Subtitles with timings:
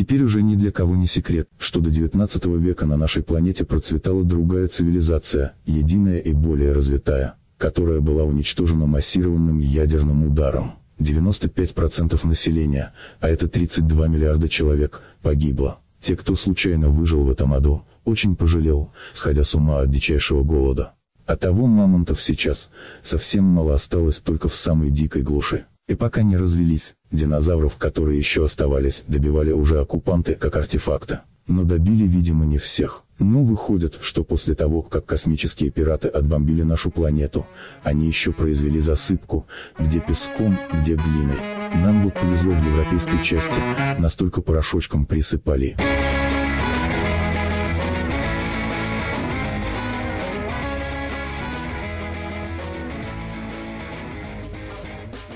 [0.00, 4.24] Теперь уже ни для кого не секрет, что до 19 века на нашей планете процветала
[4.24, 10.72] другая цивилизация, единая и более развитая, которая была уничтожена массированным ядерным ударом.
[11.00, 15.80] 95% населения, а это 32 миллиарда человек, погибло.
[16.00, 20.94] Те, кто случайно выжил в этом аду, очень пожалел, сходя с ума от дичайшего голода.
[21.26, 22.70] А того мамонтов сейчас
[23.02, 25.66] совсем мало осталось только в самой дикой глуши.
[25.90, 31.22] И пока не развелись, динозавров, которые еще оставались, добивали уже оккупанты как артефакта.
[31.48, 33.02] Но добили, видимо, не всех.
[33.18, 37.44] Ну, выходит, что после того, как космические пираты отбомбили нашу планету,
[37.82, 39.48] они еще произвели засыпку,
[39.80, 41.40] где песком, где глиной.
[41.74, 43.60] Нам вот повезло в европейской части,
[43.98, 45.76] настолько порошочком присыпали.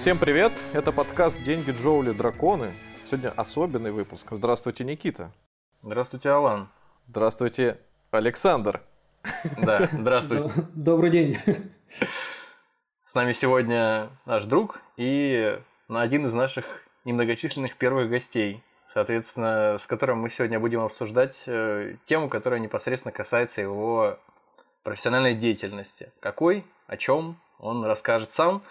[0.05, 0.53] Всем привет!
[0.75, 2.73] Это подкаст «Деньги, Джоули, драконы».
[3.07, 4.27] Сегодня особенный выпуск.
[4.33, 5.33] Здравствуйте, Никита.
[5.81, 6.69] Здравствуйте, Алан.
[7.09, 8.83] Здравствуйте, Александр.
[9.56, 10.51] Да, здравствуйте.
[10.75, 11.39] Добрый день.
[13.06, 16.67] С нами сегодня наш друг и один из наших
[17.06, 18.62] немногочисленных первых гостей,
[18.93, 24.19] соответственно, с которым мы сегодня будем обсуждать э, тему, которая непосредственно касается его
[24.83, 26.12] профессиональной деятельности.
[26.21, 28.62] Какой, о чем, он расскажет сам.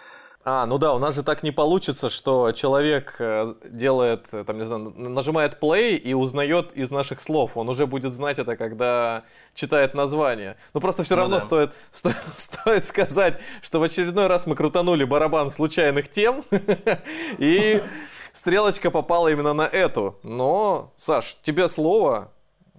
[0.46, 4.58] А, ну да, у нас же так не получится, что человек э, делает, э, там,
[4.58, 7.56] не знаю, нажимает play и узнает из наших слов.
[7.56, 10.58] Он уже будет знать это, когда читает название.
[10.74, 11.40] Но просто все ну равно да.
[11.40, 16.44] стоит, сто, стоит сказать, что в очередной раз мы крутанули барабан случайных тем,
[17.38, 17.82] и
[18.32, 20.18] стрелочка попала именно на эту.
[20.22, 22.30] Но, Саш, тебе слово.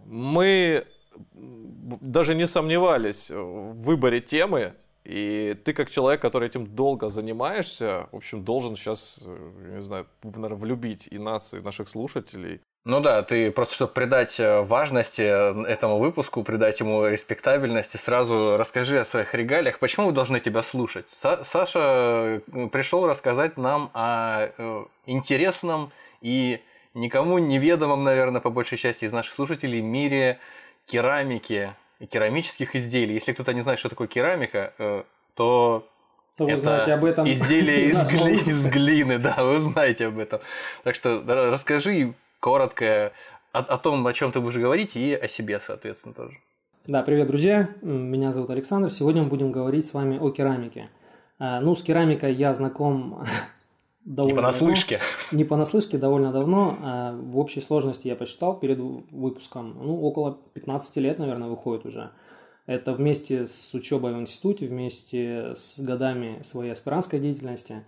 [0.05, 0.85] Мы
[1.33, 8.17] даже не сомневались в выборе темы, и ты как человек, который этим долго занимаешься, в
[8.17, 12.61] общем, должен сейчас, э, не знаю, наверное, влюбить и нас, и наших слушателей.
[12.85, 18.57] Ну да, ты просто, чтобы придать э, важности э, этому выпуску, придать ему респектабельности, сразу
[18.57, 19.79] расскажи о своих регалиях.
[19.79, 21.05] Почему мы должны тебя слушать?
[21.11, 26.61] Са- Саша пришел рассказать нам о интересном и
[26.95, 30.39] никому неведомом, наверное, по большей части из наших слушателей мире
[30.85, 31.75] керамики,
[32.09, 33.15] керамических изделий.
[33.15, 35.03] Если кто-то не знает, что такое керамика, э,
[35.35, 35.87] то
[36.37, 37.31] то вы знаете об этом.
[37.31, 40.41] Изделие из, гли, из глины, да, вы знаете об этом.
[40.83, 43.13] Так что расскажи коротко
[43.53, 46.37] о, о том, о чем ты будешь говорить, и о себе, соответственно, тоже.
[46.87, 47.69] Да, привет, друзья.
[47.81, 48.91] Меня зовут Александр.
[48.91, 50.89] Сегодня мы будем говорить с вами о керамике.
[51.39, 53.23] Э, ну, с керамикой я знаком
[54.05, 54.97] довольно Не понаслышке.
[54.97, 55.37] Давно.
[55.37, 56.77] Не понаслышке, довольно давно.
[56.81, 62.11] А в общей сложности я посчитал перед выпуском, ну, около 15 лет, наверное, выходит уже.
[62.67, 67.83] Это вместе с учебой в институте, вместе с годами своей аспирантской деятельности.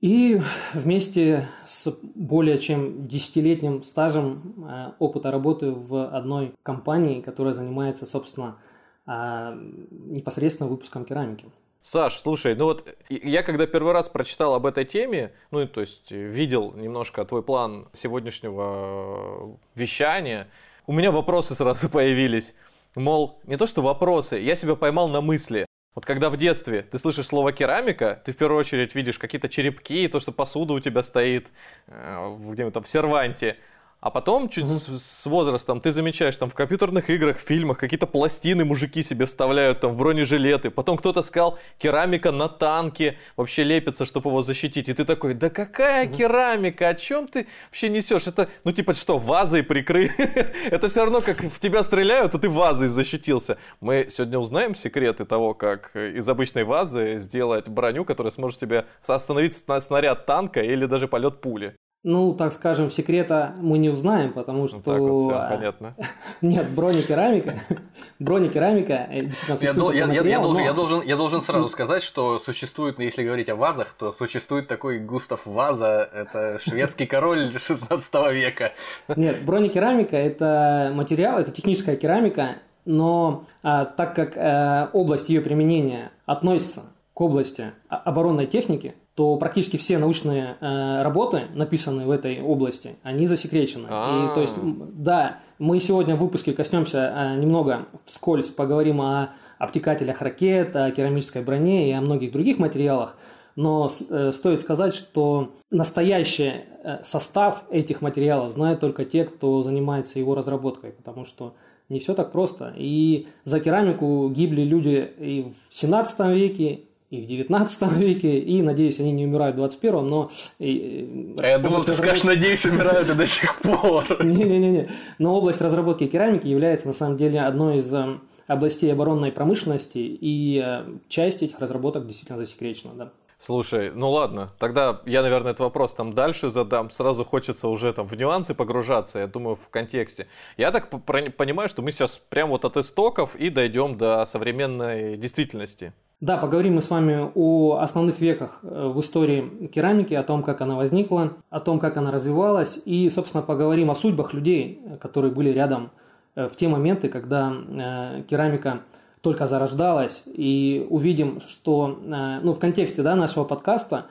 [0.00, 0.40] И
[0.74, 8.58] вместе с более чем десятилетним стажем э, опыта работы в одной компании, которая занимается, собственно,
[9.06, 9.58] э,
[9.90, 11.46] непосредственно выпуском керамики.
[11.80, 16.10] Саш, слушай, ну вот я когда первый раз прочитал об этой теме, ну то есть
[16.10, 20.48] видел немножко твой план сегодняшнего вещания,
[20.86, 22.54] у меня вопросы сразу появились.
[22.94, 25.66] Мол, не то что вопросы, я себя поймал на мысли.
[25.94, 30.08] Вот когда в детстве ты слышишь слово керамика, ты в первую очередь видишь какие-то черепки,
[30.08, 31.48] то, что посуда у тебя стоит
[31.86, 33.56] э, где-нибудь там в серванте.
[34.00, 34.72] А потом, чуть угу.
[34.72, 39.80] с, с возрастом, ты замечаешь, там в компьютерных играх, фильмах какие-то пластины мужики себе вставляют
[39.80, 40.70] там в бронежилеты.
[40.70, 44.88] Потом кто-то сказал, керамика на танке вообще лепится, чтобы его защитить.
[44.88, 46.14] И ты такой, да какая угу.
[46.14, 48.28] керамика, о чем ты вообще несешь?
[48.28, 50.12] Это, ну типа что, вазой прикры?
[50.70, 53.58] Это все равно, как в тебя стреляют, а ты вазой защитился.
[53.80, 59.56] Мы сегодня узнаем секреты того, как из обычной вазы сделать броню, которая сможет тебе остановить
[59.56, 61.74] снаряд танка или даже полет пули.
[62.10, 64.78] Ну, так скажем, секрета мы не узнаем, потому что...
[64.78, 65.94] Ну, так вот, все понятно.
[66.40, 67.60] Нет, бронекерамика,
[68.18, 73.22] бронекерамика э, действительно я, должен, я, должен, я должен сразу сказать, что существует, ну, если
[73.22, 78.72] говорить о вазах, то существует такой Густав Ваза, это шведский король 16 века.
[79.14, 82.56] Нет, бронекерамика– это материал, это техническая керамика,
[82.86, 89.76] но а, так как а, область ее применения относится к области оборонной техники, то практически
[89.78, 93.88] все научные э, работы, написанные в этой области, они засекречены.
[93.90, 94.30] А-а-а.
[94.30, 94.54] И то есть,
[94.94, 101.42] да, мы сегодня в выпуске коснемся э, немного вскользь, поговорим о обтекателях ракет, о керамической
[101.42, 103.16] броне и о многих других материалах.
[103.56, 106.52] Но э, стоит сказать, что настоящий
[106.84, 111.54] э, состав этих материалов знают только те, кто занимается его разработкой, потому что
[111.88, 112.72] не все так просто.
[112.76, 119.00] И за керамику гибли люди и в 17 веке, и в 19 веке, и, надеюсь,
[119.00, 120.30] они не умирают в 21 но...
[120.58, 124.04] А я думал, ты скажешь, надеюсь, умирают и до сих пор.
[124.24, 124.90] Не-не-не.
[125.18, 130.62] Но область разработки керамики является, на самом деле, одной из э, областей оборонной промышленности, и
[130.62, 133.12] э, часть этих разработок действительно засекречена, да.
[133.40, 136.90] Слушай, ну ладно, тогда я, наверное, этот вопрос там дальше задам.
[136.90, 140.26] Сразу хочется уже там в нюансы погружаться, я думаю, в контексте.
[140.56, 145.92] Я так понимаю, что мы сейчас прям вот от истоков и дойдем до современной действительности.
[146.20, 150.60] Да, поговорим мы с вами о основных веках э, в истории керамики, о том, как
[150.60, 155.50] она возникла, о том, как она развивалась, и, собственно, поговорим о судьбах людей, которые были
[155.50, 155.92] рядом
[156.34, 158.80] э, в те моменты, когда э, керамика
[159.20, 164.06] только зарождалась, и увидим, что ну, в контексте да, нашего подкаста,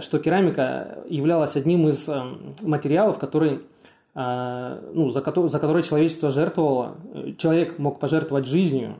[0.00, 2.10] что керамика являлась одним из
[2.60, 3.60] материалов, который
[4.12, 6.96] ну, за, который, за который человечество жертвовало.
[7.38, 8.96] Человек мог пожертвовать жизнью,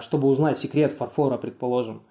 [0.00, 2.02] чтобы узнать секрет фарфора, предположим.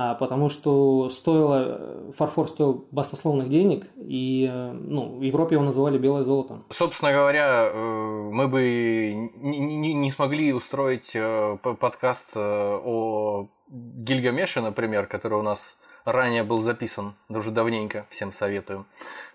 [0.00, 6.22] А, потому что стоило, фарфор стоил баснословных денег, и ну, в Европе его называли белое
[6.22, 6.62] золото.
[6.70, 14.60] Собственно говоря, э, мы бы не, не, не смогли устроить э, подкаст э, о Гильгамеше,
[14.60, 18.86] например, который у нас ранее был записан, уже давненько, всем советую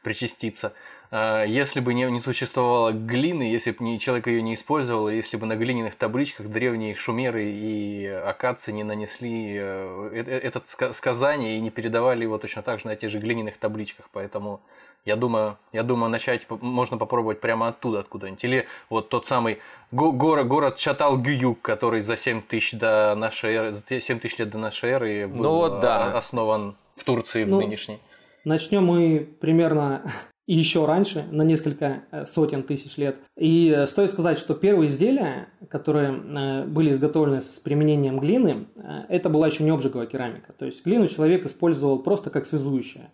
[0.01, 0.71] причаститься.
[1.15, 5.45] А, если бы не, не существовало глины, если бы человек ее не использовал, если бы
[5.45, 11.69] на глиняных табличках древние шумеры и акации не нанесли э, э, это сказание и не
[11.69, 14.09] передавали его точно так же на тех же глиняных табличках.
[14.11, 14.61] Поэтому
[15.05, 18.43] я думаю, я думаю, начать можно попробовать прямо оттуда, откуда-нибудь.
[18.43, 19.59] Или вот тот самый
[19.91, 24.89] город, город Чатал-Гююк, который за 7 тысяч, до нашей эры, 7 тысяч лет до нашей
[24.89, 26.17] эры был ну вот, да.
[26.17, 27.99] основан в Турции ну, в нынешней.
[28.45, 30.01] Начнем мы примерно
[30.45, 33.17] еще раньше, на несколько э, сотен тысяч лет.
[33.37, 38.67] И э, стоит сказать, что первые изделия, которые э, были изготовлены с применением глины,
[39.07, 40.51] это была еще не обжиговая керамика.
[40.53, 43.11] То есть глину человек использовал просто как связующее.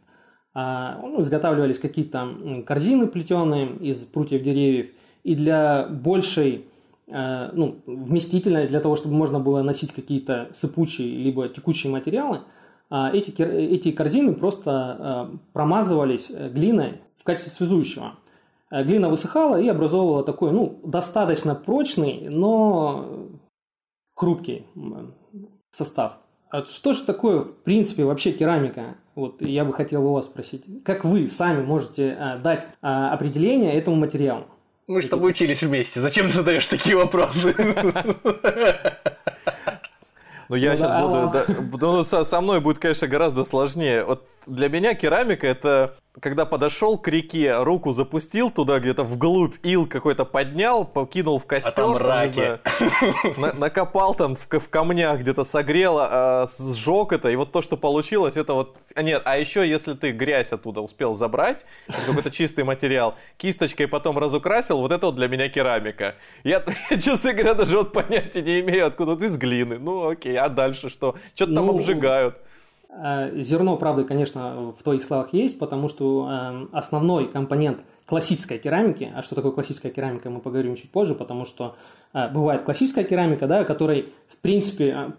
[0.56, 4.88] А, ну, изготавливались какие-то корзины плетеные из прутьев деревьев,
[5.24, 6.66] и для большей
[7.08, 12.42] ну, вместительности, для того, чтобы можно было носить какие-то сыпучие либо текучие материалы,
[12.92, 18.16] эти, эти корзины просто промазывались глиной в качестве связующего.
[18.72, 23.30] Э, глина высыхала и образовывала такой, ну, достаточно прочный, но
[24.16, 24.66] хрупкий
[25.72, 26.14] состав.
[26.50, 28.96] А что же такое, в принципе, вообще керамика?
[29.16, 30.64] Вот я бы хотел у вас спросить.
[30.84, 34.46] Как вы сами можете а, дать а, определение этому материалу?
[34.88, 36.02] Мы же с тобой учились вместе.
[36.02, 37.54] Зачем ты задаешь такие вопросы?
[40.50, 41.32] Ну, я ну, сейчас да, буду...
[41.32, 44.04] Да, ну, со, со мной будет, конечно, гораздо сложнее.
[44.04, 49.88] Вот для меня керамика это когда подошел к реке, руку запустил туда где-то вглубь, ил
[49.88, 52.34] какой-то поднял, покинул в костер, а там раки.
[52.34, 52.60] Знаю,
[53.38, 57.78] на, накопал там в, в камнях где-то согрел, а, сжег это, и вот то, что
[57.78, 58.78] получилось, это вот...
[58.96, 61.66] А нет, а еще если ты грязь оттуда успел забрать,
[62.06, 66.16] какой-то чистый материал, кисточкой потом разукрасил, вот это вот для меня керамика.
[66.44, 69.78] Я, я честно говоря, даже вот понятия не имею, откуда ты из глины.
[69.80, 71.16] Ну окей, а дальше что?
[71.36, 72.38] Что-то ну, там обжигают.
[72.90, 79.12] Э, зерно правды, конечно, в твоих словах есть, потому что э, основной компонент классической керамики,
[79.14, 81.76] а что такое классическая керамика, мы поговорим чуть позже, потому что
[82.14, 85.14] э, бывает классическая керамика, да, которой, в принципе,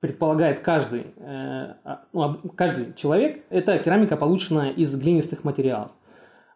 [0.00, 5.92] предполагает каждый, а, ну, каждый человек, это керамика, полученная из глинистых материалов.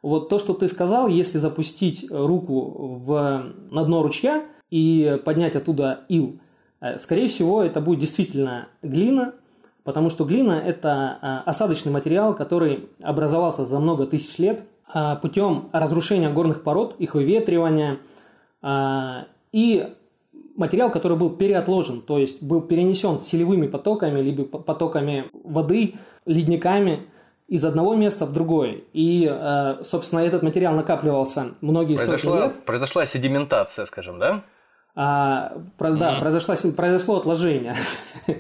[0.03, 6.01] Вот то, что ты сказал, если запустить руку в, на дно ручья и поднять оттуда
[6.09, 6.41] ил,
[6.99, 9.35] скорее всего, это будет действительно глина,
[9.87, 15.71] потому что глина– это а, осадочный материал, который образовался за много тысяч лет а, путем
[15.73, 18.01] разрушения горных пород, их выветривания,
[18.63, 19.95] а, и
[20.57, 25.95] материал, который был переотложен, то есть был перенесен селевыми потоками, либо потоками воды,
[26.27, 27.07] ледниками
[27.47, 28.81] из одного места в другое.
[28.93, 29.25] И,
[29.85, 32.65] собственно, этот материал накапливался многие произошла, сотни лет.
[32.65, 34.43] Произошла седиментация, скажем, да?
[34.97, 35.99] А, про, mm-hmm.
[35.99, 37.77] Да, произошло, произошло отложение.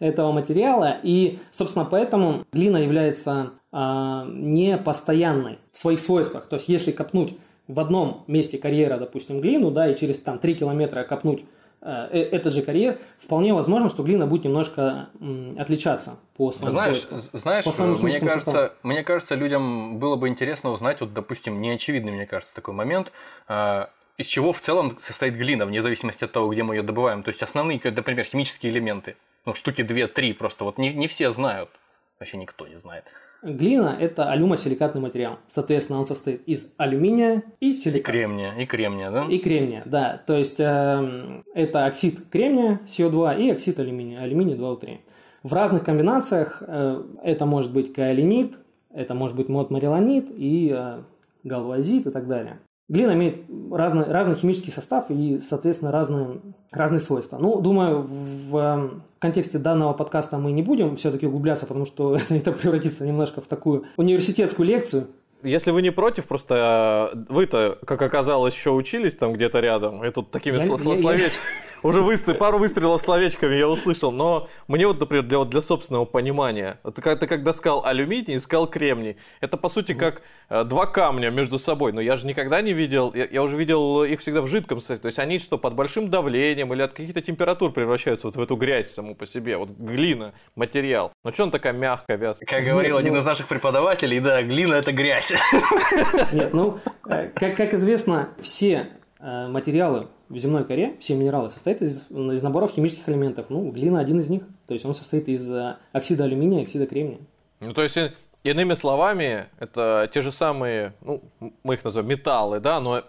[0.00, 0.96] этого материала.
[1.02, 6.46] И, собственно, поэтому глина является а, непостоянной в своих свойствах.
[6.46, 7.36] То есть, если копнуть
[7.66, 11.44] в одном месте карьера, допустим, глину, да, и через там 3 километра копнуть
[11.80, 15.10] а, э, этот же карьер, вполне возможно, что глина будет немножко
[15.58, 17.06] отличаться по своим знаешь.
[17.32, 22.26] Знаешь, по мне кажется, мне кажется, людям было бы интересно узнать, вот, допустим, неочевидный, мне
[22.26, 23.12] кажется, такой момент,
[23.46, 27.22] а, из чего в целом состоит глина, вне зависимости от того, где мы ее добываем.
[27.22, 30.64] То есть основные, например, химические элементы ну, штуки 2-3 просто.
[30.64, 31.70] Вот не, не все знают.
[32.18, 33.04] Вообще никто не знает.
[33.42, 35.38] Глина– это алюмосиликатный материал.
[35.46, 38.10] Соответственно, он состоит из алюминия и силиката.
[38.10, 39.26] И кремния, и кремния, да?
[39.30, 40.20] И кремния, да.
[40.26, 44.98] То есть, э, это оксид кремния, СО2, и оксид алюминия, алюминий 2О3.
[45.44, 48.54] В разных комбинациях э, это может быть каолинит,
[48.92, 51.02] это может быть модмарилонит и э,
[51.44, 52.58] галвазит и так далее.
[52.88, 56.40] Глина имеет разный, разный химический состав и, соответственно, разные,
[56.70, 57.36] разные свойства.
[57.38, 63.06] Ну, думаю, в контексте данного подкаста мы не будем все-таки углубляться, потому что это превратится
[63.06, 65.08] немножко в такую университетскую лекцию.
[65.44, 70.10] Если вы не против, просто э, вы-то, как оказалось, еще учились там где-то рядом, и
[70.10, 71.30] тут такими я, словечками,
[71.84, 76.80] уже выстрел, пару выстрелов словечками я услышал, но мне вот, например, для, для собственного понимания,
[76.82, 81.92] ты, ты когда сказал алюминий сказал кремний, это по сути как два камня между собой,
[81.92, 85.02] но я же никогда не видел, я, я уже видел их всегда в жидком состоянии,
[85.02, 88.56] то есть они что, под большим давлением или от каких-то температур превращаются вот в эту
[88.56, 92.48] грязь саму по себе, вот глина, материал, но что он такая мягкая, вязкая?
[92.48, 95.32] Как говорил один из наших преподавателей, да, глина это грязь.
[96.32, 96.78] Нет, ну,
[97.08, 98.88] э, как, как известно, все
[99.20, 103.46] э, материалы в земной коре, все минералы состоят из, из наборов химических элементов.
[103.48, 104.42] Ну, глина один из них.
[104.66, 107.18] То есть он состоит из э, оксида алюминия и оксида кремния.
[107.60, 107.98] Ну, то есть,
[108.42, 111.22] иными словами, это те же самые, ну,
[111.62, 113.02] мы их называем металлы, да, но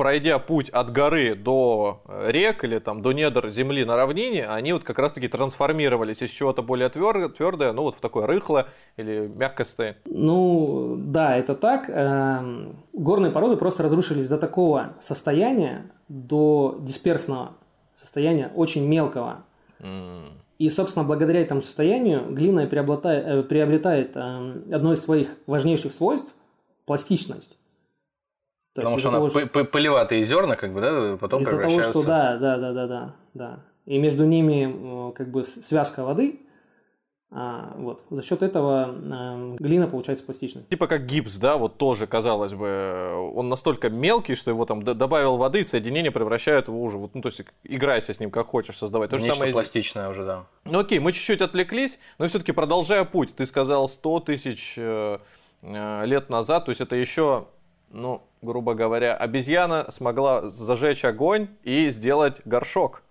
[0.00, 4.72] пройдя путь от горы до э, рек или там до недр земли на равнине, они
[4.72, 9.30] вот как раз-таки трансформировались из чего-то более твердое, твердое, ну вот в такое рыхлое или
[9.36, 10.00] мягкое состояние.
[10.06, 11.90] Ну, да, это так.
[11.90, 17.50] Эм, горные породы просто разрушились до такого состояния, до дисперсного
[17.94, 19.44] состояния, очень мелкого.
[19.80, 20.30] Mm.
[20.60, 26.34] И, собственно, благодаря этому состоянию глина приобретает, э, приобретает эм, одно из своих важнейших свойств–
[26.84, 27.56] пластичность.
[28.74, 29.64] То Потому что она того, что...
[29.64, 31.92] пылеватые зерна, как бы, да, потом из-за превращаются...
[31.92, 33.60] того, что да, да, да, да, да, да.
[33.86, 36.40] И между ними как бы связка воды,
[37.32, 38.02] а, вот.
[38.10, 40.64] За счет этого э, глина получается пластичной.
[40.64, 45.36] Типа как гипс, да, вот тоже, казалось бы, он настолько мелкий, что его там добавил
[45.36, 49.10] воды, соединение превращают его уже, вот, ну, то есть играйся с ним как хочешь создавать.
[49.10, 50.46] То же самое пластичное уже, да.
[50.64, 53.32] Ну окей, мы чуть-чуть отвлеклись, но все-таки продолжая путь.
[53.36, 55.18] Ты сказал 100 тысяч э,
[55.62, 57.46] э, лет назад, то есть это еще
[57.92, 63.02] ну, грубо говоря, обезьяна смогла зажечь огонь и сделать горшок.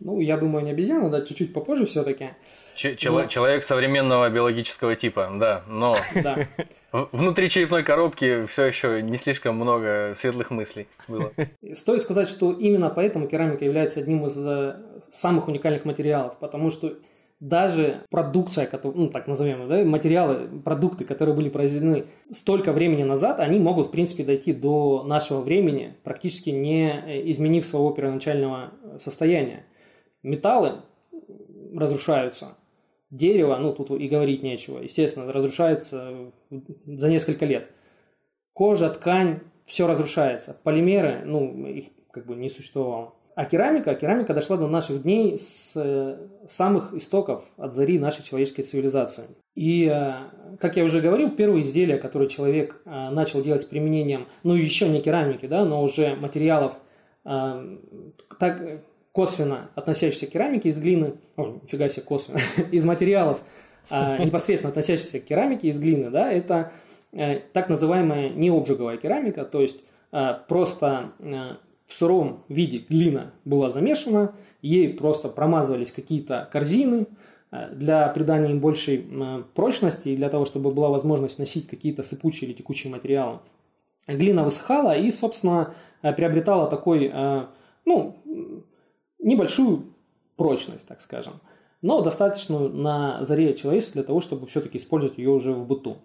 [0.00, 2.30] Ну, я думаю, не обезьяна, да, чуть-чуть попозже все-таки.
[2.76, 3.26] Ч- но...
[3.26, 6.46] Человек современного биологического типа, да, но да.
[6.92, 11.32] внутри черепной коробки все еще не слишком много светлых мыслей было.
[11.72, 14.76] Стоит сказать, что именно поэтому керамика является одним из э,
[15.10, 16.92] самых уникальных материалов, потому что
[17.40, 23.58] даже продукция, ну так назовем, да, материалы, продукты, которые были произведены столько времени назад, они
[23.58, 29.64] могут, в принципе, дойти до нашего времени, практически не э, изменив своего первоначального э, состояния.
[30.22, 30.82] Металлы
[31.74, 32.56] разрушаются,
[33.16, 36.32] дерево, ну тут и говорить нечего, естественно, разрушается
[36.86, 37.70] за несколько лет.
[38.52, 40.56] Кожа, ткань, все разрушается.
[40.62, 43.12] Полимеры, ну, их как бы не существовало.
[43.34, 46.16] А керамика, керамика дошла до наших дней с э,
[46.48, 49.24] самых истоков от зари нашей человеческой цивилизации.
[49.54, 54.26] И, э, как я уже говорил, первые изделия, которые человек э, начал делать с применением,
[54.42, 56.78] ну еще не керамики, да, но уже материалов
[58.38, 58.62] так
[59.16, 62.38] косвенно относящихся к керамике из глины, о, нифига себе косвенно,
[62.70, 63.42] из материалов,
[63.90, 66.72] непосредственно относящихся к керамике из глины, да, это
[67.52, 69.80] так называемая необжиговая керамика, то есть
[70.48, 71.12] просто
[71.86, 77.06] в сыром виде глина была замешана, ей просто промазывались какие-то корзины
[77.52, 82.02] э, для придания им большей э, прочности и для того, чтобы была возможность носить какие-то
[82.02, 83.38] сыпучие или текучие материалы.
[84.06, 87.12] Глина высыхала и, собственно, э, приобретала такой,
[87.84, 88.16] ну,
[89.18, 89.84] небольшую
[90.36, 91.34] прочность, так скажем,
[91.82, 95.98] но достаточную на заре человечества для того, чтобы все-таки использовать ее уже в быту.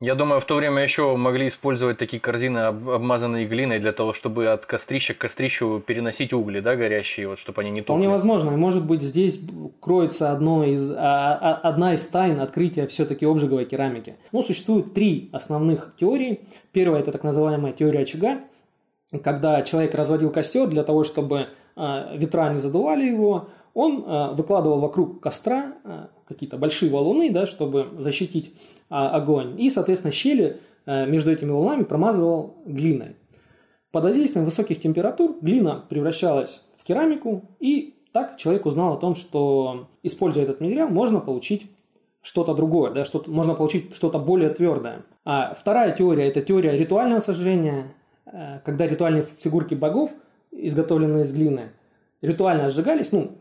[0.00, 4.46] Я думаю, в то время еще могли использовать такие корзины, обмазанные глиной, для того, чтобы
[4.46, 7.86] от кострища к кострищу переносить угли, да, горящие, вот, чтобы они не тухли.
[7.86, 8.52] Вполне возможно.
[8.52, 9.40] Может быть, здесь
[9.80, 14.14] кроется одно из, а, а, одна из тайн открытия все-таки обжиговой керамики.
[14.30, 16.42] Ну, существует три основных теории.
[16.70, 18.42] Первая– это так называемая теория очага,
[19.24, 21.48] когда человек разводил костер для того, чтобы
[22.14, 25.74] ветра не задували его, он выкладывал вокруг костра
[26.26, 28.52] какие-то большие валуны, да, чтобы защитить
[28.88, 29.60] огонь.
[29.60, 33.14] И, соответственно, щели между этими волнами промазывал глиной.
[33.92, 39.88] Под воздействием высоких температур глина превращалась в керамику, и так человек узнал о том, что,
[40.02, 41.70] используя этот материал, можно получить
[42.20, 45.04] что-то другое, да, что можно получить что-то более твердое.
[45.24, 47.94] А вторая теория– это теория ритуального сожжения,
[48.26, 50.10] э, когда ритуальные фигурки богов,
[50.50, 51.70] изготовленные из глины,
[52.20, 53.38] ритуально сжигались, ну,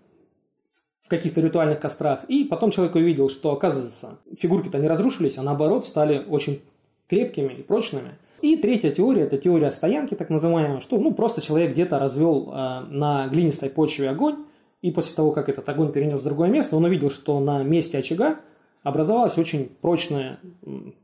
[1.01, 2.25] в каких-то ритуальных кострах.
[2.27, 6.61] И потом человек увидел, что, оказывается, фигурки-то не разрушились, а наоборот стали очень
[7.07, 8.11] крепкими и прочными.
[8.41, 12.81] И третья теория– это теория стоянки, так называемая, что ну, просто человек где-то развел э,
[12.89, 14.45] на глинистой почве огонь,
[14.81, 17.97] И после того, как этот огонь перенес в другое место, он увидел, что на месте
[17.97, 18.39] очага
[18.83, 20.39] образовалась очень прочная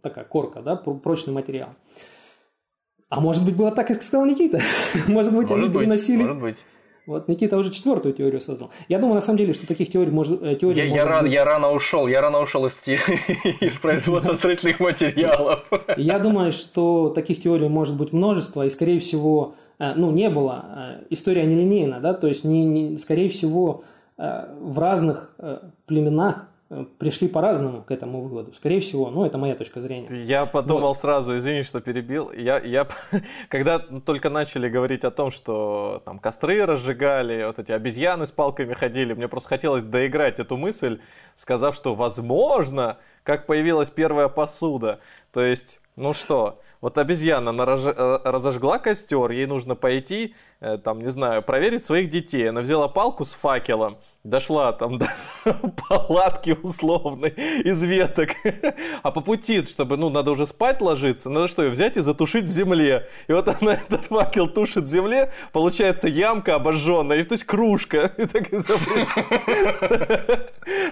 [0.01, 1.69] такая корка, да, прочный материал.
[3.09, 4.59] А может быть, было так, как сказал Никита?
[5.07, 6.23] может быть, может они переносили...
[6.23, 6.57] Может быть.
[7.05, 8.71] Вот Никита уже четвертую теорию создал.
[8.87, 11.11] Я думаю, на самом деле, что таких теорий может э, теорий я, может я, быть...
[11.11, 12.77] рано, я рано ушел, я рано ушел из,
[13.59, 15.65] из производства строительных материалов.
[15.97, 20.65] Я думаю, что таких теорий может быть множество, и, скорее всего, э, ну, не было.
[21.01, 23.83] Э, история нелинейна, да, то есть, не, не, скорее всего,
[24.15, 25.33] в разных
[25.87, 26.47] племенах
[26.97, 28.53] пришли по-разному к этому выводу.
[28.53, 30.07] Скорее всего, ну, это моя точка зрения.
[30.23, 30.97] Я подумал вот.
[30.97, 32.31] сразу, извини, что перебил.
[32.31, 32.87] Я, я,
[33.49, 38.73] когда только начали говорить о том, что там костры разжигали, вот эти обезьяны с палками
[38.73, 40.99] ходили, мне просто хотелось доиграть эту мысль,
[41.35, 44.99] сказав, что возможно, как появилась первая посуда.
[45.31, 50.99] То есть, ну что, вот обезьяна она э, разожгла костер, ей нужно пойти, э, там,
[50.99, 52.49] не знаю, проверить своих детей.
[52.49, 55.07] Она взяла палку с факелом, дошла там до
[55.89, 58.29] палатки условной из веток.
[59.01, 62.45] А по пути, чтобы, ну, надо уже спать ложиться, надо что, ее взять и затушить
[62.45, 63.07] в земле.
[63.27, 68.13] И вот она этот факел тушит в земле, получается ямка обожженная, и то есть кружка.
[68.17, 68.61] И так и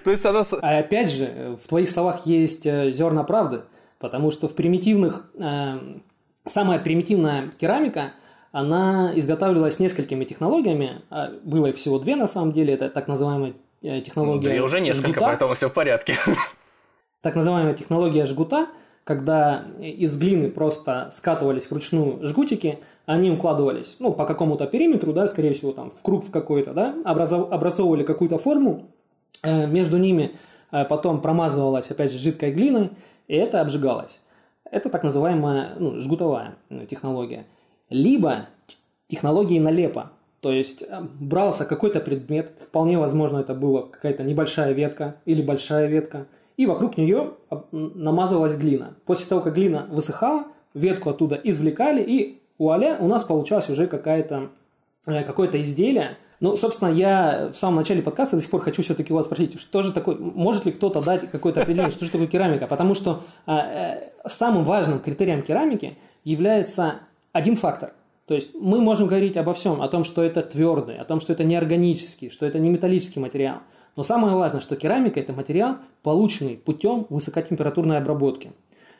[0.03, 0.43] То есть она...
[0.61, 3.61] А опять же, в твоих словах есть э, зерна правды.
[3.99, 5.79] Потому что в примитивных, э,
[6.45, 8.13] самая примитивная керамика,
[8.51, 11.01] она изготавливалась несколькими технологиями.
[11.09, 12.73] А было их всего две на самом деле.
[12.73, 15.25] Это так называемая э, технология Да, уже несколько, жгута.
[15.25, 16.17] поэтому все в порядке.
[17.21, 18.67] Так называемая технология жгута,
[19.03, 25.53] когда из глины просто скатывались вручную жгутики, они укладывались ну, по какому-то периметру, да, скорее
[25.53, 28.87] всего, там, в круг в какой-то, да, образовывали какую-то форму,
[29.43, 30.31] э, между ними
[30.71, 32.89] э, потом промазывалась, опять же, жидкой глиной,
[33.27, 34.19] и это обжигалось.
[34.69, 37.45] Это так называемая ну, жгутовая ну, технология.
[37.91, 38.47] Либо
[39.07, 40.11] технологии налепа.
[40.39, 45.87] То есть э, брался какой-то предмет, вполне возможно это была какая-то небольшая ветка или большая
[45.87, 46.25] ветка,
[46.57, 47.33] и вокруг нее
[47.71, 48.95] намазывалась глина.
[49.05, 54.49] После того, как глина высыхала, ветку оттуда извлекали, и вуаля, у нас получалось уже какая-то,
[55.05, 59.13] э, какое-то изделие, ну, собственно, я в самом начале подкаста до сих пор хочу все-таки
[59.13, 62.25] у вас спросить, что же такое, может ли кто-то дать какое-то определение, что же такое
[62.25, 62.65] керамика?
[62.65, 66.95] Потому что э, э, самым важным критерием керамики является
[67.31, 67.93] один фактор.
[68.25, 71.33] То есть мы можем говорить обо всем, о том, что это твердый, о том, что
[71.33, 73.57] это неорганический, что это не металлический материал.
[73.95, 78.53] Но самое важное, что керамика– это материал, полученный путем высокотемпературной обработки.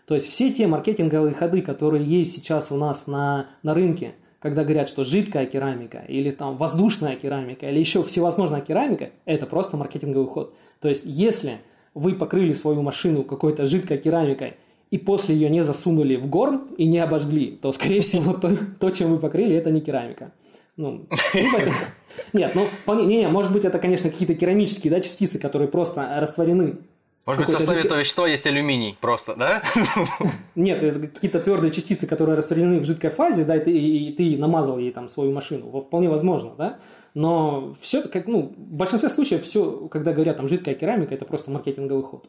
[0.05, 4.63] То есть все те маркетинговые ходы, которые есть сейчас у нас на, на рынке, когда
[4.63, 10.27] говорят, что жидкая керамика или там воздушная керамика или еще всевозможная керамика, это просто маркетинговый
[10.27, 10.55] ход.
[10.81, 11.59] То есть, если
[11.93, 14.55] вы покрыли свою машину какой-то жидкой керамикой
[14.91, 18.89] и после ее не засунули в горн и не обожгли, то, скорее всего, то, то
[18.91, 20.31] чем вы покрыли, это не керамика.
[20.77, 21.05] Ну,
[22.33, 26.77] Нет, ну, не, не, может быть, это, конечно, какие-то керамические да, частицы, которые просто растворены
[27.25, 29.61] может быть, в составе этого вещества есть алюминий просто, да?
[30.55, 34.37] Нет, это какие-то твердые частицы, которые растворены в жидкой фазе, да, и ты, и ты
[34.39, 35.69] намазал ей там свою машину.
[35.81, 36.79] Вполне возможно, да?
[37.13, 41.51] Но все, как, ну, в большинстве случаев все, когда говорят там жидкая керамика, это просто
[41.51, 42.27] маркетинговый ход.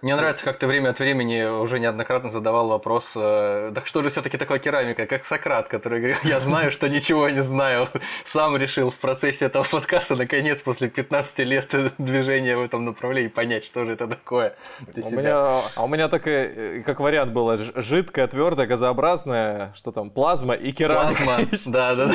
[0.00, 4.10] Мне нравится, как ты время от времени уже неоднократно задавал вопрос, э, так что же
[4.10, 7.88] все-таки такое керамика, как Сократ, который говорил, я знаю, что ничего не знаю.
[8.24, 13.64] Сам решил в процессе этого подкаста, наконец, после 15 лет движения в этом направлении, понять,
[13.64, 14.54] что же это такое.
[14.94, 20.10] У меня, а у меня так и, как вариант было, жидкая, твердая, газообразная, что там,
[20.10, 21.24] плазма и керамика.
[21.24, 22.14] Плазма, да, да.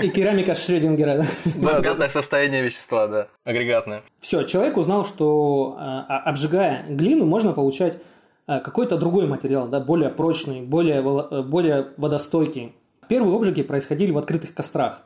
[0.00, 1.26] И керамика Шрёдингера.
[1.44, 4.02] Агрегатное состояние вещества, да, агрегатное.
[4.20, 7.98] Все, человек узнал, что а, обжигая глину, глину можно получать
[8.46, 12.74] э, какой-то другой материал, да, более прочный, более, э, более водостойкий.
[13.08, 15.02] Первые обжиги происходили в открытых кострах.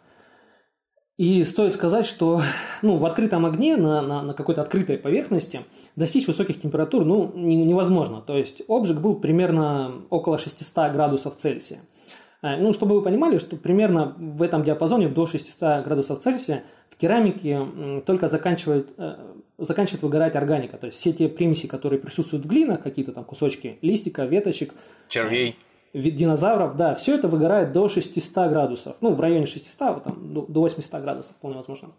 [1.17, 2.43] И стоит сказать, что
[2.83, 5.61] ну, в открытом огне, на, на, на какой-то открытой поверхности,
[5.95, 8.21] достичь высоких температур ну, не, невозможно.
[8.21, 11.79] То есть обжиг был примерно около 600 градусов Цельсия.
[12.43, 16.97] Э, ну, чтобы вы понимали, что примерно в этом диапазоне до 600 градусов Цельсия в
[16.97, 19.15] керамике только заканчивает, э,
[19.59, 20.77] заканчивает выгорать органика.
[20.77, 24.75] То есть все те примеси, которые присутствуют в глинах, какие-то там кусочки листика, веточек,
[25.09, 25.57] червей,
[25.93, 28.97] э, динозавров, да, все это выгорает до 600 градусов.
[29.01, 31.91] Ну, в районе 600, там, до 800 градусов вполне возможно.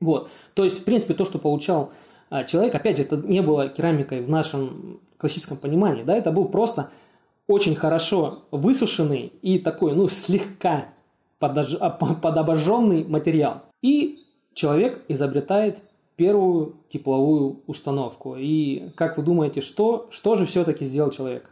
[0.00, 0.30] Вот.
[0.54, 1.92] То есть, в принципе, то, что получал
[2.30, 6.48] а, человек, опять же, это не было керамикой в нашем классическом понимании, да, это был
[6.48, 6.90] просто
[7.46, 10.86] очень хорошо высушенный и такой, ну, слегка
[11.38, 11.76] подож...
[11.80, 13.62] А, подобожженный материал.
[13.82, 15.78] И человек изобретает
[16.16, 18.36] первую тепловую установку.
[18.36, 21.48] И как вы думаете, что, что же все-таки сделал человек?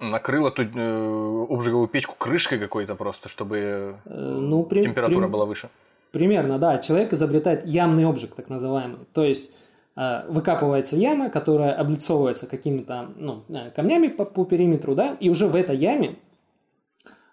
[0.00, 5.44] Накрыл эту э, обжиговую печку крышкой какой-то просто, чтобы э, ну, при, температура при, была
[5.44, 5.70] выше.
[6.10, 6.78] Примерно, да.
[6.78, 8.98] Человек изобретает ямный обжиг, так называемый.
[9.12, 9.52] То есть
[9.96, 15.46] э, выкапывается яма, которая облицовывается какими-то ну, э, камнями по, по периметру, да, и уже
[15.46, 16.16] в этой яме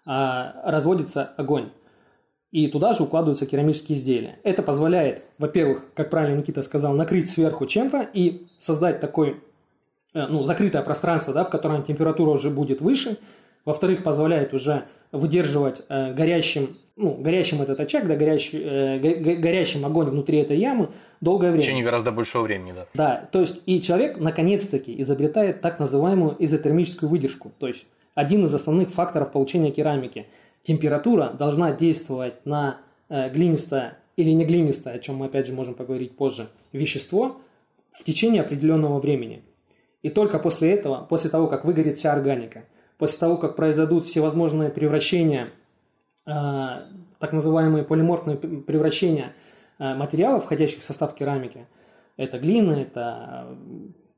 [0.04, 1.70] а, разводится огонь.
[2.52, 4.38] И туда же укладываются керамические изделия.
[4.42, 9.40] Это позволяет, во-первых, как правильно Никита сказал, накрыть сверху чем-то и создать такой,
[10.12, 13.16] э, ну, закрытое пространство, да, в котором температура уже будет выше.
[13.64, 18.98] Во-вторых, позволяет уже выдерживать э, горящим, ну, горящим этот очаг, да, горящий, э,
[19.36, 20.90] горящим огонь внутри этой ямы
[21.22, 21.62] долгое время.
[21.62, 22.86] В течение гораздо большего времени, да.
[22.92, 27.50] Да, то есть и человек наконец-таки изобретает так называемую изотермическую выдержку.
[27.58, 30.26] То есть один из основных факторов получения керамики.
[30.62, 35.74] Температура должна действовать на э, глинистое или не глинистое, о чем мы опять же можем
[35.74, 37.40] поговорить позже, вещество
[37.98, 39.42] в течение определенного времени.
[40.02, 42.64] И только после этого, после того, как выгорит вся органика,
[42.98, 45.50] после того, как произойдут всевозможные превращения,
[46.26, 49.32] э, так называемые полиморфные превращения
[49.78, 51.66] э, материалов, входящих в состав керамики,
[52.16, 53.56] это глина, это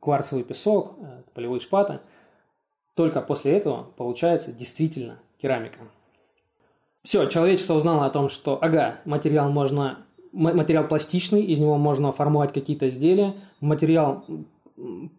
[0.01, 0.99] кварцевый песок,
[1.35, 2.01] полевые шпаты–
[2.95, 5.81] только после этого получается действительно керамика.
[7.05, 9.99] Все, человечество узнало о том, что, ага, материал можно,
[10.33, 14.25] материал пластичный, из него можно формовать какие-то изделия, материал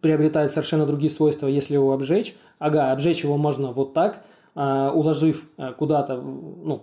[0.00, 2.34] приобретает совершенно другие свойства, если его обжечь.
[2.58, 4.24] Ага, обжечь его можно вот так,
[4.56, 6.82] а, уложив э, куда-то, ну,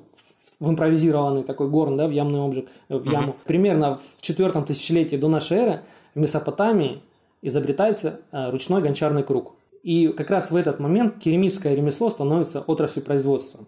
[0.60, 3.34] в импровизированный такой горн, да, в ямный обжиг, э, в яму.
[3.34, 3.46] Mm-hmm.
[3.46, 5.82] Примерно в четвертом тысячелетии до нашей эры
[6.16, 7.02] в Месопотамии
[7.42, 9.56] изобретается э, ручной гончарный круг.
[9.82, 13.66] И как раз в этот момент керамическое ремесло становится отраслью производства.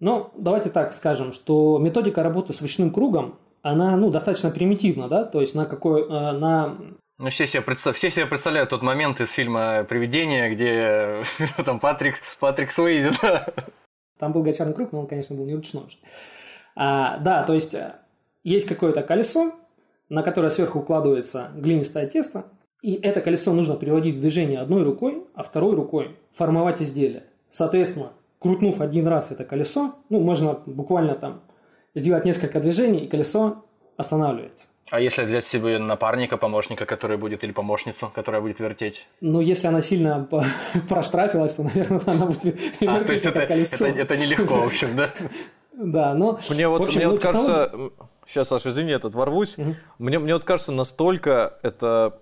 [0.00, 5.24] Но давайте так скажем, что методика работы с ручным кругом, она ну, достаточно примитивна, да,
[5.24, 6.76] то есть на какой, э, на
[7.16, 7.96] ну, все себе, представ...
[7.96, 11.24] все себе представляют тот момент из фильма «Привидение», где
[11.64, 13.46] там Патрик, Патрик Суэйзи, да.
[14.18, 15.84] Там был гончарный круг, но он, конечно, был не ручной.
[16.76, 17.94] А, да, то есть э,
[18.42, 19.52] есть какое-то колесо,
[20.08, 22.46] на которое сверху укладывается глинистое тесто,
[22.82, 27.24] и это колесо нужно приводить в движение одной рукой, а второй рукой формовать изделие.
[27.48, 28.10] Соответственно,
[28.44, 31.40] крутнув один раз это колесо, ну, можно буквально там
[31.94, 33.64] сделать несколько движений, и колесо
[33.96, 34.66] останавливается.
[34.90, 39.06] А если взять себе напарника, помощника, который будет, или помощницу, которая будет вертеть?
[39.22, 40.28] Ну, если она сильно
[40.90, 43.86] проштрафилась, то, наверное, она будет вертеть а, то есть это, это колесо.
[43.86, 45.08] Это, это нелегко, в общем, да?
[45.72, 46.38] Да, но...
[46.50, 47.72] Мне вот, общем, мне вот кажется...
[48.26, 49.56] Сейчас, Саша, извини, этот ворвусь.
[49.98, 52.20] Мне, мне вот кажется, настолько это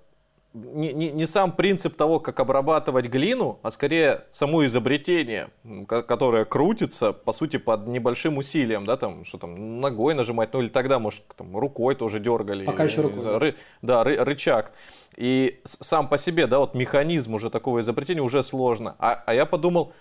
[0.54, 5.50] не, не, не сам принцип того, как обрабатывать глину, а скорее само изобретение,
[5.86, 10.68] которое крутится, по сути, под небольшим усилием, да, там, что там, ногой нажимать, ну или
[10.68, 12.64] тогда, может, там, рукой тоже дергали.
[12.64, 13.22] Пока еще рукой.
[13.22, 14.72] Да, ры, да ры, рычаг.
[15.16, 18.96] И сам по себе, да, вот механизм уже такого изобретения уже сложно.
[18.98, 19.92] А, а я подумал,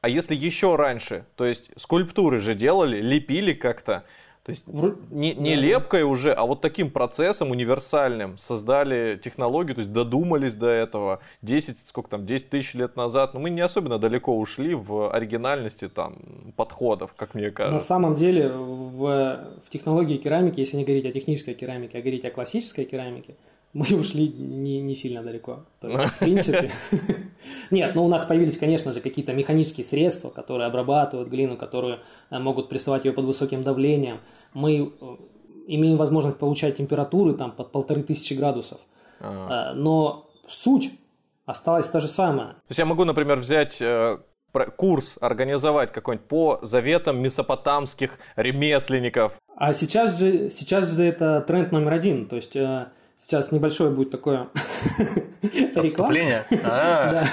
[0.00, 4.04] а если еще раньше, то есть скульптуры же делали, лепили как-то,
[4.42, 4.66] то есть
[5.10, 5.60] не, не да.
[5.60, 11.76] лепкой уже, а вот таким процессом универсальным создали технологию, то есть додумались до этого 10,
[11.86, 13.34] сколько там, 10 тысяч лет назад.
[13.34, 16.16] Но мы не особенно далеко ушли в оригинальности там
[16.56, 17.74] подходов, как мне кажется.
[17.74, 22.24] На самом деле в, в технологии керамики, если не говорить о технической керамике, а говорить
[22.24, 23.34] о классической керамике,
[23.72, 25.64] мы ушли не, не сильно далеко.
[25.80, 26.72] в принципе.
[27.70, 32.38] Нет, ну у нас появились, конечно же, какие-то механические средства, которые обрабатывают глину, которые э,
[32.38, 34.18] могут прессовать ее под высоким давлением.
[34.54, 35.16] Мы э,
[35.68, 38.80] имеем возможность получать температуры там под полторы тысячи градусов.
[39.20, 39.70] Ага.
[39.70, 40.90] Э, но суть
[41.46, 42.48] осталась та же самая.
[42.48, 43.80] То есть я могу, например, взять
[44.76, 49.38] курс организовать какой-нибудь по заветам месопотамских ремесленников.
[49.54, 52.26] А сейчас же, сейчас же это тренд номер один.
[52.26, 52.56] То есть
[53.20, 54.48] Сейчас небольшое будет такое
[55.42, 56.14] реклама.
[56.64, 57.24] А.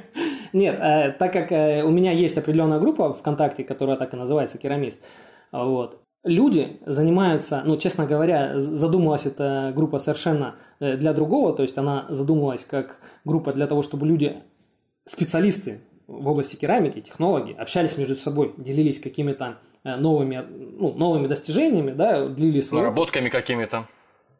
[0.54, 4.56] Нет, э, так как э, у меня есть определенная группа ВКонтакте, которая так и называется
[4.56, 5.02] «Керамист»,
[5.52, 11.76] вот, люди занимаются, ну, честно говоря, задумалась эта группа совершенно э, для другого, то есть
[11.76, 14.36] она задумалась как группа для того, чтобы люди,
[15.06, 22.28] специалисты в области керамики, технологии, общались между собой, делились какими-то новыми, ну, новыми достижениями, да,
[22.28, 22.70] делились...
[22.70, 23.86] Наработками какими-то.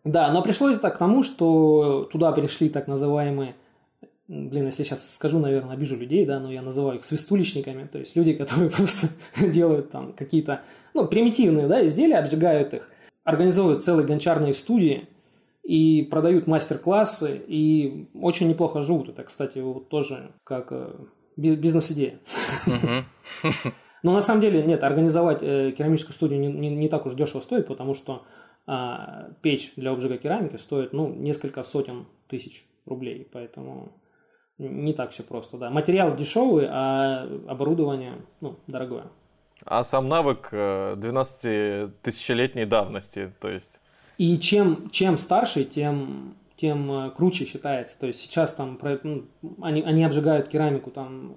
[0.05, 3.55] Да, но пришлось так к тому, что туда пришли так называемые,
[4.29, 8.15] блин, если сейчас скажу, наверное, обижу людей, да, но я называю их свистуличниками, то есть
[8.15, 9.09] люди, которые просто
[9.41, 10.61] делают там какие-то,
[10.93, 12.89] ну, примитивные, да, изделия, обжигают их,
[13.25, 15.09] организовывают целые гончарные студии
[15.63, 19.09] и продают мастер-классы и очень неплохо живут.
[19.09, 20.93] Это, кстати, вот тоже как э,
[21.37, 22.21] бизнес-идея.
[24.03, 27.41] Но на самом деле нет, организовать э, керамическую студию не, не, не так уж дешево
[27.41, 28.23] стоит, потому что
[28.67, 33.93] а печь для обжига керамики стоит ну, несколько сотен тысяч рублей, поэтому
[34.59, 35.71] не так все просто, да.
[35.71, 39.05] Материал дешевый, а оборудование ну, дорогое.
[39.65, 43.81] А сам навык 12-тысячелетней давности, то есть...
[44.19, 47.99] И чем, чем старше, тем, тем э, круче считается.
[47.99, 49.25] То есть сейчас там ну,
[49.61, 51.35] они, они обжигают керамику там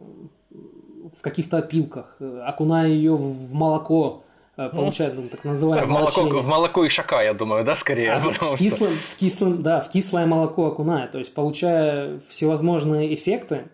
[1.18, 4.27] в каких-то опилках, э, окуная ее в молоко, э,
[4.58, 8.14] получают ну, так называемое в молоко, в молоко и шака, я думаю, да, скорее.
[8.14, 13.70] А, с, кислым, с кислым, да, в кислое молоко окуная, то есть получая всевозможные эффекты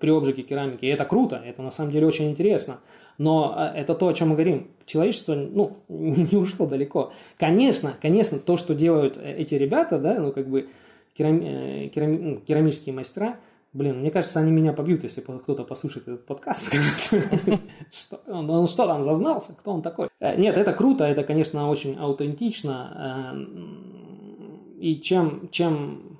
[0.00, 0.84] при обжиге керамики.
[0.84, 2.78] И это круто, это на самом деле очень интересно.
[3.18, 4.68] Но а, это то, о чем мы говорим.
[4.86, 7.12] Человечество ну, не ушло далеко.
[7.38, 10.68] Конечно, конечно, то, что делают э, эти ребята, да, ну, как бы
[11.16, 13.36] керами, э, керами, ну, керамические мастера,
[13.72, 17.60] блин, мне кажется, они меня побьют, если кто-то послушает этот подкаст, скажет,
[17.92, 20.08] что, он, он что там зазнался, кто он такой.
[20.20, 23.36] Э, нет, это круто, это, конечно, очень аутентично.
[24.78, 26.18] И чем, чем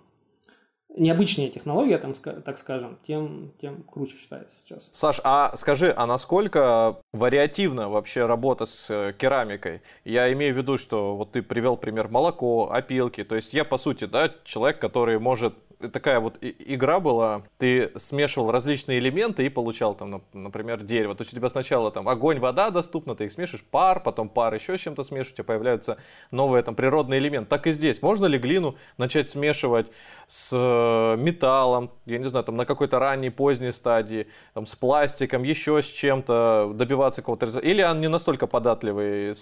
[0.96, 4.90] необычнее технология, там, так скажем, тем, тем круче считается сейчас.
[4.92, 9.82] Саш, а скажи, а насколько вариативна вообще работа с э, керамикой?
[10.04, 13.78] Я имею в виду, что вот ты привел пример молоко, опилки, то есть я, по
[13.78, 15.54] сути, да, человек, который может
[15.88, 21.14] такая вот игра была, ты смешивал различные элементы и получал там, например, дерево.
[21.14, 24.54] То есть у тебя сначала там огонь, вода доступна, ты их смешиваешь, пар, потом пар
[24.54, 25.98] еще с чем-то смешиваешь, у тебя появляются
[26.30, 27.48] новые там природные элементы.
[27.48, 28.02] Так и здесь.
[28.02, 29.86] Можно ли глину начать смешивать
[30.26, 35.42] с э, металлом, я не знаю, там на какой-то ранней, поздней стадии, там с пластиком,
[35.42, 37.68] еще с чем-то, добиваться какого-то результата?
[37.68, 39.34] Или он не настолько податливый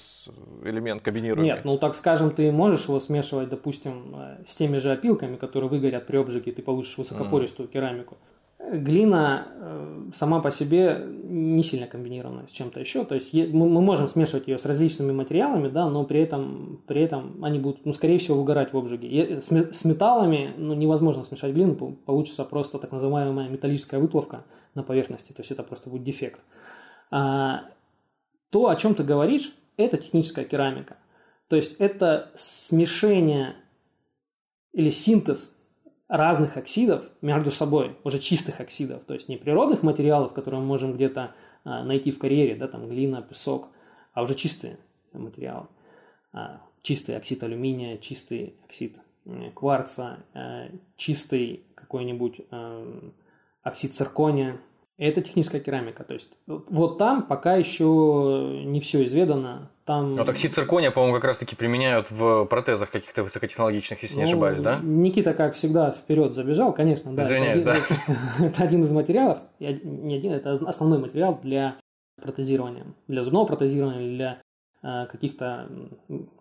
[0.64, 1.46] элемент комбинируемый?
[1.46, 5.70] Нет, ну так скажем, ты можешь его смешивать, допустим, э, с теми же опилками, которые
[5.70, 7.72] выгорят при обжиге, ты получишь высокопористую mm.
[7.72, 8.16] керамику.
[8.72, 13.04] Глина э, сама по себе не сильно комбинирована с чем-то еще.
[13.04, 17.42] То есть мы, можем смешивать ее с различными материалами, да, но при этом, при этом
[17.42, 19.40] они будут, ну, скорее всего, выгорать в обжиге.
[19.40, 25.32] С, с металлами ну, невозможно смешать глину, получится просто так называемая металлическая выплавка на поверхности.
[25.32, 26.40] То есть это просто будет дефект.
[27.10, 27.64] А,
[28.50, 30.96] то, о чем ты говоришь, это техническая керамика.
[31.48, 33.56] То есть это смешение
[34.72, 35.56] или синтез
[36.10, 40.92] разных оксидов между собой, уже чистых оксидов, то есть не природных материалов, которые мы можем
[40.94, 43.68] где-то а, найти в карьере, да, там глина, песок,
[44.12, 44.78] а уже чистые
[45.12, 45.68] материалы.
[46.32, 48.98] А, чистый оксид алюминия, чистый оксид
[49.54, 52.40] кварца, а, чистый какой-нибудь
[53.62, 54.60] оксид циркония,
[54.98, 56.02] это техническая керамика.
[56.02, 59.70] То есть вот там пока еще не все изведано.
[59.90, 60.12] Там...
[60.12, 64.60] Вот оксид циркония, по-моему, как раз-таки применяют в протезах каких-то высокотехнологичных, если ну, не ошибаюсь,
[64.60, 64.78] да?
[64.80, 67.24] Никита, как всегда, вперед забежал, конечно, да.
[67.24, 67.76] Извиняюсь, это,
[68.38, 68.44] да.
[68.46, 71.74] это один из материалов, не один, это основной материал для
[72.22, 74.42] протезирования, для зубного протезирования, для
[74.84, 75.68] э, каких-то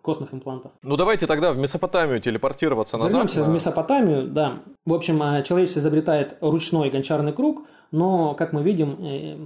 [0.00, 0.70] костных имплантов.
[0.84, 3.10] Ну давайте тогда в Месопотамию телепортироваться назад.
[3.10, 4.60] Вернемся в Месопотамию, да.
[4.86, 9.36] В общем, э, человечество изобретает ручной гончарный круг– но, как мы видим, э,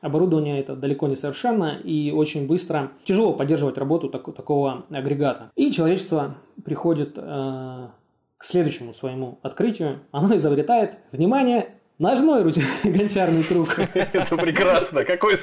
[0.00, 5.50] оборудование это далеко не совершенно и очень быстро тяжело поддерживать работу так, такого агрегата.
[5.56, 7.88] И человечество приходит э,
[8.36, 10.00] к следующему своему открытию.
[10.12, 12.56] Оно изобретает, внимание, ножной руч...
[12.84, 13.78] гончарный круг.
[13.94, 15.04] Это прекрасно.
[15.04, 15.38] Какой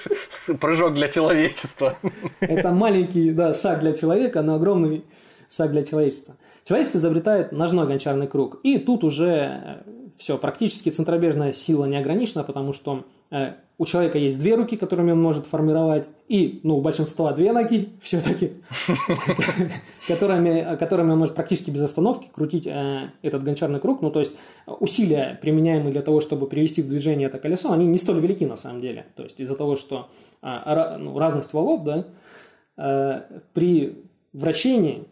[0.60, 1.98] прыжок для человечества.
[2.40, 5.04] Это маленький да, шаг для человека, но огромный
[5.50, 6.36] шаг для человечества.
[6.64, 8.60] Человечество изобретает ножной гончарный круг.
[8.64, 9.84] И тут уже э,
[10.18, 15.12] все, практически центробежная сила не ограничена, потому что э, у человека есть две руки, которыми
[15.12, 18.52] он может формировать, и, ну, у большинства две ноги все-таки,
[20.08, 24.02] которыми, которыми он может практически без остановки крутить э, этот гончарный круг.
[24.02, 24.34] Ну, то есть
[24.68, 28.56] усилия, применяемые для того, чтобы привести в движение это колесо, они не столь велики на
[28.56, 29.08] самом деле.
[29.16, 30.10] То есть из-за того, что
[30.42, 32.06] э, ну, разность валов, да,
[32.78, 33.22] э,
[33.54, 35.06] при вращении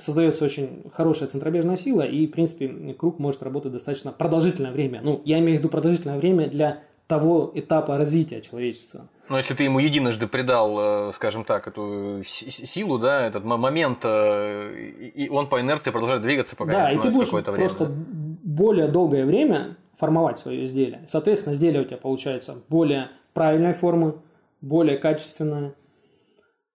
[0.00, 5.00] создается очень хорошая центробежная сила, и, в принципе, круг может работать достаточно продолжительное время.
[5.02, 9.08] Ну, я имею в виду продолжительное время для того этапа развития человечества.
[9.28, 14.90] Но если ты ему единожды придал, э, скажем так, эту силу, да, этот момент, э,
[15.14, 17.90] и он по инерции продолжает двигаться, пока да, не и ты будешь просто
[18.44, 21.04] более долгое время формовать свое изделие.
[21.08, 24.16] Соответственно, изделие у тебя получается более правильной формы,
[24.60, 25.74] более качественное,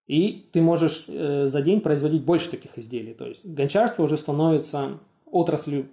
[0.08, 3.14] и ты можешь э, за день производить больше таких изделий.
[3.14, 5.88] То есть гончарство уже становится отраслью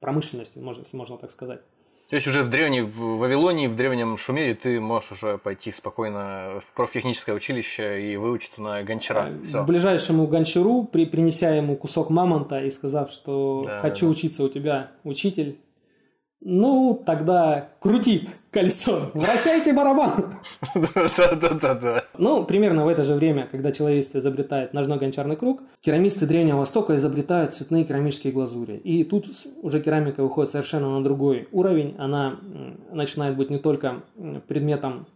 [0.00, 1.60] промышленности, можно, можно так сказать.
[2.10, 6.60] То есть уже в древней в Вавилонии, в древнем Шумере ты можешь уже пойти спокойно
[6.66, 9.28] в профтехническое училище и выучиться на гончара.
[9.30, 9.62] Э, Все.
[9.62, 14.12] К ближайшему гончару, при, принеся ему кусок мамонта и сказав, что да, хочу да.
[14.12, 15.60] учиться у тебя, учитель,
[16.42, 20.34] ну, тогда крути колесо, вращайте барабан.
[20.74, 22.04] Да-да-да-да.
[22.16, 26.96] Ну, примерно в это же время, когда человечество изобретает ножной гончарный круг, керамисты Древнего Востока
[26.96, 28.76] изобретают цветные керамические глазури.
[28.76, 29.26] И тут
[29.62, 31.94] уже керамика выходит совершенно на другой уровень.
[31.98, 32.38] Она
[32.90, 34.02] начинает быть не только
[34.48, 35.06] предметом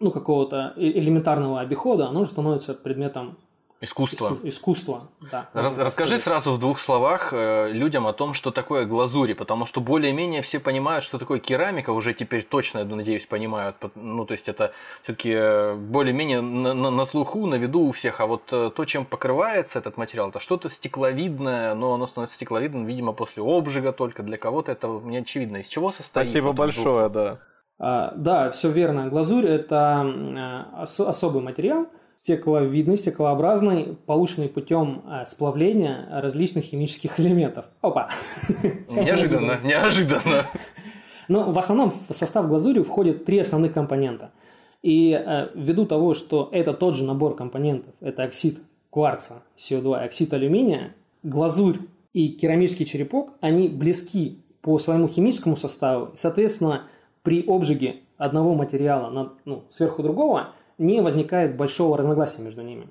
[0.00, 3.38] ну, какого-то э, элементарного обихода, оно уже становится предметом
[3.80, 4.28] Искусство.
[4.28, 5.50] Иску- искусство, да.
[5.52, 9.80] Раз- расскажи сразу в двух словах э, людям о том, что такое глазури, потому что
[9.80, 13.76] более-менее все понимают, что такое керамика, уже теперь точно, я надеюсь, понимают.
[13.94, 18.20] Ну, то есть это все-таки более-менее на, на- на слуху, на виду у всех.
[18.20, 22.86] А вот э, то, чем покрывается этот материал, это что-то стекловидное, но оно становится стекловидным,
[22.86, 24.22] видимо, после обжига только.
[24.22, 25.58] Для кого-то это не очевидно.
[25.58, 26.26] Из чего состоит?
[26.26, 27.38] Спасибо большое, да.
[27.78, 29.08] А, да, все верно.
[29.08, 31.88] Глазурь– это э, осо- особый материал,
[32.24, 37.66] стекловидный, стеклообразный, полученный путем э, сплавления различных химических элементов.
[37.82, 38.08] Опа!
[38.88, 40.46] Неожиданно, неожиданно.
[41.28, 44.30] Но в основном в состав глазури входят три основных компонента.
[44.82, 48.58] И э, ввиду того, что это тот же набор компонентов, это оксид
[48.88, 51.76] кварца, СО2, и оксид алюминия, глазурь
[52.14, 56.06] и керамический черепок, они близки по своему химическому составу.
[56.14, 56.84] И, соответственно,
[57.22, 62.88] при обжиге одного материала на, ну, сверху другого не возникает большого разногласия между ними.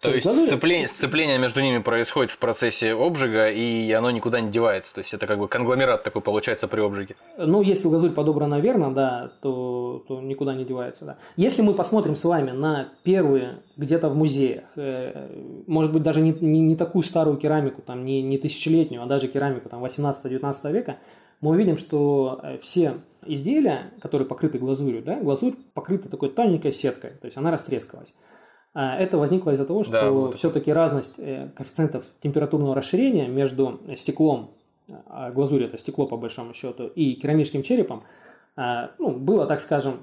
[0.00, 4.40] То То есть глазурь- сцепление, сцепление между ними происходит в процессе обжига, и оно никуда
[4.40, 4.94] не девается.
[4.94, 7.16] То есть это как бы конгломерат такой получается при обжиге.
[7.36, 11.16] Ну, если глазурь подобрана верно, да, то, то никуда не девается, да.
[11.36, 15.30] Если мы посмотрим с вами на первые где-то в музеях, э,
[15.66, 19.26] может быть, даже не, не, не такую старую керамику, там, не, не тысячелетнюю, а даже
[19.26, 20.98] керамику там 18-19 века,
[21.40, 22.94] мы увидим, что э, все
[23.26, 28.12] изделия, которые покрыты глазурью, да, глазурь покрыта такой тоненькой сеткой, то есть она растрескалась.
[28.74, 30.36] А Это возникло из-за того, Да, что вот.
[30.38, 34.50] все-таки разность э, коэффициентов температурного расширения между стеклом,
[35.06, 38.04] а глазурь это стекло по большому счету, и керамическим черепом,
[38.56, 39.98] а, ну, было, так скажем,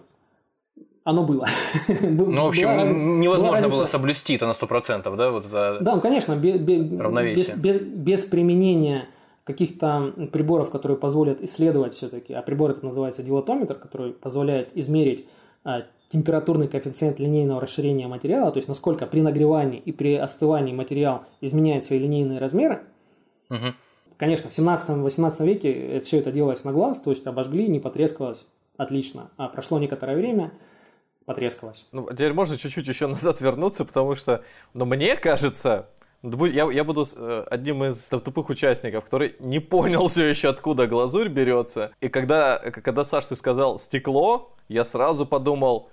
[1.04, 1.48] оно было.
[2.02, 5.30] Был- Ну, в общем, была невозможно была было соблюсти это на 100%, да?
[5.32, 5.78] Вот это...
[5.82, 9.08] Да, ну, конечно, без применения
[9.46, 15.28] каких-то приборов, которые позволят исследовать все-таки, а прибор это называется дилатометр, который позволяет измерить
[15.64, 21.26] а, температурный коэффициент линейного расширения материала, то есть насколько при нагревании и при остывании материал
[21.42, 22.82] изменяет свои линейные размеры.
[23.50, 23.76] Мгм.
[24.18, 29.30] Конечно, в 17-18 веке все это делалось на глаз, то есть обожгли, не потрескалось, отлично.
[29.38, 30.54] А прошло некоторое время,
[31.26, 31.86] потрескалось.
[31.92, 35.90] Ну, теперь можно чуть-чуть еще назад вернуться, потому что, ну, мне кажется,
[36.48, 41.30] я, я буду э, одним из тупых участников, который не понял все еще, откуда глазурь
[41.30, 41.92] берется.
[42.02, 45.90] И когда, когда Саш, ты сказал стекло, я сразу подумал,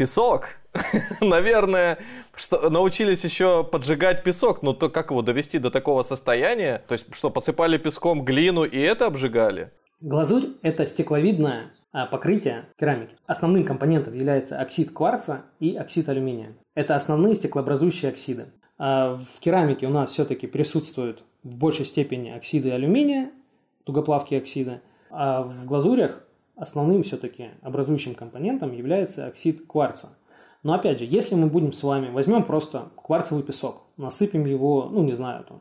[0.00, 0.56] песок.
[1.20, 1.98] Наверное,
[2.34, 6.82] что научились еще поджигать песок, но то как его довести до такого состояния?
[6.88, 9.72] То есть что, посыпали песком глину и это обжигали?
[10.00, 13.14] Глазурь– это стекловидное а, покрытие керамики.
[13.26, 16.56] Основным компонентом является оксид кварца и оксид алюминия.
[16.74, 18.46] Это основные стеклообразующие оксиды.
[18.82, 23.30] А в керамике у нас все-таки присутствуют в большей степени оксиды алюминия,
[23.84, 26.24] тугоплавкие оксиды, а в глазурях
[26.56, 30.08] основным все-таки образующим компонентом является оксид кварца.
[30.62, 35.02] Но опять же, если мы будем с вами, возьмем просто кварцевый песок, насыпем его, ну
[35.02, 35.60] не знаю, там,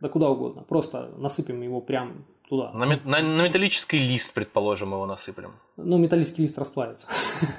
[0.00, 2.70] да куда угодно, просто насыпем его прям туда.
[2.74, 5.52] На, на- на металлический лист, предположим, его насыплем.
[5.78, 7.06] Ну, металлический лист расплавится.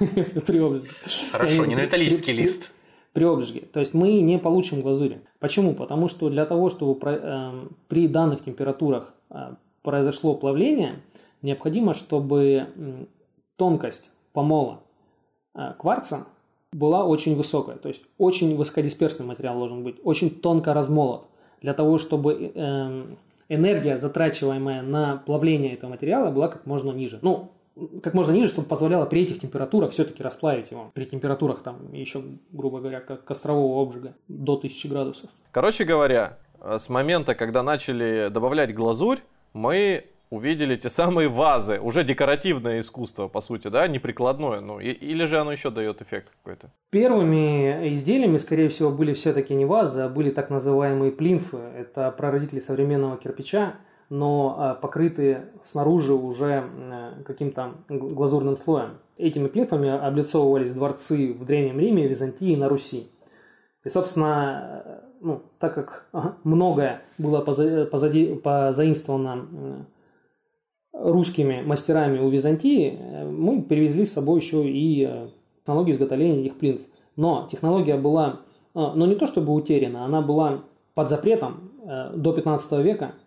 [1.32, 2.70] Хорошо, Я не на металлический лист.
[3.20, 3.60] При обжиге.
[3.70, 5.20] То есть мы не получим глазури.
[5.40, 5.74] Почему?
[5.74, 11.02] Потому что для того, чтобы эм, при данных температурах э, произошло плавление,
[11.42, 12.66] необходимо, чтобы
[13.56, 14.80] тонкость помола
[15.54, 16.28] э, кварца
[16.72, 17.76] была очень высокая.
[17.76, 21.26] То есть очень высокодисперсный материал должен быть, очень тонко размолот.
[21.60, 23.18] Для того, чтобы эм,
[23.50, 27.18] энергия, затрачиваемая на плавление этого материала, была как можно ниже.
[27.20, 27.50] Ну,
[28.02, 30.90] как можно ниже, чтобы позволяло при этих температурах все-таки расплавить его.
[30.94, 35.30] При температурах там еще, грубо говоря, как кострового обжига до 1000 градусов.
[35.52, 39.18] Короче говоря, э, с момента, когда начали добавлять глазурь,
[39.52, 44.92] мы увидели те самые вазы, уже декоративное искусство, по сути, да, не прикладное, ну, и-
[44.92, 46.70] или же оно еще дает эффект какой-то.
[46.90, 51.56] Первыми изделиями, скорее всего, были все-таки не вазы, а были так называемые плинфы.
[51.56, 53.74] Это прародители современного кирпича,
[54.10, 58.98] но а, покрытые снаружи уже м, каким-то глазурным слоем.
[59.16, 63.06] Этими плинфами облицовывались дворцы в Древнем Риме, Византии и на Руси.
[63.84, 66.06] И, собственно, э, ну, так как
[66.44, 69.86] многое было поза- позади, позаимствовано м,
[70.92, 75.28] русскими мастерами у Византии, э, мы привезли с собой еще и э,
[75.60, 76.80] технологию изготовления этих плинф.
[77.16, 78.40] Но технология была,
[78.74, 80.62] э, ну не то чтобы утеряна, она была
[80.94, 83.19] под запретом э, до 15 века, э,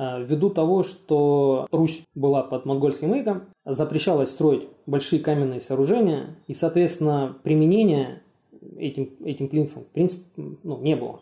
[0.00, 7.36] ввиду того, что Русь была под монгольским игом, запрещалось строить большие каменные сооружения, и, соответственно,
[7.42, 8.22] применения
[8.78, 11.20] этим, этим плинфам, в принципе, ну, не было.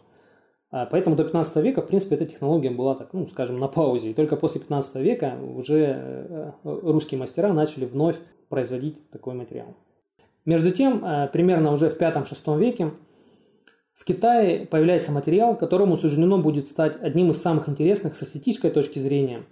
[0.71, 4.11] А, Поэтому до 15 века, в принципе, эта технология была, так, ну, скажем, на паузе.
[4.11, 8.17] И только после 15 века уже э, русские мастера начали вновь
[8.49, 9.75] производить такой материал.
[10.45, 12.93] Между тем, э, примерно уже в 5-6 веке
[13.99, 19.01] в Китае появляется материал, которому суждено будет стать одним из самых интересных с эстетической точки
[19.01, 19.43] зрения,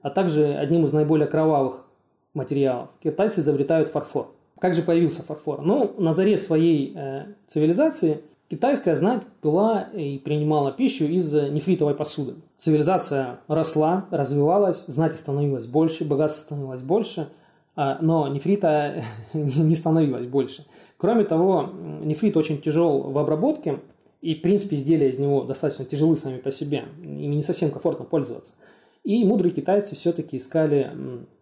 [0.00, 1.84] а также одним из наиболее кровавых
[2.32, 2.88] материалов.
[3.02, 4.32] Китайцы изобретают фарфор.
[4.60, 5.62] Как же появился фарфор?
[5.62, 12.34] Ну, на заре своей э, цивилизации китайская знать пила и принимала пищу из нефритовой посуды.
[12.58, 17.28] Цивилизация росла, развивалась, знати становилось больше, богатства становилось больше,
[17.76, 20.64] э, но нефрита не становилось больше.
[21.00, 21.70] Кроме того,
[22.02, 23.80] нефрит очень тяжел в обработке,
[24.20, 26.84] и, в принципе, изделия из него достаточно тяжелы сами по себе.
[27.02, 28.54] Ими не совсем комфортно пользоваться.
[29.02, 30.92] И мудрые китайцы все-таки искали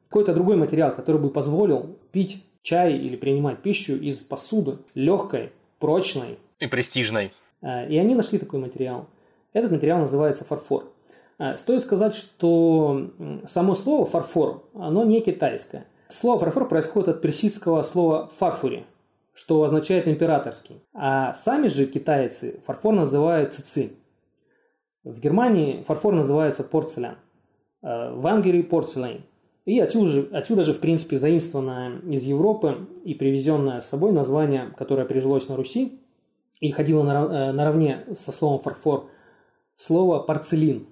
[0.09, 5.51] какой-то другой материал, который бы позволил пить чай или принимать пищу из посуды легкой,
[5.81, 6.39] прочной.
[6.61, 7.33] И престижной.
[7.61, 9.09] А, и они нашли такой материал.
[9.53, 10.93] Этот материал называется фарфор.
[11.39, 13.11] А, стоит сказать, что
[13.49, 15.87] само слово фарфор, оно не китайское.
[16.09, 18.87] Слово фарфор происходит от персидского слова фарфури,
[19.39, 20.83] что означает императорский.
[20.93, 23.93] А сами же китайцы фарфор называют цици.
[25.05, 27.15] В Германии фарфор называется порцелян.
[27.81, 29.23] А, в Англии порцелайн.
[29.65, 34.75] И отсюда же, отсюда же, в принципе, заимствованное из Европы и привезенное с собой название,
[34.77, 36.01] которое прижилось на Руси
[36.59, 39.09] и ходило э, наравне со словом фарфор,
[39.77, 40.89] слово порцелин.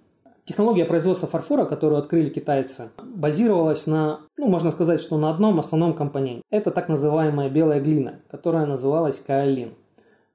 [0.46, 5.92] Технология производства фарфора, которую открыли китайцы, базировалась на, ну, можно сказать, что на одном основном
[5.92, 6.42] компоненте.
[6.50, 9.74] Это так называемая белая глина, которая называлась каолин.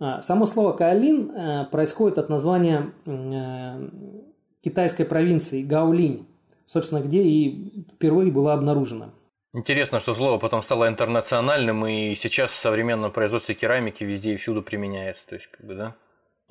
[0.01, 3.89] А, само слово каолин э, происходит от названия э,
[4.61, 6.27] китайской провинции Гаолинь,
[6.65, 9.11] собственно, где и впервые была обнаружена.
[9.53, 14.61] Интересно, что слово потом стало интернациональным и сейчас в современном производстве керамики везде и всюду
[14.61, 15.25] применяется.
[15.27, 15.95] То есть, как бы, да?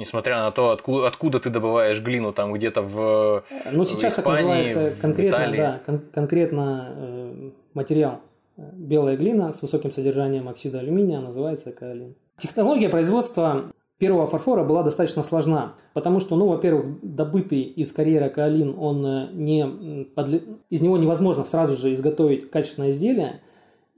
[0.00, 4.64] Несмотря на то, откуда, откуда ты добываешь глину, там где-то в Ну, сейчас в Испании,
[4.64, 8.20] так называется конкретно, да, кон- конкретно э, материал.
[8.56, 12.14] Белая глина с высоким содержанием оксида алюминия называется каолин.
[12.38, 13.66] Технология производства
[13.98, 19.28] первого фарфора была достаточно сложна, потому что, ну, во-первых, добытый из карьера каолин, он э,
[19.32, 20.44] не подле...
[20.70, 23.42] из него невозможно сразу же изготовить качественное изделие,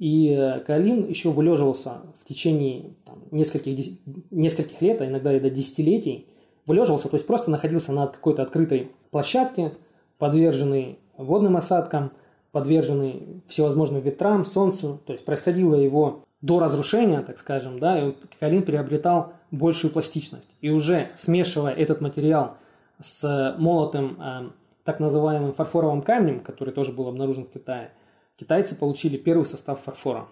[0.00, 2.86] и э, каолин еще вылеживался в течение
[3.32, 3.98] нескольких,
[4.30, 6.28] нескольких лет, а иногда и до десятилетий,
[6.66, 9.72] вылеживался, то есть просто находился на какой-то открытой площадке,
[10.18, 12.12] подверженный водным осадкам,
[12.52, 18.62] подверженный всевозможным ветрам, солнцу, то есть происходило его до разрушения, так скажем, да, и каолин
[18.62, 20.48] приобретал большую пластичность.
[20.60, 22.56] И уже смешивая этот материал
[22.98, 24.50] с молотым э,
[24.84, 27.92] так называемым фарфоровым камнем, который тоже был обнаружен в Китае,
[28.36, 30.26] китайцы получили первый состав фарфора.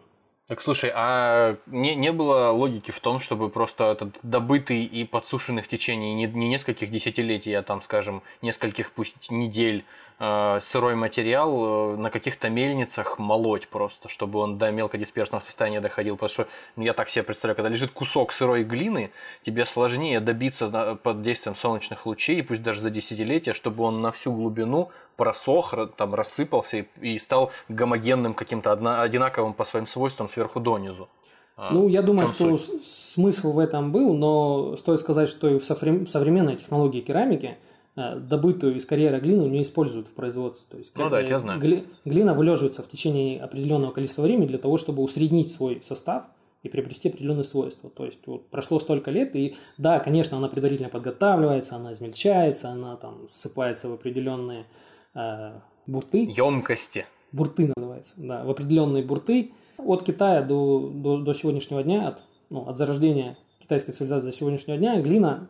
[0.51, 5.63] Так слушай, а не, не было логики в том, чтобы просто этот добытый и подсушенный
[5.63, 9.85] в течение не, не нескольких десятилетий, а там, скажем, нескольких пусть недель
[10.21, 16.17] сырой материал э, на каких-то мельницах молоть просто, чтобы он до мелкодисперсного состояния доходил.
[16.17, 19.13] Потому что ну, я так себе представляю, когда лежит кусок сырой глины,
[19.43, 24.31] тебе сложнее добиться под действием солнечных лучей, пусть даже за десятилетия, чтобы он на всю
[24.31, 31.09] глубину просох, там рассыпался и стал гомогенным каким-то одинаковым по своим свойствам сверху донизу.
[31.57, 32.87] А, ну, я думаю, что суть?
[32.87, 38.77] смысл в этом был, но стоит сказать, что и в современной технологии керамики– Э, добытую
[38.77, 40.67] из карьера глину не используют в производстве.
[40.71, 41.61] То есть, ну да, я знаю.
[41.61, 46.25] Гли, глина вылеживается в течение определенного количества времени для того, чтобы усреднить свой состав
[46.63, 47.91] и приобрести определенные свойства.
[47.91, 52.97] То есть вот прошло столько лет, и да, конечно, она предварительно подготавливается, она измельчается, она
[52.97, 54.67] там ссыпается в определенные
[55.15, 55.53] э,
[55.87, 56.31] бурты.
[56.37, 57.07] Емкости.
[57.33, 59.53] Бурты называется, да, в определенные бурты.
[59.79, 62.21] От Китая до, до, до сегодняшнего дня, от,
[62.51, 65.49] ну, от зарождения китайской цивилизации до сегодняшнего дня, глина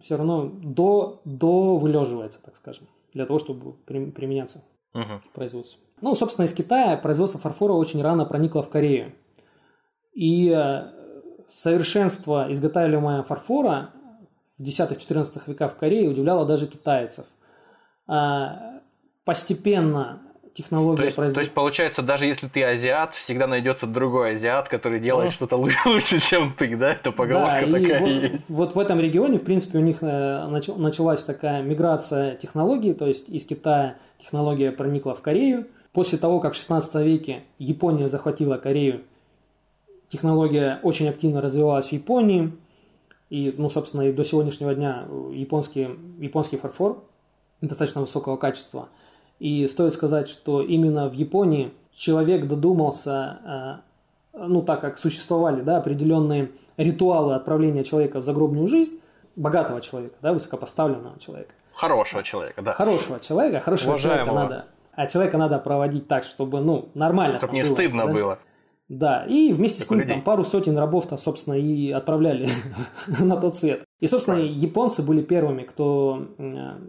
[0.00, 5.80] все равно до, до вылеживается, так скажем, для того, чтобы применяться в производстве.
[6.00, 9.12] Ну, собственно, из Китая производство фарфора очень рано проникло в Корею.
[10.12, 10.90] И э,
[11.48, 13.90] совершенство изготавливаемого фарфора
[14.58, 17.26] в 10-14 веках в Корее удивляло даже китайцев.
[18.06, 18.80] А,
[19.24, 20.22] постепенно
[20.56, 21.40] технология то есть, производства.
[21.40, 25.56] То есть, получается, даже если ты азиат, всегда найдется другой азиат, который делает ну, что-то
[25.56, 26.92] лучше, чем ты, да?
[26.92, 28.44] Это поговорка да, такая вот, есть.
[28.48, 30.46] Вот в этом регионе, в принципе, у них э,
[30.76, 35.66] началась такая миграция технологий, то есть из Китая технология проникла в Корею.
[35.92, 39.02] После того, как в 16 веке Япония захватила Корею,
[40.08, 42.52] технология очень активно развивалась в Японии.
[43.28, 45.88] И, ну, собственно, и до сегодняшнего дня японский,
[46.18, 47.02] японский фарфор
[47.60, 48.88] достаточно высокого качества–
[49.38, 53.82] и стоит сказать, что именно в Японии человек додумался,
[54.34, 59.00] э, ну так как существовали да, определенные ритуалы отправления человека в загробную жизнь,
[59.34, 61.52] богатого человека, да, высокопоставленного человека.
[61.74, 62.72] Хорошего человека, да.
[62.72, 64.26] Хорошего человека, хорошего Уважаемого.
[64.26, 64.66] человека надо.
[64.92, 67.36] А человека надо проводить так, чтобы, ну, нормально.
[67.36, 68.12] Чтобы не было, стыдно да?
[68.12, 68.38] было.
[68.88, 72.48] Да, и вместе с ним там пару сотен рабов-то, собственно, и отправляли
[73.20, 73.84] на тот свет.
[74.00, 76.28] И, собственно, японцы были первыми, кто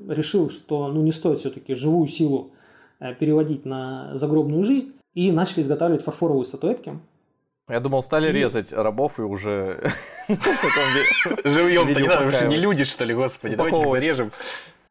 [0.10, 2.51] решил, что ну, не стоит все-таки живую силу
[2.99, 6.99] э, переводить на загробную жизнь, и начали изготавливать фарфоровые статуэтки.
[7.70, 8.32] Я думал, стали и...
[8.32, 9.91] резать рабов и уже...
[10.28, 14.32] Живьем-то не надо, не люди, что ли, господи, давайте их зарежем.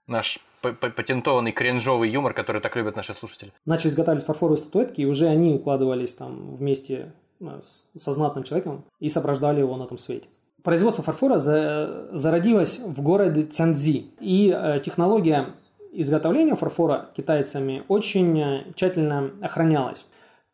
[0.08, 3.52] Наш патентованный кринжовый юмор, который так любят наши слушатели.
[3.66, 9.08] Начали изготавливать фарфоровые статуэтки, и уже они укладывались там вместе э, со знатным человеком и
[9.08, 10.28] соображдали его на этом свете.
[10.66, 15.50] Производство фарфора за, зародилось в городе Цянзи, и э, технология
[15.92, 20.08] изготовления фарфора китайцами очень э, тщательно охранялась.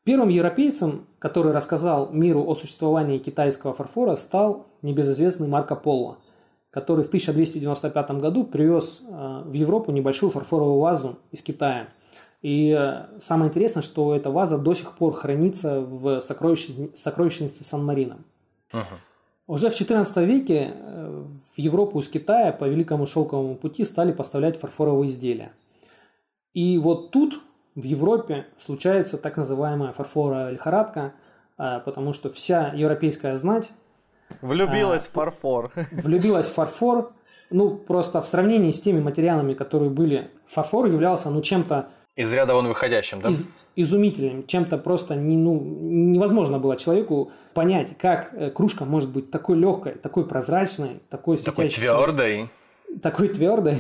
[0.05, 6.19] Первым европейцем, который рассказал миру о существовании китайского фарфора, стал небезызвестный Марко Поло–
[6.71, 11.89] который в 1295 году привез э, в Европу небольшую фарфоровую вазу из Китая.
[12.43, 12.79] И
[13.19, 18.19] самое интересное, что эта ваза до сих пор хранится в сокровищнице, сокровищнице Сан-Марино.
[18.73, 18.99] Uh-huh.
[19.47, 21.25] Уже в XIV веке э,
[21.55, 25.53] в Европу из Китая по Великому Шелковому пути стали поставлять фарфоровые изделия.
[26.55, 27.41] И вот тут,
[27.75, 31.15] в Европе, случается так называемая фарфоровая лихорадка,
[31.57, 33.71] потому что вся европейская знать
[34.41, 35.73] Влюбилась а, в фарфор.
[35.91, 37.13] Влюбилась в фарфор.
[37.51, 41.89] Ну, просто в сравнении с теми материалами, которые были, фарфор являлся, ну, чем-то...
[42.17, 43.29] Из ряда вон выходящим, да?
[43.29, 49.31] Из, изумительным, чем-то просто не, ну, невозможно было человеку понять, как э, кружка может быть
[49.31, 51.87] такой легкой, такой прозрачной, такой светящейся.
[51.87, 52.51] Такой твердой.
[53.01, 53.77] Такой твердой,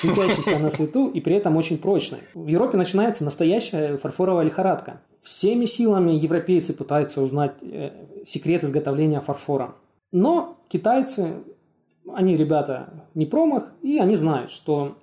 [0.00, 2.18] светящейся на свету и при этом очень прочной.
[2.34, 5.00] В Европе начинается настоящая фарфоровая лихорадка.
[5.22, 7.92] Всеми силами европейцы пытаются узнать э,
[8.26, 9.74] секрет изготовления фарфора.
[10.10, 11.36] Но китайцы,
[12.12, 14.98] они ребята не промах, и они знают, что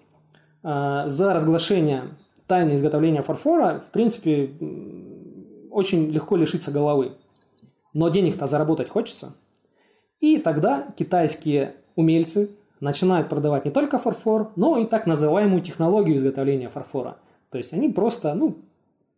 [0.61, 2.03] э, за разглашение
[2.49, 4.49] тайны изготовления фарфора, в принципе,
[5.69, 7.13] очень легко лишиться головы.
[7.93, 9.35] Но денег-то заработать хочется.
[10.19, 16.69] И тогда китайские умельцы начинают продавать не только фарфор, но и так называемую технологию изготовления
[16.69, 17.17] фарфора.
[17.51, 18.57] То есть они просто, ну,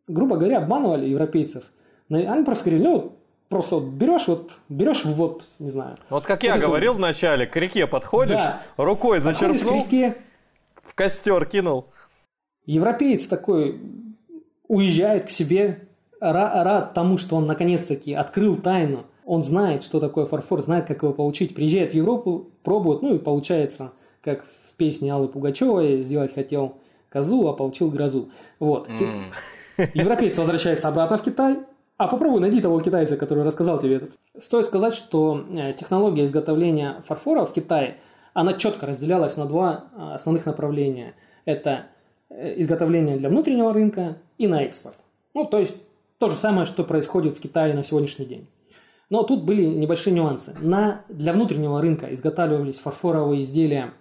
[0.07, 1.63] грубо говоря, обманывали европейцев.
[2.09, 3.13] Они просто говорили, ну,
[3.47, 5.97] просто вот берешь вот, берешь вот, не знаю.
[6.09, 6.97] Вот как вот я говорил вот.
[6.97, 8.61] вначале, к реке подходишь, да.
[8.75, 10.17] рукой зачерпнул, к реке.
[10.83, 11.87] в костер кинул.
[12.65, 13.81] Европеец такой
[14.67, 15.87] уезжает к себе,
[16.21, 19.05] рад тому, что он наконец-таки открыл тайну.
[19.25, 21.55] Он знает, что такое фарфор, знает, как его получить.
[21.55, 26.77] Приезжает в Европу, пробует, ну и получается, как в песне Аллы Пугачевой, сделать хотел
[27.09, 28.29] козу, а получил грозу.
[28.59, 28.87] Вот.
[28.89, 29.89] Mm.
[29.93, 31.57] Европейцы возвращаются обратно в Китай,
[31.97, 34.07] а попробуй найди того китайца, который рассказал тебе это.
[34.39, 37.97] Стоит сказать, что э, технология изготовления фарфора в Китае,
[38.33, 41.13] она четко разделялась на два э, основных направления.
[41.45, 41.87] Это
[42.31, 44.97] э, изготовление для внутреннего рынка и на экспорт.
[45.33, 45.77] Ну, то есть
[46.17, 48.47] то же самое, что происходит в Китае на сегодняшний день.
[49.09, 50.55] Но тут были небольшие нюансы.
[50.61, 53.93] На, для внутреннего рынка изготавливались фарфоровые изделия,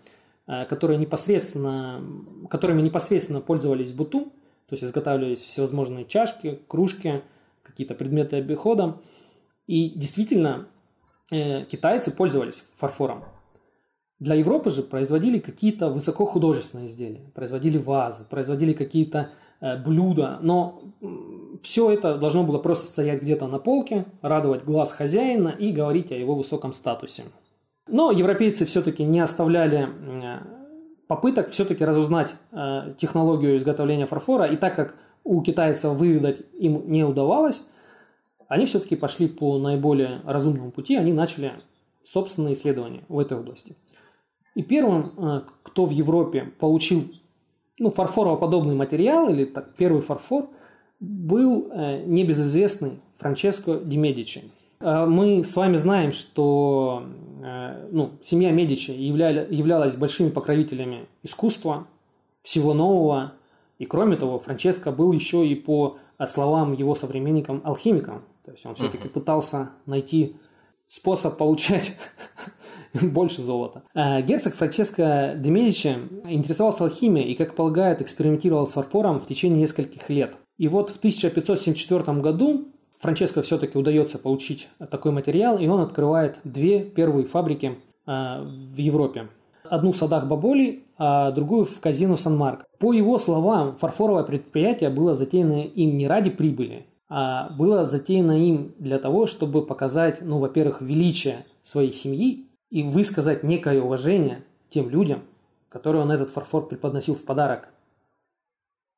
[0.46, 2.00] которые непосредственно,
[2.48, 4.32] которыми непосредственно пользовались в быту,
[4.70, 7.22] то есть изготавливались всевозможные чашки, кружки,
[7.64, 9.00] какие-то предметы обихода.
[9.66, 10.68] И действительно,
[11.32, 13.24] э, китайцы пользовались фарфором.
[14.20, 20.82] Для Европы же производили какие-то высокохудожественные изделия, производили вазы, производили какие-то э, блюда, но
[21.62, 26.16] все это должно было просто стоять где-то на полке, радовать глаз хозяина и говорить о
[26.16, 27.24] его высоком статусе.
[27.88, 29.88] Но европейцы все-таки не оставляли
[31.08, 34.94] попыток все-таки разузнать э, технологию изготовления фарфора, и так как
[35.24, 37.62] у китайцев выведать им не удавалось,
[38.48, 41.52] они все-таки пошли по наиболее разумному пути, они начали
[42.04, 43.76] собственные исследования в этой области.
[44.54, 47.04] И первым, э, кто в Европе получил
[47.78, 50.50] ну, фарфоровоподобный материал, или так, первый фарфор,
[50.98, 54.42] был э, небезызвестный Франческо Ди Медичи.
[54.80, 57.04] Э, мы с вами знаем, что
[57.90, 61.86] ну, семья Медичи являли, являлась большими покровителями искусства,
[62.42, 63.32] всего нового.
[63.78, 65.96] И кроме того, Франческо был еще и по
[66.26, 68.24] словам его современникам алхимиком.
[68.44, 69.12] То есть он все-таки uh-huh.
[69.12, 70.36] пытался найти
[70.86, 71.96] способ получать
[73.02, 73.82] больше золота.
[73.94, 75.96] Герцог Франческо де Медичи
[76.28, 80.34] интересовался алхимией и, как полагают, экспериментировал с фарфором в течение нескольких лет.
[80.58, 82.68] И вот в 1574 году
[83.00, 89.28] Франческо все-таки удается получить такой материал, и он открывает две первые фабрики а, в Европе.
[89.64, 92.66] Одну в садах Баболи, а другую в казино Сан-Марк.
[92.78, 98.74] По его словам, фарфоровое предприятие было затеяно им не ради прибыли, а было затеяно им
[98.78, 105.22] для того, чтобы показать, ну, во-первых, величие своей семьи и высказать некое уважение тем людям,
[105.68, 107.68] которые он этот фарфор преподносил в подарок.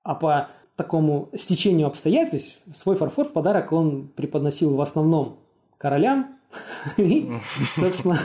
[0.03, 5.39] А по такому стечению обстоятельств свой фарфор в подарок он преподносил в основном
[5.79, 6.39] королям
[6.97, 7.31] и,
[7.75, 8.19] собственно,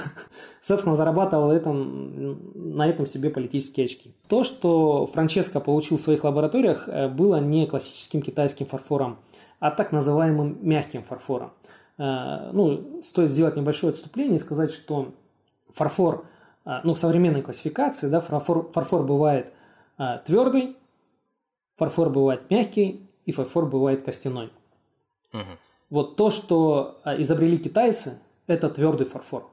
[0.62, 4.14] собственно, зарабатывал этом, на этом себе политические очки.
[4.28, 9.18] То, что Франческо получил в своих лабораториях, э, было не классическим китайским фарфором,
[9.60, 11.52] а так называемым мягким фарфором.
[11.98, 15.14] Э, ну, стоит сделать небольшое отступление и сказать, что
[15.78, 16.25] фарфор,
[16.65, 19.53] э, ну, в современной классификации, да, фарфор, фарфор бывает
[20.25, 20.78] твердый,
[21.75, 24.51] фарфор бывает мягкий, и фарфор бывает костяной.
[25.34, 25.41] Угу.
[25.89, 29.49] Вот то, что изобрели китайцы, это твердый фарфор.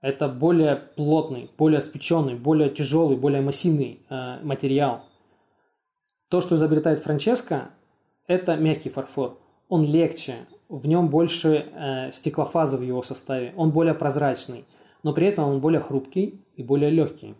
[0.00, 5.04] Это более плотный, более спеченный, более тяжелый, более массивный э, материал.
[6.28, 7.70] То, что изобретает Франческо,
[8.26, 9.38] это мягкий фарфор.
[9.68, 10.34] Он легче,
[10.68, 14.64] в нем больше э, стеклофазы в его составе, он более прозрачный,
[15.02, 17.34] но при этом он более хрупкий и более легкий.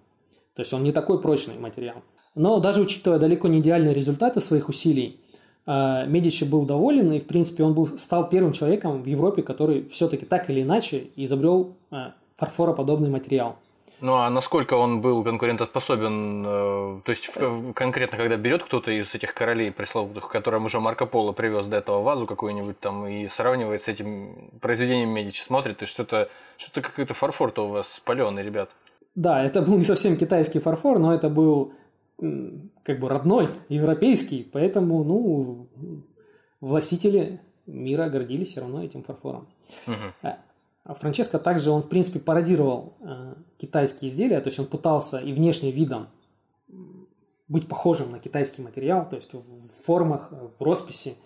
[0.54, 1.96] То есть он не такой прочный материал.
[2.34, 5.20] Но даже учитывая далеко не идеальные результаты своих усилий,
[5.66, 9.88] э, Медичи был доволен, и, в принципе, он был, стал первым человеком в Европе, который
[9.88, 13.56] все-таки так или иначе изобрел э, фарфороподобный материал.
[14.00, 17.30] Ну а насколько он был конкурентоспособен, э, то есть
[17.74, 22.02] конкретно, когда берет кто-то из этих королей пресловутых, которым уже Марко Поло привез до этого
[22.02, 26.28] вазу какую-нибудь там и сравнивает с этим произведением Медичи, смотрит, и что-то
[26.58, 28.70] что какой-то фарфор-то у вас спаленный, ребят.
[29.14, 31.72] Да, это был не совсем китайский фарфор, но это был
[32.18, 35.66] как бы родной, европейский, поэтому, ну,
[36.60, 39.48] властители мира гордились все равно этим фарфором.
[39.86, 40.28] Угу.
[40.86, 45.32] А Франческо также, он, в принципе, пародировал э, китайские изделия, то есть он пытался и
[45.32, 46.08] внешне видом
[47.48, 51.16] быть похожим на китайский материал, то есть в формах, в росписи.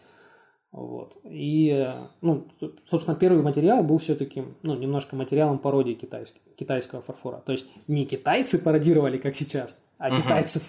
[0.73, 1.17] Вот.
[1.25, 2.47] И, э, ну,
[2.89, 7.43] собственно, первый материал был все-таки, ну, немножко материалом пародии китайского, китайского фарфора.
[7.45, 10.23] То есть не китайцы пародировали, как сейчас, а угу.
[10.23, 10.63] китайцы.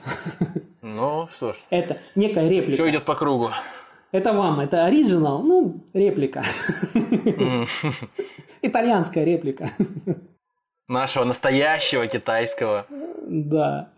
[0.82, 1.58] Ну, что ж.
[1.70, 2.74] Это некая реплика.
[2.74, 3.52] Все идет по кругу.
[4.12, 6.44] Это вам, это оригинал, ну, реплика.
[8.62, 9.72] Итальянская реплика.
[10.88, 12.86] Нашего настоящего китайского.
[13.26, 13.90] Да.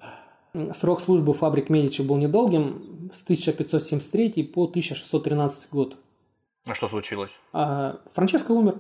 [0.74, 5.98] Срок службы фабрик Медичи был недолгим, с 1573 по 1613 год.
[6.68, 7.32] А что случилось?
[7.52, 8.76] А, Франческо умер.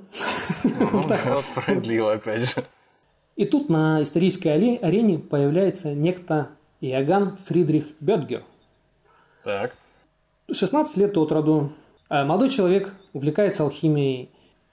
[0.63, 1.03] Ну,
[1.41, 2.65] справедливо, опять же.
[3.35, 8.43] И тут на исторической арене появляется некто Иоганн Фридрих Бетгер.
[9.43, 9.75] Так.
[10.51, 11.71] 16 лет от роду.
[12.09, 14.29] А молодой человек увлекается алхимией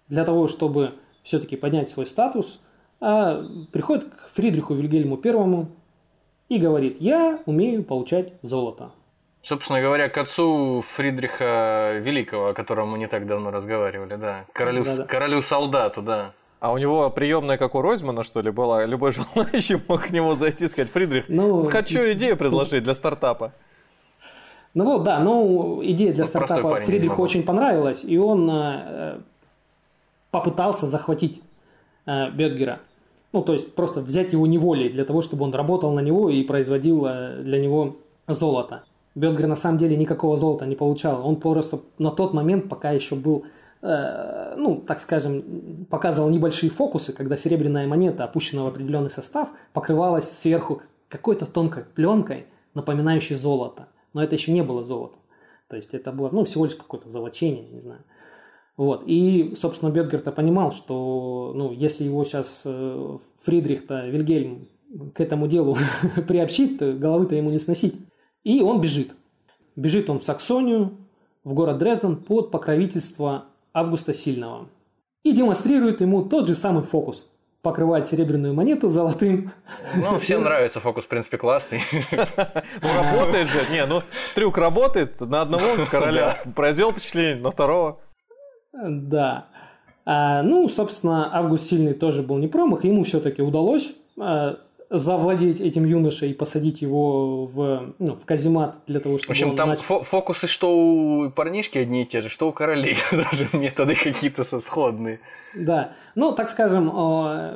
[0.08, 2.60] для того, чтобы все-таки поднять свой статус,
[3.00, 3.42] а
[3.72, 5.70] приходит к Фридриху Вильгельму Первому
[6.48, 8.90] и говорит, я умею получать золото.
[9.42, 14.44] Собственно говоря, к отцу Фридриха Великого, о котором мы не так давно разговаривали, да.
[14.52, 15.04] Королю, да, да.
[15.04, 16.34] королю солдату, да.
[16.58, 18.84] А у него приемная, как у Ройзмана, что ли, была?
[18.84, 23.54] Любой желающий мог к нему зайти и сказать, Фридрих, ну, хочу идею предложить для стартапа.
[24.74, 29.18] Ну вот, да, ну идея для ну, стартапа Фридриху очень понравилась, и он э,
[30.30, 31.42] попытался захватить
[32.06, 32.78] э, Бетгера.
[33.32, 36.42] Ну, то есть просто взять его неволей для того, чтобы он работал на него и
[36.44, 37.96] производил э, для него
[38.28, 38.84] золото.
[39.16, 41.26] Бетгер на самом деле никакого золота не получал.
[41.26, 43.44] Он просто на тот момент, пока еще был,
[43.82, 45.42] э, ну, так скажем,
[45.90, 52.46] показывал небольшие фокусы, когда серебряная монета, опущенная в определенный состав, покрывалась сверху какой-то тонкой пленкой,
[52.74, 55.16] напоминающей золото но это еще не было золото.
[55.68, 58.02] То есть это было, ну, всего лишь какое-то золочение, не знаю.
[58.76, 59.04] Вот.
[59.06, 64.68] И, собственно, Бетгер-то понимал, что, ну, если его сейчас э, Фридрих-то, Вильгельм
[65.14, 65.76] к этому делу
[66.28, 67.94] приобщит, то головы-то ему не сносить.
[68.42, 69.10] И он бежит.
[69.76, 70.96] Бежит он в Саксонию,
[71.44, 74.68] в город Дрезден под покровительство Августа Сильного.
[75.22, 77.28] И демонстрирует ему тот же самый фокус
[77.62, 79.52] покрывать серебряную монету золотым.
[79.94, 81.82] Ну, всем нравится фокус, в принципе, классный.
[82.10, 83.58] Ну, работает же.
[83.70, 84.02] Не, ну,
[84.34, 85.20] трюк работает.
[85.20, 88.00] На одного короля произвел впечатление, на второго.
[88.72, 89.46] Да.
[90.06, 92.84] А, ну, собственно, Август Сильный тоже был не промах.
[92.84, 94.58] Ему все-таки удалось а,
[94.90, 99.56] завладеть этим юношей и посадить его в, ну, в каземат для того, чтобы В общем,
[99.56, 100.02] там начал...
[100.02, 102.96] фокусы что у парнишки одни и те же, что у королей.
[103.12, 105.20] Даже методы какие-то сходные.
[105.54, 105.92] Да.
[106.16, 106.86] Ну, так скажем,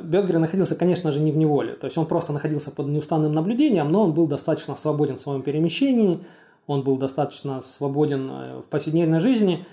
[0.03, 1.73] Бергер находился, конечно же, не в неволе.
[1.73, 5.41] То есть он просто находился под неустанным наблюдением, но он был достаточно свободен в своем
[5.41, 6.21] перемещении,
[6.67, 9.65] он был достаточно свободен э, в повседневной жизни.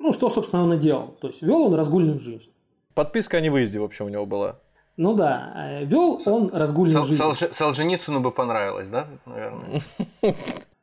[0.00, 1.16] Ну, что, собственно, он и делал.
[1.20, 2.50] То есть вел он разгульную жизнь.
[2.94, 4.58] Подписка о невыезде, в общем, у него была.
[4.98, 7.22] Ну да, э, вел он разгульную жизнь.
[7.22, 7.38] Солж...
[7.52, 9.80] Солженицыну бы понравилось, да, наверное?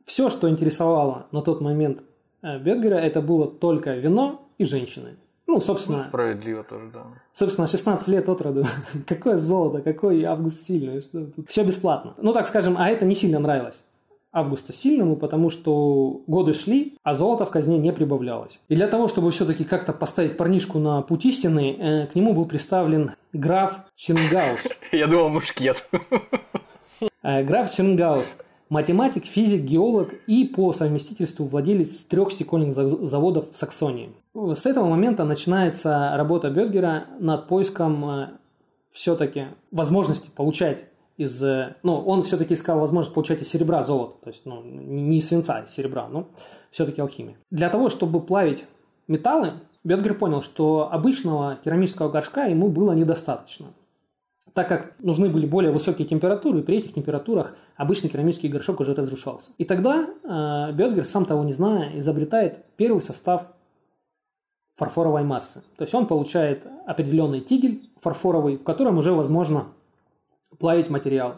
[0.05, 2.01] Все, что интересовало на тот момент
[2.41, 5.17] э, Бергера, это было только вино и женщины.
[5.47, 5.97] Ну, собственно...
[5.97, 7.03] Ну, справедливо тоже, да.
[7.33, 8.65] Собственно, 16 лет от роду.
[9.05, 11.01] Какое золото, какой август сильный.
[11.01, 11.27] Что?
[11.47, 12.13] Все бесплатно.
[12.17, 13.83] Ну, так скажем, а это не сильно нравилось
[14.35, 18.59] Августа Сильному, потому что годы шли, а золота в казне не прибавлялось.
[18.67, 22.45] И для того, чтобы все-таки как-то поставить парнишку на путь истины, э, к нему был
[22.45, 24.67] представлен граф Чингаус.
[24.91, 25.87] Я думал, мушкет.
[27.23, 28.37] Э, граф Чингаус–
[28.69, 34.11] математик, физик, геолог и по совместительству владелец трех стекольных заводов в Саксонии.
[34.33, 38.27] С этого момента начинается работа Бергера над поиском э,
[38.91, 40.85] все-таки возможности получать
[41.17, 41.43] из...
[41.43, 44.15] Э, ну, он все-таки искал возможность получать из серебра золото.
[44.23, 46.27] То есть, ну, не из свинца, а из серебра, но
[46.71, 47.35] все-таки алхимия.
[47.51, 48.65] Для того, чтобы плавить
[49.07, 49.53] металлы,
[49.83, 53.67] Бетгер понял, что обычного керамического горшка ему было недостаточно.
[54.53, 58.93] Так как нужны были более высокие температуры, и при этих температурах обычный керамический горшок уже
[58.93, 59.51] разрушался.
[59.57, 63.47] И тогда э, Бетгер, сам того не зная, изобретает первый состав
[64.75, 65.63] фарфоровой массы.
[65.77, 69.67] То есть он получает определенный тигель фарфоровый, в котором уже возможно
[70.59, 71.35] плавить материал.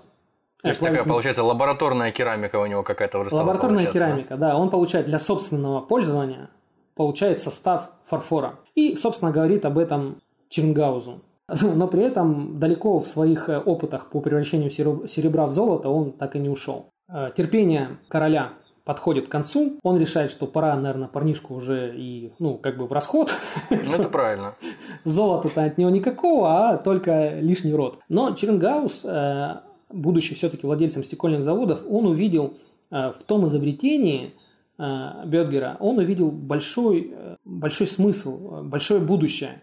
[0.62, 4.50] То есть такая, получается, лабораторная керамика у него какая-то уже Лабораторная керамика, да?
[4.50, 4.58] да.
[4.58, 6.50] Он получает для собственного пользования,
[6.96, 8.56] получает состав фарфора.
[8.74, 11.22] И, собственно, говорит об этом Чингаузу.
[11.62, 16.36] Но при этом далеко в своих э, опытах по превращению серебра в золото он так
[16.36, 16.90] и не ушел.
[17.10, 18.54] Э, терпение короля
[18.88, 22.94] подходит к концу, он решает, что пора, наверное, парнишку уже и, ну, как бы в
[22.94, 23.30] расход.
[23.70, 24.56] Ну, это правильно.
[25.04, 28.00] Золота-то от него никакого, а только лишний род.
[28.08, 29.56] Но Чернгаус, э,
[29.92, 32.54] будучи все-таки владельцем стекольных заводов, он увидел
[32.90, 34.34] э, в том изобретении
[34.80, 37.14] э, Бергера, он увидел большой,
[37.44, 39.62] большой смысл, большое будущее.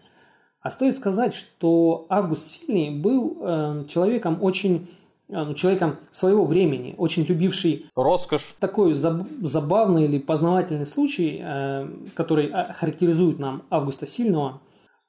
[0.61, 4.87] А стоит сказать, что Август Сильный был человеком очень
[5.55, 8.55] человеком своего времени, очень любивший роскошь.
[8.59, 14.61] Такой заб- забавный или познавательный случай, э, который а, характеризует нам Августа Сильного.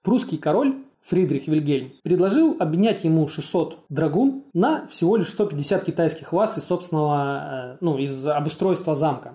[0.03, 6.59] Прусский король Фридрих Вильгельм предложил обменять ему 600 драгун на всего лишь 150 китайских ваз
[6.59, 9.35] из собственного, э, ну, из обустройства замка.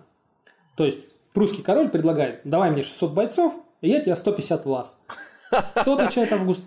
[0.75, 0.99] То есть
[1.33, 4.99] прусский король предлагает, давай мне 600 бойцов, и я тебе 150 ваз.
[5.81, 6.65] Что отвечает Август?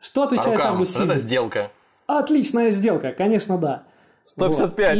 [0.00, 1.00] Что отвечает Август?
[1.00, 1.70] Это сделка.
[2.06, 3.84] Отличная сделка, конечно, да.
[4.24, 4.96] 155.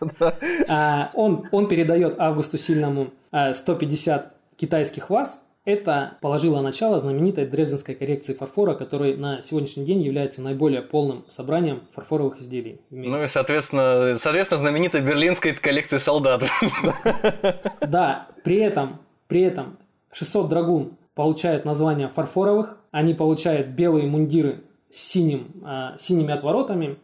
[0.00, 0.34] Вот.
[0.40, 5.46] И, а, он, он передает Августу Сильному 150 а, китайских ваз.
[5.64, 11.82] Это положило начало знаменитой дрезденской коррекции фарфора, который на сегодняшний день является наиболее полным собранием
[11.92, 12.80] фарфоровых изделий.
[12.90, 16.42] Ну и, соответственно, соответственно, знаменитой берлинской коллекции солдат.
[17.80, 19.78] Да, при этом, при этом
[20.10, 26.98] 600 драгун получают название фарфоровых, они получают белые мундиры с синим, э, синими отворотами.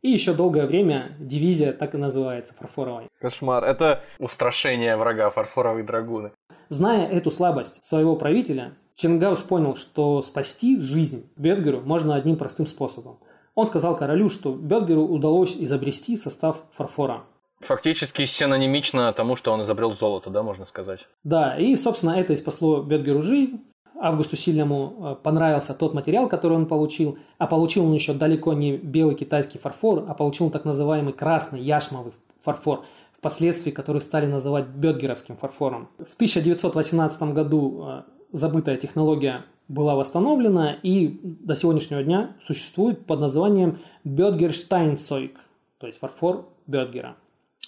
[0.00, 3.06] И еще долгое время дивизия так и называется, фарфоровой.
[3.20, 3.64] Кошмар.
[3.64, 6.32] Это устрашение врага, фарфоровые драгуны.
[6.68, 13.18] Зная эту слабость своего правителя, Чингаус понял, что спасти жизнь Бетгеру можно одним простым способом.
[13.54, 17.24] Он сказал королю, что Бетгеру удалось изобрести состав фарфора.
[17.60, 21.06] Фактически синонимично тому, что он изобрел золото, да, можно сказать?
[21.22, 23.62] Да, и, собственно, это и спасло Бетгеру жизнь.
[24.02, 28.76] Августу Сильному э, понравился тот материал, который он получил, а получил он еще далеко не
[28.76, 32.84] белый китайский фарфор, а получил так называемый красный яшмовый фарфор,
[33.16, 35.88] впоследствии который стали называть бетгеровским фарфором.
[35.98, 43.78] В 1918 году э, забытая технология была восстановлена и до сегодняшнего дня существует под названием
[44.02, 45.38] Бетгерштайнцойк,
[45.78, 47.14] то есть фарфор Бетгера.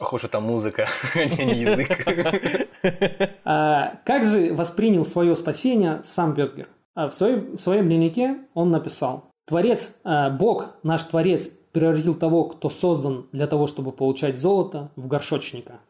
[0.00, 2.60] Уж это музыка, а не язык.
[3.46, 6.68] А, как же воспринял свое спасение сам Бергер?
[6.94, 12.44] А, в своем, в своем дневнике он написал, Творец, а, Бог, наш Творец, превратил того,
[12.44, 15.80] кто создан для того, чтобы получать золото, в горшочника.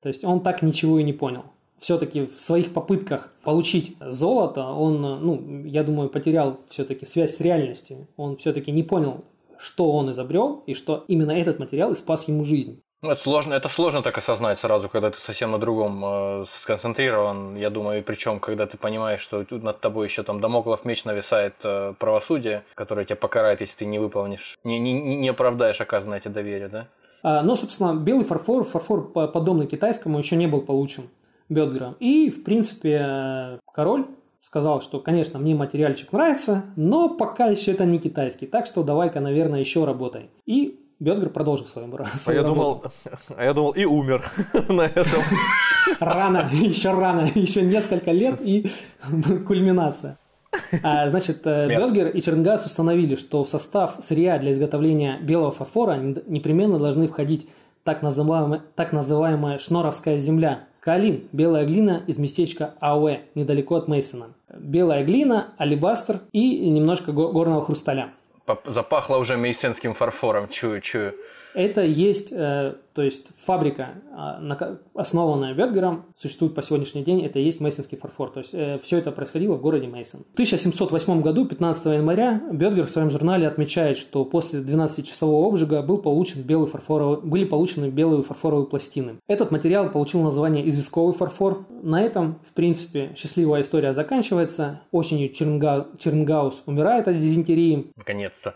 [0.00, 1.44] То есть он так ничего и не понял.
[1.78, 8.08] Все-таки в своих попытках получить золото, он, ну, я думаю, потерял все-таки связь с реальностью.
[8.16, 9.24] Он все-таки не понял,
[9.58, 12.80] что он изобрел и что именно этот материал и спас ему жизнь.
[13.00, 17.54] Ну, это сложно, это сложно так осознать сразу, когда ты совсем на другом э, сконцентрирован.
[17.54, 21.54] Я думаю, причем, когда ты понимаешь, что тут над тобой еще там домоклов меч нависает
[21.62, 26.34] э, правосудие, которое тебя покарает, если ты не выполнишь, не, не, не оправдаешь оказанное тебе
[26.34, 26.88] доверие, да?
[27.22, 31.04] А, ну, собственно, белый фарфор, фарфор подобный китайскому, еще не был получен
[31.48, 31.94] Бетгером.
[32.00, 34.06] И, в принципе, король
[34.40, 39.20] сказал, что, конечно, мне материальчик нравится, но пока еще это не китайский, так что давай-ка,
[39.20, 40.30] наверное, еще работай.
[40.46, 42.84] И Бетгер продолжил свою, свою а я думал,
[43.36, 44.28] А я думал, и умер
[44.68, 45.22] на этом.
[46.00, 48.70] Рано, еще рано, еще несколько лет и
[49.46, 50.18] кульминация.
[50.82, 55.96] А, значит, э, Бергер и Чернгас установили, что в состав сырья для изготовления белого фарфора
[56.26, 57.48] непременно должны входить
[57.84, 60.64] так называемая, так называемая шноровская земля.
[60.80, 64.28] Калин– белая глина из местечка Ауэ, недалеко от Мейсона.
[64.52, 68.12] Белая глина, алибастр и немножко горного хрусталя.
[68.64, 71.14] Запахло уже мейсенским фарфором, чую, чую.
[71.54, 73.94] Это есть, э, то есть фабрика,
[74.94, 78.30] основанная Бетгером, существует по сегодняшний день, это и есть мейсонский фарфор.
[78.30, 80.20] То есть э, все это происходило в городе Мейсон.
[80.30, 85.98] В 1708 году, 15 января, Бетгер в своем журнале отмечает, что после 12-часового обжига был
[85.98, 89.16] получен белый фарфоровый, были получены белые фарфоровые пластины.
[89.26, 91.66] Этот материал получил название известковый фарфор.
[91.82, 94.82] На этом, в принципе, счастливая история заканчивается.
[94.90, 95.88] Осенью Чернга...
[95.98, 97.90] Чернгаус умирает от дизентерии.
[97.96, 98.54] Наконец-то.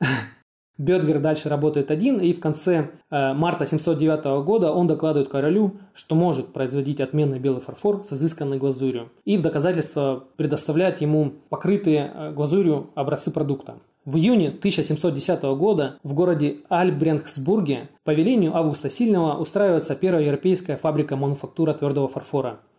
[0.82, 6.16] Бетгер дальше работает один, и в конце э, марта 709 года он докладывает королю, что
[6.16, 12.32] может производить отменный белый фарфор с изысканной глазурью, и в доказательство предоставляет ему покрытые э,
[12.32, 13.76] глазурью образцы продукта.
[14.04, 21.14] В июне 1710 года в городе Альбрехсбурге по велению Августа Сильного устраивается первая европейская фабрика
[21.14, 22.58] мануфактура твердого фарфора–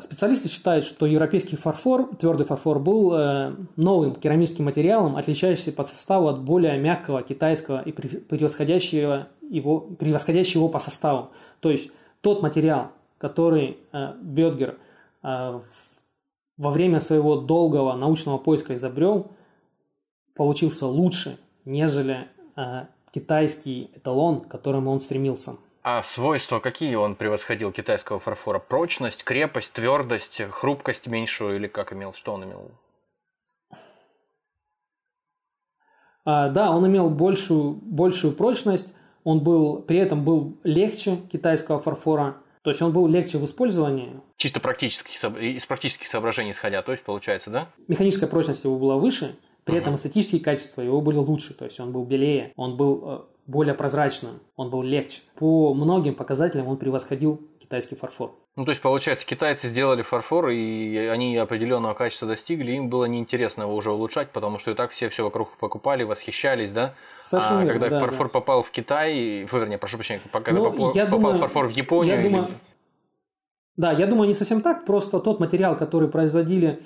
[0.00, 6.28] специалисты считают, что европейский фарфор, твердый фарфор, был э, новым керамическим материалом, отличающимся по составу
[6.28, 11.30] от более мягкого китайского и превосходящего его, превосходящего его по составу.
[11.60, 14.78] То есть тот материал, который э, Бетгер
[15.22, 15.60] э,
[16.58, 19.30] во время своего долгого научного поиска изобрел,
[20.34, 22.28] получился лучше, нежели
[23.12, 25.52] китайский эталон, к которому он стремился.
[25.90, 28.58] А свойства какие он превосходил китайского фарфора?
[28.58, 32.12] Прочность, крепость, твердость, хрупкость меньшую или как имел?
[32.12, 32.70] Что он имел?
[36.26, 42.36] А, да, он имел большую, большую прочность, он был, при этом был легче китайского фарфора,
[42.60, 44.20] то есть он был легче в использовании.
[44.36, 45.10] Чисто практически,
[45.40, 47.68] из практических соображений исходя, то есть получается, да?
[47.86, 49.78] Механическая прочность его была выше, при uh-huh.
[49.78, 53.74] этом эстетические качества его были лучше, то есть он был белее, он был э, более
[53.74, 55.22] прозрачным, он был легче.
[55.36, 58.34] По многим показателям он превосходил китайский фарфор.
[58.56, 63.62] Ну, то есть, получается, китайцы сделали фарфор, и они определенного качества достигли, им было неинтересно
[63.62, 66.94] его уже улучшать, потому что и так все все вокруг покупали, восхищались, да?
[67.22, 68.32] Совершенно а верно, когда да, фарфор да.
[68.32, 72.14] попал в Китай, вернее, прошу прощения, когда ну, попал, я попал думаю, фарфор в Японию...
[72.14, 72.28] Я или...
[72.28, 72.48] думаю,
[73.76, 76.82] да, я думаю, не совсем так, просто тот материал, который производили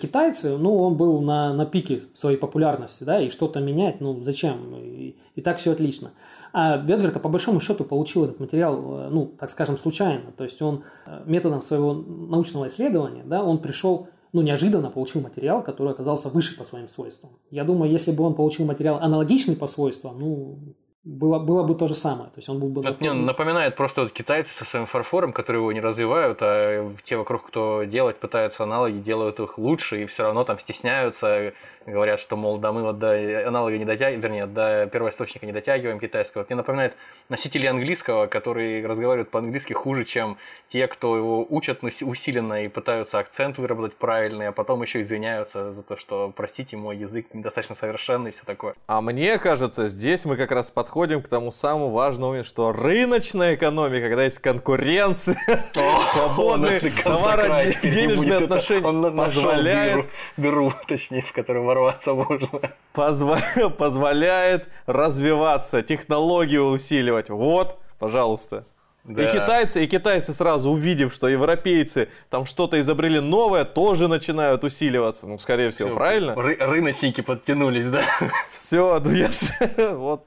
[0.00, 4.76] китайцы, ну, он был на, на пике своей популярности, да, и что-то менять, ну, зачем?
[4.76, 6.12] И, и так все отлично.
[6.52, 10.32] А Бедвер-то по большому счету получил этот материал, э, ну, так скажем, случайно.
[10.36, 15.62] То есть он э, методом своего научного исследования, да, он пришел, ну, неожиданно получил материал,
[15.62, 17.32] который оказался выше по своим свойствам.
[17.50, 20.58] Я думаю, если бы он получил материал аналогичный по свойствам, ну,
[21.04, 22.30] было, было бы то же самое.
[22.30, 25.60] То есть он был бы Это мне напоминает просто вот китайцы со своим фарфором, которые
[25.60, 30.22] его не развивают, а те вокруг, кто делать пытаются аналоги, делают их лучше и все
[30.22, 31.52] равно там стесняются,
[31.86, 35.98] говорят, что, мол, да мы вот до аналога не дотягиваем, вернее, до первоисточника не дотягиваем
[36.00, 36.44] китайского.
[36.48, 36.94] Мне напоминает
[37.28, 43.58] носители английского, которые разговаривают по-английски хуже, чем те, кто его учат усиленно и пытаются акцент
[43.58, 48.32] выработать правильный, а потом еще извиняются за то, что, простите, мой язык недостаточно совершенный и
[48.32, 48.74] все такое.
[48.86, 54.08] А мне кажется, здесь мы как раз подходим к тому самому важному, что рыночная экономика,
[54.08, 55.36] когда есть конкуренция,
[56.12, 60.06] свободные товаро-денежные отношения позволяет...
[60.36, 62.48] Беру, точнее, в котором ворваться можно.
[63.78, 67.30] Позволяет развиваться, технологию усиливать.
[67.30, 68.64] Вот, пожалуйста.
[69.04, 69.24] Да.
[69.24, 75.26] И китайцы, и китайцы сразу увидев, что европейцы там что-то изобрели новое, тоже начинают усиливаться.
[75.26, 76.32] Ну, скорее всего, Все, правильно?
[76.32, 78.02] Ры- рыночники подтянулись, да?
[78.52, 79.30] Все, ну я
[79.94, 80.24] вот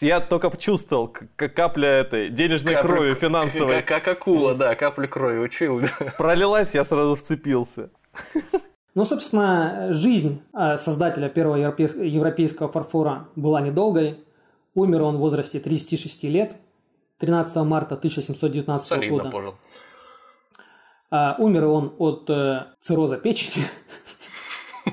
[0.00, 3.82] я только чувствовал как капля этой денежной Капля, крови финансовой.
[3.82, 5.82] Как, как акула, да, капля крови учил.
[6.16, 7.90] Пролилась, я сразу вцепился.
[8.94, 14.22] Ну, собственно, жизнь э, создателя первого европейского фарфора была недолгой.
[14.74, 16.56] Умер он в возрасте 36 лет,
[17.18, 19.30] 13 марта 1719 Солидно года.
[19.30, 19.54] Пожил.
[21.10, 23.66] А, умер он от э, цирроза печени.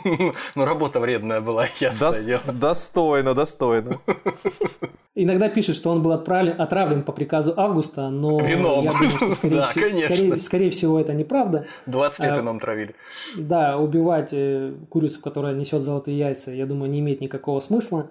[0.55, 2.41] Ну, работа вредная была, ясно Дос- дело.
[2.47, 3.99] Достойно, достойно.
[5.15, 8.85] Иногда пишет, что он был отправлен, отравлен по приказу Августа, но Вином.
[8.85, 11.65] я думаю, что, скорее, да, всего, скорее, скорее всего, это неправда.
[11.87, 12.95] 20 лет а, вином травили.
[13.35, 18.09] Да, убивать э, курицу, которая несет золотые яйца, я думаю, не имеет никакого смысла.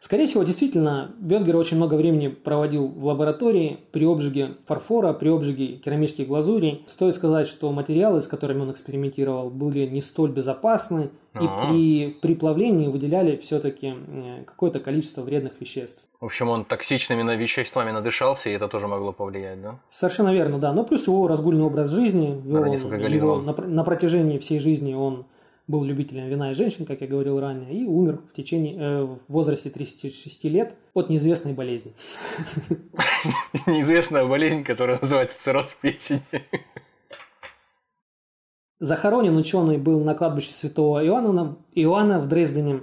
[0.00, 5.76] Скорее всего, действительно, Бетгер очень много времени проводил в лаборатории при обжиге фарфора, при обжиге
[5.76, 6.84] керамических глазурей.
[6.86, 12.34] Стоит сказать, что материалы, с которыми он экспериментировал, были не столь безопасны, и при, при
[12.34, 16.02] плавлении выделяли все-таки э, какое-то количество вредных веществ.
[16.18, 19.78] В общем, он токсичными веществами надышался, и это тоже могло повлиять, да?
[19.90, 20.72] Совершенно верно, да.
[20.72, 25.26] Но плюс его разгульный образ жизни, его, его на, на протяжении всей жизни он
[25.70, 29.20] был любителем вина и женщин, как я говорил ранее, и умер в течение э, в
[29.28, 31.92] возрасте 36 лет от неизвестной болезни.
[33.66, 36.22] Неизвестная болезнь, которая называется цирроз печени.
[38.80, 42.82] Захоронен ученый был на кладбище святого Иоанна, Иоанна в Дрездене.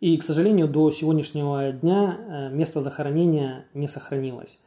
[0.00, 4.60] И, к сожалению, до сегодняшнего дня э, место захоронения не сохранилось.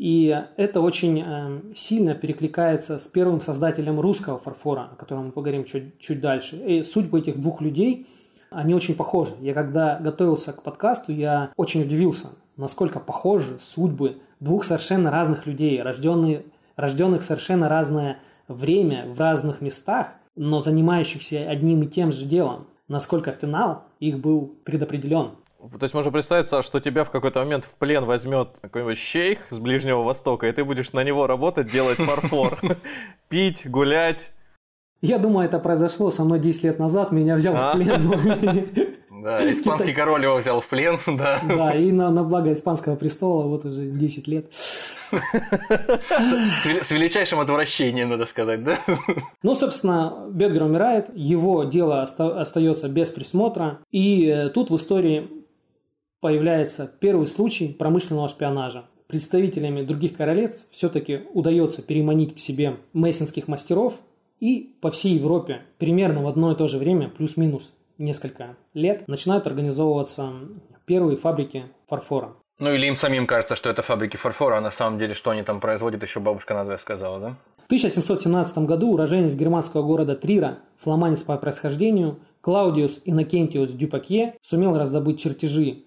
[0.00, 5.66] И это очень э, сильно перекликается с первым создателем русского фарфора, о котором мы поговорим
[5.66, 6.56] чуть, чуть дальше.
[6.56, 8.06] И судьбы этих двух людей,
[8.48, 9.34] они очень похожи.
[9.42, 15.82] Я когда готовился к подкасту, я очень удивился, насколько похожи судьбы двух совершенно разных людей,
[15.82, 16.46] рожденные,
[16.76, 22.68] рожденных совершенно разное время, в разных местах, но занимающихся одним и тем же делом.
[22.88, 25.32] Насколько финал их был предопределен.
[25.60, 29.58] То есть можно представить, что тебя в какой-то момент в плен возьмет какой-нибудь шейх с
[29.58, 32.58] Ближнего Востока, и ты будешь на него работать, делать фарфор,
[33.28, 34.32] пить, гулять.
[35.02, 37.72] Я думаю, это произошло со мной 10 лет назад, меня взял а?
[37.72, 38.96] в плен.
[39.22, 41.42] Да, испанский король его взял в плен, да.
[41.46, 44.46] Да, и на, на благо испанского престола вот уже 10 лет.
[45.12, 48.78] С, величайшим отвращением, надо сказать, да?
[49.42, 55.39] Ну, собственно, Бергер умирает, его дело остается без присмотра, и э, тут в истории
[56.20, 58.84] появляется первый случай промышленного шпионажа.
[59.06, 64.00] Представителями других королевств все-таки удается переманить к себе мейсонских мастеров,
[64.38, 69.46] и по всей Европе примерно в одно и то же время, плюс-минус несколько лет, начинают
[69.46, 70.30] организовываться
[70.86, 72.34] первые фабрики фарфора.
[72.58, 75.42] Ну или им самим кажется, что это фабрики фарфора, а на самом деле, что они
[75.42, 77.36] там производят, еще бабушка надвое сказала, да?
[77.62, 85.20] В 1717 году уроженец германского города Трира, фламандец по происхождению, Клаудиус Иннокентиус Дюпакье сумел раздобыть
[85.20, 85.84] чертежи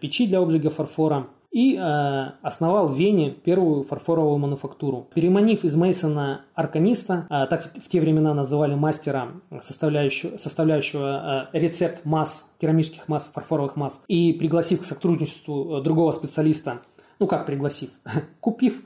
[0.00, 5.08] печи для обжига фарфора и э, основал в Вене первую фарфоровую мануфактуру.
[5.14, 9.28] Переманив из Мейсона арканиста, э, так в, те времена называли мастера,
[9.62, 16.12] составляющего, составляющего э, рецепт масс, керамических масс, фарфоровых масс, и пригласив к сотрудничеству э, другого
[16.12, 16.80] специалиста,
[17.18, 17.88] ну как пригласив,
[18.40, 18.82] купив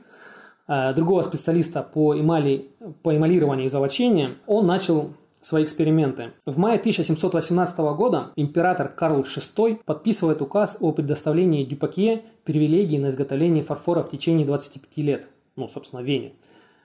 [0.69, 2.69] э, другого специалиста по, эмали,
[3.03, 5.11] по эмалированию и золочению, он начал
[5.41, 6.33] свои эксперименты.
[6.45, 13.63] В мае 1718 года император Карл VI подписывает указ о предоставлении Дюпакье привилегии на изготовление
[13.63, 15.27] фарфора в течение 25 лет.
[15.55, 16.33] Ну, собственно, Вене.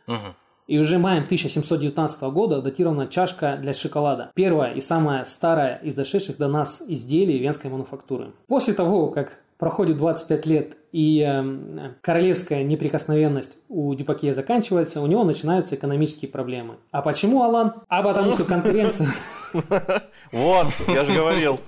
[0.07, 0.35] Угу.
[0.67, 4.33] И уже маем 1719 года датирована чашка для шоколада.
[4.35, 8.33] Первая и самая старая из дошедших до нас изделий венской мануфактуры.
[8.49, 15.25] После того, как проходит 25 лет, и э, королевская неприкосновенность у Дюпакье заканчивается, у него
[15.25, 16.77] начинаются экономические проблемы.
[16.91, 17.75] А почему, Алан?
[17.89, 19.09] А потому что конкуренция...
[20.33, 21.61] Вот, я же говорил.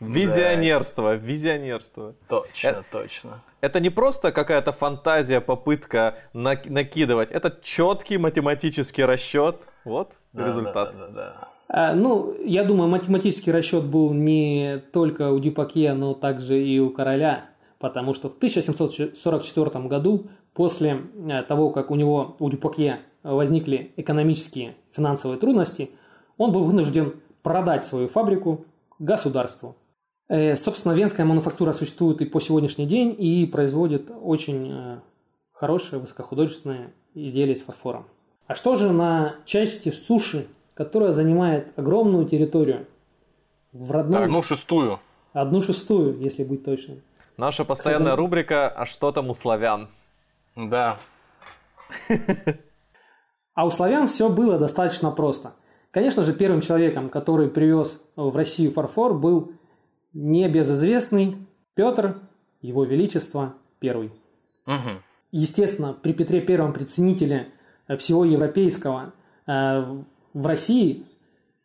[0.00, 2.14] Визионерство, визионерство.
[2.28, 3.42] Точно, это, точно.
[3.60, 7.30] Это не просто какая-то фантазия, попытка накидывать.
[7.30, 9.68] Это четкий математический расчет.
[9.84, 10.96] Вот результат.
[10.96, 11.51] Да, да, да.
[11.74, 16.90] А, ну, я думаю, математический расчет был не только у Дюпакье, но также и у
[16.90, 17.46] короля,
[17.78, 24.76] потому что в 1744 году, после э, того, как у него, у Дюпакье, возникли экономические
[24.90, 25.90] финансовые трудности,
[26.36, 28.66] он был вынужден продать свою фабрику
[28.98, 29.74] государству.
[30.28, 34.98] Э, собственно, венская мануфактура существует и по сегодняшний день и производит очень э,
[35.54, 38.04] хорошие высокохудожественные изделия из фарфора.
[38.46, 42.86] А что же на части суши которая занимает огромную территорию.
[43.72, 44.22] В родном...
[44.22, 45.00] Одну шестую.
[45.32, 47.02] Одну шестую, если быть точным.
[47.36, 49.88] Наша постоянная Кстати, рубрика «А что там у славян?»
[50.56, 50.98] Да.
[53.54, 55.52] А у славян все было достаточно просто.
[55.90, 59.52] Конечно же, первым человеком, который привез в Россию фарфор, был
[60.14, 61.36] небезызвестный
[61.74, 62.18] Петр,
[62.62, 64.10] его величество, первый.
[64.66, 65.02] Угу.
[65.32, 67.48] Естественно, при Петре Первом, при ценителе
[67.98, 69.12] всего европейского,
[69.46, 70.02] э,
[70.34, 71.04] в России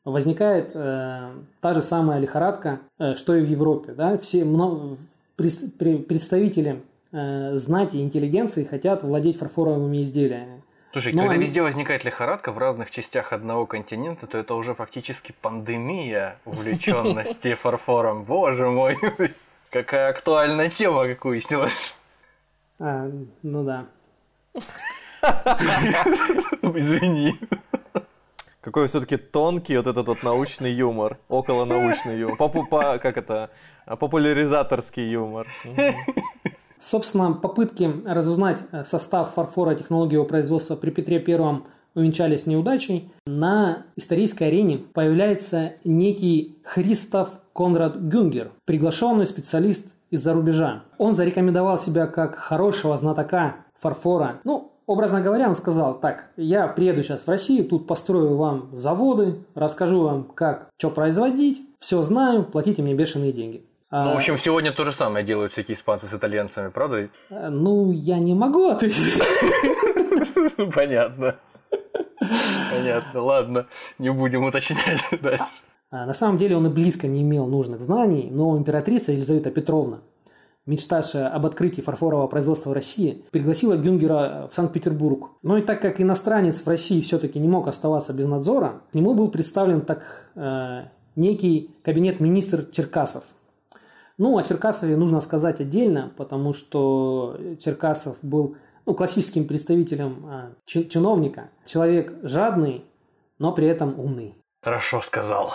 [0.03, 3.93] возникает э, та же самая лихорадка, э, что и в Европе.
[3.93, 4.17] Да?
[4.17, 4.97] Все много,
[5.35, 10.63] представители э, знати и интеллигенции хотят владеть фарфоровыми изделиями.
[10.93, 11.43] Слушай, Но когда они...
[11.43, 18.23] везде возникает лихорадка в разных частях одного континента, то это уже фактически пандемия увлеченности фарфором.
[18.23, 18.97] Боже мой,
[19.69, 21.95] какая актуальная тема, как выяснилось.
[22.79, 23.09] А,
[23.43, 23.85] ну да.
[26.61, 27.37] Извини.
[28.67, 33.49] Какой все-таки тонкий вот этот вот научный юмор, около научный юмор, по, по, как это,
[33.85, 35.47] популяризаторский юмор.
[36.77, 43.09] Собственно, попытки разузнать э, состав фарфора и технологии его производства при Петре Первом увенчались неудачей.
[43.25, 50.83] На исторической арене появляется некий Христоф Конрад Гюнгер, приглашенный специалист из-за рубежа.
[50.97, 54.41] Он зарекомендовал себя как хорошего знатока фарфора.
[54.43, 59.35] Ну, Образно говоря, он сказал, так, я приеду сейчас в Россию, тут построю вам заводы,
[59.53, 63.65] расскажу вам, как что производить, все знаю, платите мне бешеные деньги.
[63.91, 67.09] Ну, в общем, сегодня то же самое делают всякие испанцы с итальянцами, правда?
[67.29, 69.21] Э, ну, я не могу ответить.
[70.73, 71.35] Понятно.
[72.71, 73.67] Понятно, ладно,
[73.99, 75.43] не будем уточнять дальше.
[75.89, 79.99] А, на самом деле он и близко не имел нужных знаний, но императрица Елизавета Петровна
[80.67, 85.31] мечтавшая об открытии фарфорового производства в России, пригласила Гюнгера в Санкт-Петербург.
[85.41, 89.15] Но и так как иностранец в России все-таки не мог оставаться без надзора, к нему
[89.15, 90.83] был представлен так э,
[91.15, 93.23] некий кабинет-министр Черкасов.
[94.17, 98.55] Ну, о Черкасове нужно сказать отдельно, потому что Черкасов был
[98.85, 100.25] ну, классическим представителем
[100.65, 101.49] э, чиновника.
[101.65, 102.85] Человек жадный,
[103.39, 104.35] но при этом умный.
[104.61, 105.53] Хорошо сказал.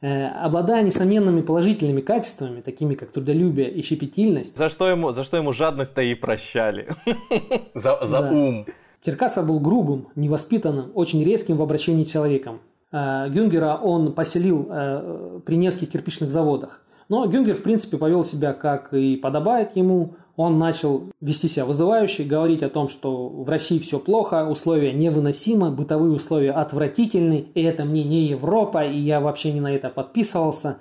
[0.00, 4.56] Э, обладая несомненными положительными качествами, такими как трудолюбие и щепетильность.
[4.56, 6.88] За что ему, за что ему жадность-то и прощали.
[7.74, 8.30] За, за да.
[8.30, 8.66] ум.
[9.00, 12.60] Черкасов был грубым, невоспитанным, очень резким в обращении с человеком.
[12.92, 16.80] Э, Гюнгера он поселил э, при Невских кирпичных заводах.
[17.08, 22.22] Но Гюнгер, в принципе, повел себя, как и подобает ему он начал вести себя вызывающе,
[22.22, 27.84] говорить о том, что в России все плохо, условия невыносимы, бытовые условия отвратительны, и это
[27.84, 30.78] мне не Европа, и я вообще не на это подписывался.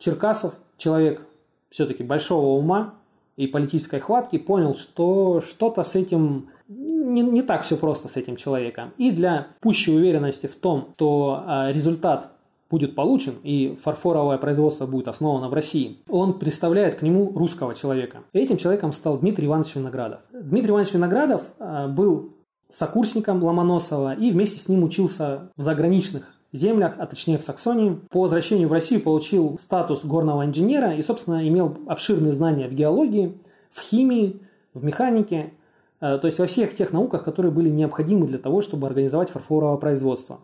[0.00, 1.24] Черкасов, человек
[1.70, 2.94] все-таки большого ума
[3.36, 8.34] и политической хватки, понял, что что-то с этим не, не так все просто с этим
[8.34, 8.94] человеком.
[8.98, 12.32] И для пущей уверенности в том, что а, результат
[12.72, 18.22] будет получен и фарфоровое производство будет основано в России, он представляет к нему русского человека.
[18.32, 20.20] Этим человеком стал Дмитрий Иванович Виноградов.
[20.32, 22.30] Дмитрий Иванович Виноградов а, был
[22.70, 28.00] сокурсником Ломоносова и вместе с ним учился в заграничных землях, а точнее в Саксонии.
[28.08, 33.38] По возвращению в Россию получил статус горного инженера и, собственно, имел обширные знания в геологии,
[33.70, 34.40] в химии,
[34.72, 35.52] в механике,
[36.00, 39.76] а, то есть во всех тех науках, которые были необходимы для того, чтобы организовать фарфоровое
[39.76, 40.40] производство.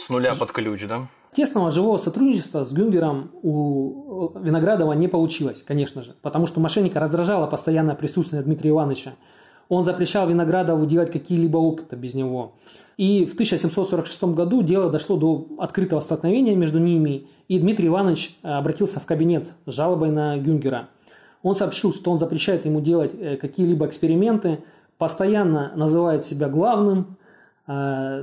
[0.00, 1.08] С нуля под ключ, да?
[1.32, 7.46] Тесного живого сотрудничества с Гюнгером у Виноградова не получилось, конечно же, потому что мошенника раздражало
[7.46, 9.12] постоянное присутствие Дмитрия Ивановича.
[9.68, 12.54] Он запрещал Виноградову делать какие-либо опыты без него.
[12.96, 18.48] И в 1746 году дело дошло до открытого столкновения между ними, и Дмитрий Иванович э,
[18.48, 20.88] обратился в кабинет с жалобой на Гюнгера.
[21.42, 24.64] Он сообщил, что он запрещает ему делать э, какие-либо эксперименты,
[24.96, 27.19] постоянно называет себя главным, Э,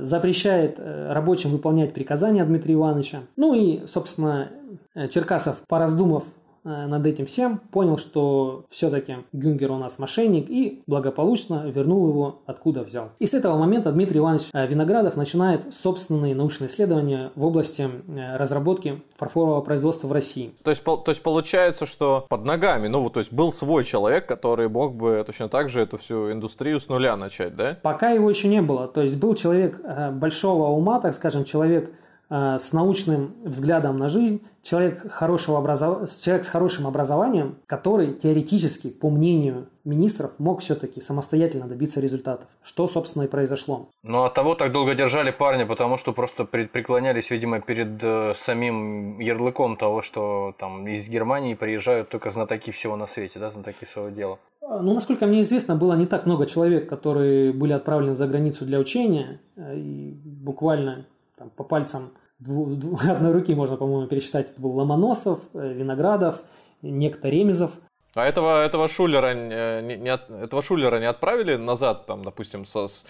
[0.02, 3.20] запрещает э, рабочим выполнять приказания Дмитрия Ивановича.
[3.36, 4.48] Ну и, собственно,
[4.94, 6.37] э, Черкасов, пораздумав Э,
[6.68, 12.82] над этим всем, понял, что все-таки Гюнгер у нас мошенник и благополучно вернул его откуда
[12.82, 13.10] взял.
[13.18, 18.36] И с этого момента Дмитрий Иванович э, Виноградов начинает собственные научные исследования в области э,
[18.36, 20.52] разработки фарфорового производства в России.
[20.62, 24.26] То есть, то есть получается, что под ногами, ну вот, то есть был свой человек,
[24.26, 27.78] который мог бы точно так же эту всю индустрию с нуля начать, да?
[27.82, 28.88] Пока его еще не было.
[28.88, 29.80] То есть был человек
[30.12, 36.10] большого ума, так скажем, человек Э, с научным взглядом на жизнь, человек, хорошего образов...
[36.22, 42.46] человек с хорошим образованием, который теоретически, по мнению министров, мог все-таки самостоятельно добиться результатов.
[42.62, 43.88] Что, собственно, и произошло.
[44.02, 49.18] Ну, от того так долго держали парня, потому что просто преклонялись, видимо, перед э, самим
[49.18, 54.10] ярлыком того, что там из Германии приезжают только знатоки всего на свете, да, знатоки своего
[54.10, 54.38] дела.
[54.60, 58.66] Э, ну, насколько мне известно, было не так много человек, которые были отправлены за границу
[58.66, 61.06] для учения, э, и буквально
[61.38, 62.10] там, по пальцам
[63.10, 64.50] одной руки можно, по-моему, пересчитать.
[64.50, 66.42] Это был Ломоносов, э, Виноградов,
[66.82, 67.72] некто Ремезов.
[68.14, 73.04] А этого, этого, шулера не, не, этого шулера не отправили назад, там, допустим, со, с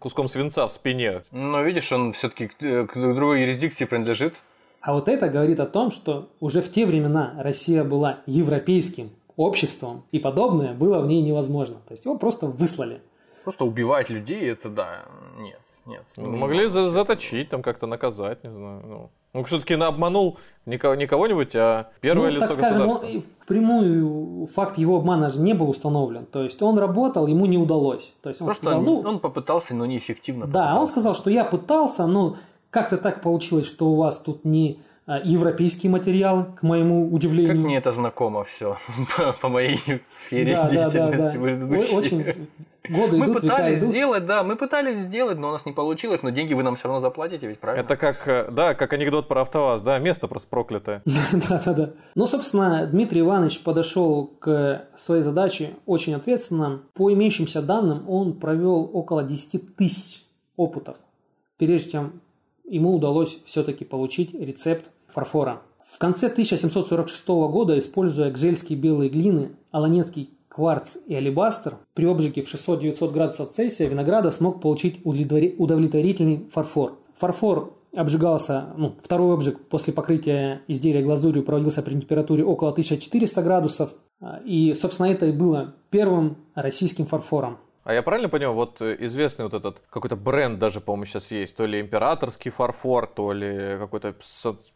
[0.00, 1.22] куском свинца в спине?
[1.30, 4.34] Ну, видишь, он все-таки к, к другой юрисдикции принадлежит.
[4.80, 10.04] А вот это говорит о том, что уже в те времена Россия была европейским обществом,
[10.12, 11.76] и подобное было в ней невозможно.
[11.86, 13.00] То есть его просто выслали.
[13.44, 15.04] Просто убивать людей, это да,
[15.38, 15.60] нет.
[15.88, 16.04] Нет.
[16.16, 18.82] Ну, могли за заточить, там как-то наказать, не знаю.
[18.86, 23.08] Ну, ну все-таки обманул не, кого-нибудь, а первое ну, лицо так скажем, государства.
[23.08, 26.26] Он, впрямую факт его обмана же не был установлен.
[26.26, 28.12] То есть он работал, ему не удалось.
[28.22, 30.46] То есть он Просто сказал, ну, он попытался, но неэффективно.
[30.46, 30.80] Да, попытался.
[30.80, 32.36] он сказал, что я пытался, но
[32.70, 37.54] как-то так получилось, что у вас тут не а, европейский материал, к моему удивлению.
[37.54, 38.76] Как мне это знакомо все
[39.16, 41.96] по, по моей сфере да, деятельности да, да, да.
[41.96, 42.48] Очень
[42.90, 43.90] годы мы идут, пытались идут.
[43.90, 46.88] сделать, да, мы пытались сделать, но у нас не получилось, но деньги вы нам все
[46.88, 47.84] равно заплатите, ведь правильно?
[47.84, 51.02] Это как, э, да, как анекдот про АвтоВАЗ, да, место просто проклятое.
[51.48, 51.90] Да, да, да.
[52.14, 56.82] Ну, собственно, Дмитрий Иванович подошел к своей задаче очень ответственно.
[56.94, 60.24] По имеющимся данным, он провел около 10 тысяч
[60.56, 60.96] опытов,
[61.58, 62.20] прежде чем
[62.64, 65.62] ему удалось все-таки получить рецепт фарфора.
[65.88, 72.52] В конце 1746 года, используя гжельские белые глины, аланецкий кварц и алебастр, при обжиге в
[72.52, 76.98] 600-900 градусов Цельсия Виноградов смог получить удовлетворительный фарфор.
[77.16, 83.90] Фарфор обжигался, ну, второй обжиг после покрытия изделия глазурью проводился при температуре около 1400 градусов.
[84.44, 87.58] И, собственно, это и было первым российским фарфором.
[87.88, 91.56] А я правильно понимаю, вот э, известный вот этот какой-то бренд даже, по-моему, сейчас есть,
[91.56, 94.14] то ли императорский фарфор, то ли какой-то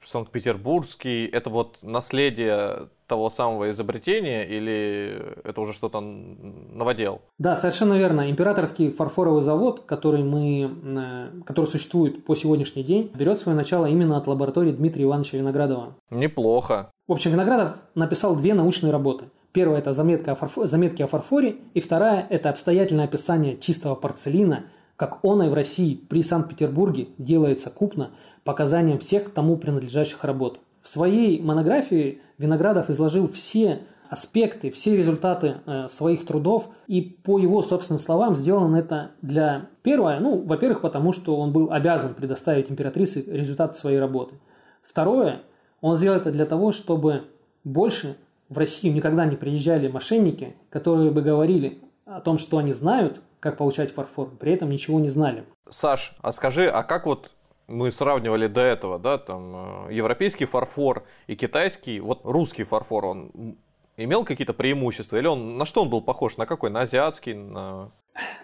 [0.03, 1.27] санкт-петербургский.
[1.27, 7.21] Это вот наследие того самого изобретения или это уже что-то новодел?
[7.39, 8.31] Да, совершенно верно.
[8.31, 14.17] Императорский фарфоровый завод, который, мы, э, который существует по сегодняшний день, берет свое начало именно
[14.17, 15.99] от лаборатории Дмитрия Ивановича Виноградова.
[16.09, 16.91] Неплохо.
[17.07, 20.67] В общем, Виноградов написал две научные работы– Первая– это заметка о фарфо...
[20.67, 24.65] заметки о фарфоре, и вторая– это обстоятельное описание чистого порцелина,
[24.97, 28.13] как он и в России при Санкт-Петербурге делается купно
[28.45, 30.61] показанием всех тому принадлежащих работ.
[30.81, 37.63] В своей монографии Виноградов изложил все аспекты, все результаты э, своих трудов, и по его
[37.63, 43.25] собственным словам сделано это для первое, ну, во-первых, потому что он был обязан предоставить императрице
[43.27, 44.35] результат своей работы.
[44.83, 45.43] Второе,
[45.81, 47.25] он сделал это для того, чтобы
[47.65, 48.17] больше
[48.53, 53.57] в Россию никогда не приезжали мошенники, которые бы говорили о том, что они знают, как
[53.57, 55.45] получать фарфор, при этом ничего не знали.
[55.69, 57.33] Саш, а скажи, а как вот
[57.67, 63.57] мы сравнивали до этого, да, там э, европейский фарфор и китайский, вот русский фарфор, он
[63.97, 67.91] имел какие-то преимущества или он на что он был похож, на какой, на азиатский, на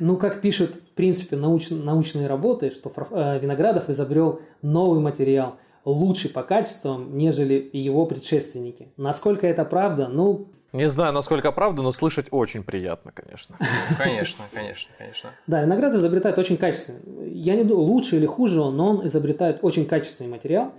[0.01, 5.57] ну, как пишут, в принципе, науч, научные работы, что э, Виноградов изобрел новый материал–
[5.93, 8.89] лучше по качествам, нежели его предшественники.
[8.97, 10.09] Насколько это правда?
[10.09, 13.57] Ну, не знаю, насколько правда, но слышать очень приятно, конечно.
[13.99, 15.31] Конечно, конечно, конечно.
[15.47, 17.31] Да, виноград изобретает очень качественный.
[17.33, 20.75] Я не думаю, лучше или хуже он, но он изобретает очень качественный материал.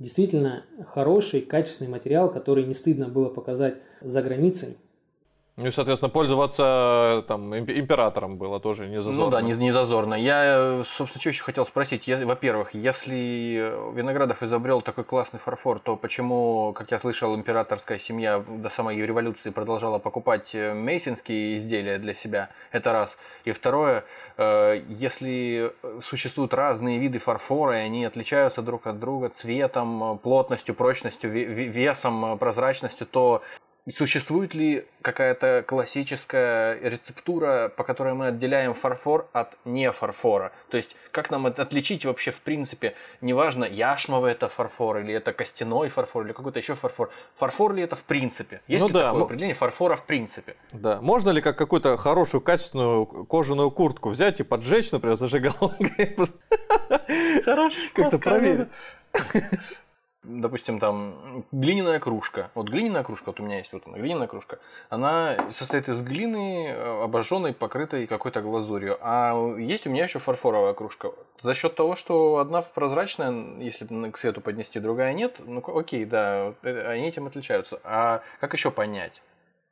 [0.00, 4.76] Действительно хороший, качественный материал, который не стыдно было показать за границей.
[5.60, 9.24] Ну и, соответственно, пользоваться там императором было тоже не зазорно.
[9.24, 10.14] Ну да, не, не зазорно.
[10.14, 12.08] Я, собственно, что еще хотел спросить.
[12.08, 18.70] Во-первых, если Виноградов изобрел такой классный фарфор, то почему, как я слышал, императорская семья до
[18.70, 22.48] самой революции продолжала покупать э, мейсинские изделия для себя?
[22.72, 23.18] Это раз.
[23.44, 24.04] И второе,
[24.38, 31.30] э, если существуют разные виды фарфора, и они отличаются друг от друга цветом, плотностью, прочностью,
[31.30, 33.42] весом, прозрачностью, то
[33.88, 40.52] Существует ли какая-то классическая рецептура, по которой мы отделяем фарфор от не фарфора?
[40.70, 42.94] То есть, как нам это отличить вообще в принципе?
[43.20, 47.10] Неважно, яшмовый это фарфор, или это костяной фарфор, или какой-то еще фарфор.
[47.36, 48.60] Фарфор ли это в принципе?
[48.68, 50.56] Есть ну, ли да, такое определение фарфора в принципе?
[50.72, 51.00] Да.
[51.00, 56.16] Можно ли как какую-то хорошую, качественную кожаную куртку взять и поджечь, например, зажигалкой?
[57.44, 57.76] Хорошо.
[57.94, 58.68] Как-то проверить
[60.22, 62.50] допустим, там глиняная кружка.
[62.54, 64.58] Вот глиняная кружка, вот у меня есть вот она, глиняная кружка.
[64.88, 68.98] Она состоит из глины, э, обожженной, покрытой какой-то глазурью.
[69.00, 71.12] А есть у меня еще фарфоровая кружка.
[71.38, 76.54] За счет того, что одна прозрачная, если к свету поднести, другая нет, ну окей, да,
[76.62, 77.80] э, они этим отличаются.
[77.84, 79.22] А как еще понять,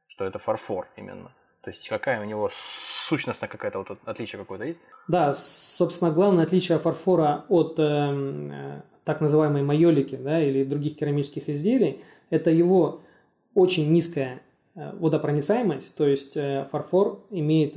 [0.07, 1.31] что это фарфор именно?
[1.63, 4.79] То есть какая у него сущностная какая-то вот отличие какое-то есть?
[5.09, 11.49] Да, собственно, главное отличие фарфора от эм, э, так называемой майолики да, или других керамических
[11.49, 13.01] изделий, это его
[13.55, 14.43] очень низкая
[14.75, 17.73] э, водопроницаемость, то есть э, фарфор имеет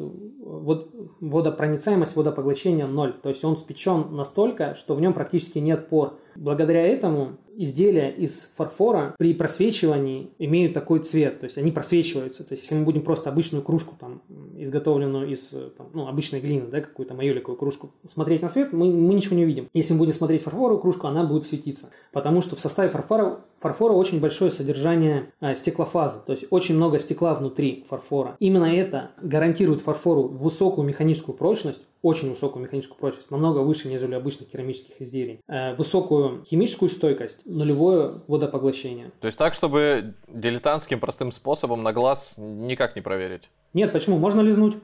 [1.22, 6.20] водопроницаемость, водопоглощения ноль, то есть он спечен настолько, что в нем практически нет пор.
[6.36, 12.44] Благодаря этому изделия из фарфора при просвечивании имеют такой цвет, то есть они просвечиваются.
[12.44, 14.22] То есть если мы будем просто обычную кружку, там,
[14.58, 19.14] изготовленную из там, ну, обычной глины, да, какую-то майоликовую кружку, смотреть на свет, мы, мы
[19.14, 19.68] ничего не увидим.
[19.74, 21.90] Если мы будем смотреть фарфоровую кружку, она будет светиться.
[22.12, 27.00] Потому что в составе фарфора, фарфора очень большое содержание а, стеклофазы, то есть очень много
[27.00, 28.36] стекла внутри фарфора.
[28.40, 34.50] Именно это гарантирует фарфору высокую механическую прочность, очень высокую механическую прочность, намного выше, нежели обычных
[34.50, 35.40] керамических изделий.
[35.48, 39.12] Э, высокую химическую стойкость, нулевое водопоглощение.
[39.20, 43.50] То есть так, чтобы дилетантским простым способом на глаз никак не проверить?
[43.74, 44.18] Нет, почему?
[44.18, 44.76] Можно лизнуть.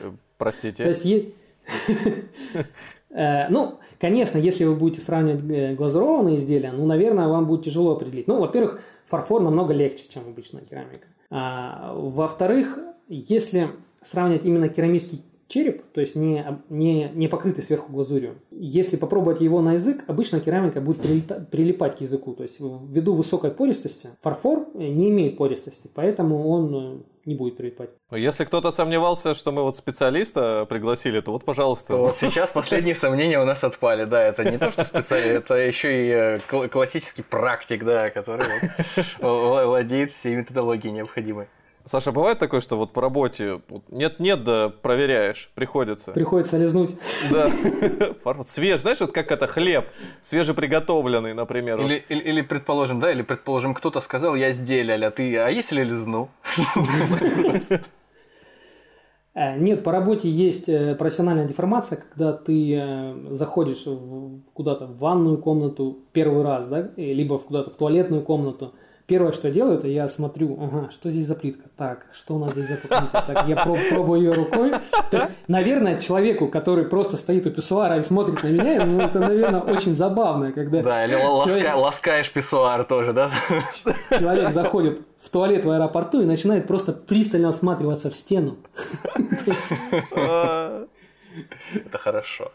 [0.00, 0.84] Э, простите.
[0.84, 1.34] То есть
[3.10, 8.28] э, Ну, конечно, если вы будете сравнивать глазурованные изделия, ну, наверное, вам будет тяжело определить.
[8.28, 11.08] Ну, во-первых, фарфор намного легче, чем обычная керамика.
[11.30, 12.78] А, во-вторых,
[13.08, 13.70] если
[14.02, 18.36] сравнивать именно керамический череп, то есть не, не, не покрытый сверху глазурью.
[18.50, 22.34] Если попробовать его на язык, обычно керамика будет прилита, прилипать к языку.
[22.34, 27.90] То есть ввиду высокой пористости фарфор не имеет пористости, поэтому он э, не будет прилипать.
[28.10, 31.92] Если кто-то сомневался, что мы вот специалиста пригласили, то вот, пожалуйста.
[31.92, 34.04] То вот сейчас последние сомнения у нас отпали.
[34.04, 38.46] Да, это не то, что специалист, это еще и э, классический практик, да, который
[39.20, 41.48] владеет всей методологией необходимой.
[41.86, 46.12] Саша, бывает такое, что вот по работе нет-нет, да проверяешь, приходится.
[46.12, 46.96] Приходится лизнуть.
[47.30, 47.52] Да.
[48.46, 49.86] Свеж, знаешь, вот как это хлеб,
[50.20, 51.80] свежеприготовленный, например.
[51.80, 55.82] Или, или, или предположим, да, или предположим, кто-то сказал, я сделал, а ты, а если
[55.82, 56.30] лизну?
[59.34, 63.84] Э, нет, по работе есть э, профессиональная деформация, когда ты э, заходишь
[64.52, 68.74] куда-то в ванную комнату первый раз, да, либо куда-то в туалетную комнату.
[69.06, 71.68] Первое, что я делаю, это я смотрю, ага, что здесь за плитка?
[71.76, 73.24] Так, что у нас здесь за плитка?
[73.26, 74.70] Так, я проб, пробую ее рукой.
[75.10, 79.18] То есть, наверное, человеку, который просто стоит у писсуара и смотрит на меня, ну, это,
[79.18, 80.82] наверное, очень забавно, когда...
[80.82, 81.76] Да, или человек...
[81.76, 83.30] ласкаешь писсуар тоже, да?
[84.10, 88.56] Человек заходит в туалет в аэропорту и начинает просто пристально осматриваться в стену.
[90.12, 92.50] Это хорошо.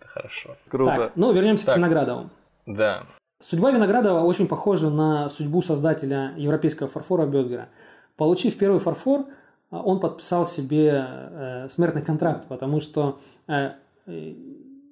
[0.00, 0.56] Это хорошо.
[0.68, 0.96] Круто.
[0.96, 2.30] Так, ну, вернемся к Виноградову.
[2.66, 3.06] Да.
[3.40, 7.68] Судьба Виноградова очень похожа на судьбу создателя европейского фарфора Бетгера.
[8.16, 9.26] Получив первый фарфор,
[9.70, 13.74] он подписал себе э, смертный контракт, потому что, э,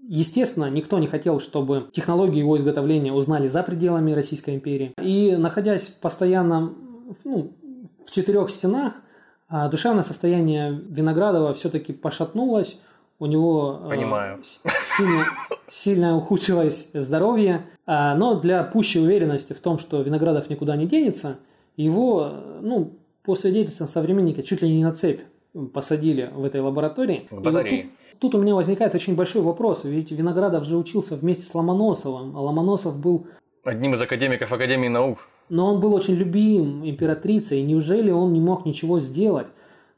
[0.06, 4.92] естественно, никто не хотел, чтобы технологии его изготовления узнали за пределами Российской империи.
[5.02, 6.76] И находясь в постоянном,
[7.24, 7.52] ну,
[8.06, 8.92] в четырех стенах,
[9.70, 12.80] душевное состояние Виноградова все-таки пошатнулось,
[13.18, 14.42] у него э, Понимаю.
[14.96, 15.24] сильно,
[15.68, 21.38] сильно ухудшилось здоровье, а, но для пущей уверенности в том, что Виноградов никуда не денется,
[21.76, 25.20] его, ну, по свидетельствам современника, чуть ли не на цепь
[25.72, 27.26] посадили в этой лаборатории.
[27.30, 27.84] В батарее.
[27.84, 27.90] Вот
[28.20, 32.36] тут, тут у меня возникает очень большой вопрос, ведь Виноградов же учился вместе с Ломоносовым,
[32.36, 33.26] а Ломоносов был...
[33.64, 35.18] Одним из академиков Академии наук.
[35.48, 39.46] Но он был очень любим императрицей, неужели он не мог ничего сделать?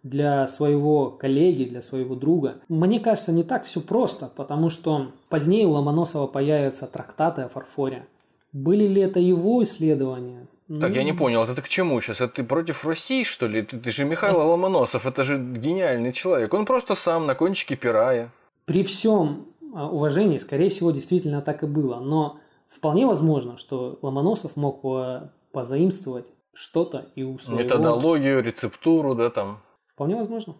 [0.08, 2.56] Для своего коллеги, для своего друга.
[2.68, 8.06] Мне кажется, не так все просто, потому что позднее у Ломоносова появятся трактаты о фарфоре.
[8.52, 10.46] Были ли это его исследования?
[10.80, 12.20] Так, я не ну, понял, это ты к чему сейчас?
[12.20, 13.62] Это ты против России, что ли?
[13.62, 16.52] Ты, ты же Михаил Ломоносов, это же гениальный человек.
[16.52, 18.30] Он просто сам на кончике пирая.
[18.66, 22.00] При всем а, уважении, скорее всего, действительно так и было.
[22.00, 24.84] Но вполне возможно, что Ломоносов мог
[25.52, 27.62] позаимствовать что-то и у своего...
[27.62, 29.60] Методологию, рецептуру, да, там.
[29.98, 30.54] Вполне возможно.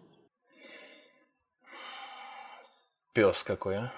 [3.13, 3.91] Пес какой, а?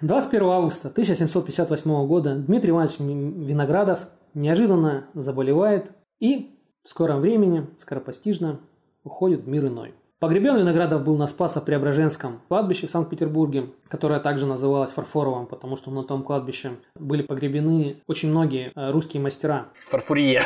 [0.00, 8.60] 21 августа 1758 года Дмитрий Иванович Виноградов неожиданно заболевает и в скором времени, скоропостижно,
[9.02, 9.92] уходит в мир иной.
[10.20, 16.02] Погребен Виноградов был на Спасо-Преображенском кладбище в Санкт-Петербурге, которое также называлось Фарфоровым, потому что на
[16.02, 19.66] том кладбище были погребены очень многие э, русские мастера.
[19.86, 20.44] Фарфурье.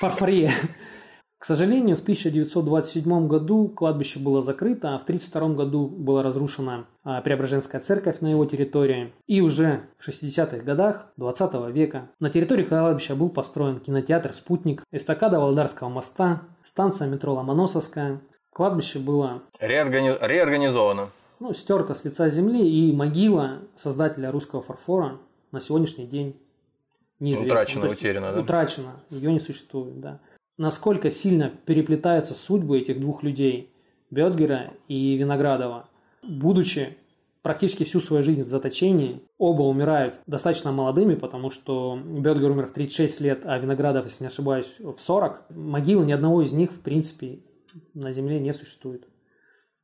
[0.00, 0.52] Фарфурье.
[1.38, 7.20] К сожалению, в 1927 году кладбище было закрыто, а в 1932 году была разрушена а,
[7.20, 9.12] Преображенская церковь на его территории.
[9.26, 15.38] И уже в 60-х годах 20 века на территории кладбища был построен кинотеатр «Спутник», эстакада
[15.38, 18.20] Володарского моста, станция метро Ломоносовская.
[18.50, 19.42] Кладбище было...
[19.60, 20.16] Реоргани...
[20.18, 21.10] Реорганизовано.
[21.38, 25.18] Ну, стерто с лица земли, и могила создателя русского фарфора
[25.52, 26.40] на сегодняшний день
[27.20, 27.52] неизвестна.
[27.52, 28.40] Утрачена, утеряна, да?
[28.40, 30.20] Утрачена, ее не существует, да
[30.58, 33.70] насколько сильно переплетаются судьбы этих двух людей,
[34.10, 35.88] Бетгера и Виноградова.
[36.22, 36.96] Будучи
[37.42, 42.72] практически всю свою жизнь в заточении, оба умирают достаточно молодыми, потому что Бетгер умер в
[42.72, 45.50] 36 лет, а Виноградов, если не ошибаюсь, в 40.
[45.50, 47.40] Могилы ни одного из них, в принципе,
[47.94, 49.06] на Земле не существует.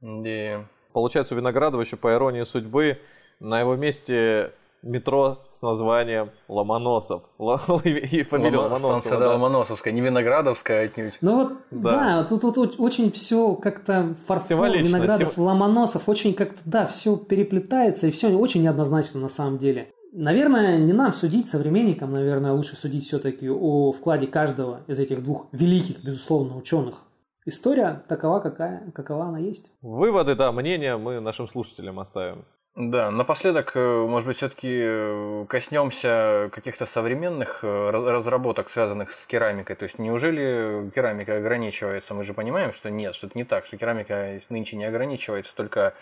[0.02, 0.64] Yeah.
[0.92, 2.98] Получается, у Виноградова еще по иронии судьбы
[3.38, 7.22] на его месте метро с названием Ломоносов.
[7.84, 8.74] И фамилия Ломо...
[8.74, 8.98] Ломоносова.
[8.98, 11.14] Станция, да, Ломоносовская, не Виноградовская отнюдь.
[11.20, 15.44] Ну вот, да, да тут, тут очень все как-то фарфор, Виноградов, Сим...
[15.44, 19.92] Ломоносов, очень как-то, да, все переплетается, и все очень неоднозначно на самом деле.
[20.12, 25.46] Наверное, не нам судить, современникам, наверное, лучше судить все-таки о вкладе каждого из этих двух
[25.52, 27.04] великих, безусловно, ученых.
[27.46, 29.72] История такова, какая, какова она есть.
[29.80, 32.44] Выводы, да, мнения мы нашим слушателям оставим.
[32.74, 39.76] Да, напоследок, э, может быть, все-таки э, коснемся каких-то современных э, разработок, связанных с керамикой.
[39.76, 42.14] То есть, неужели керамика ограничивается?
[42.14, 45.94] Мы же понимаем, что нет, что это не так, что керамика нынче не ограничивается только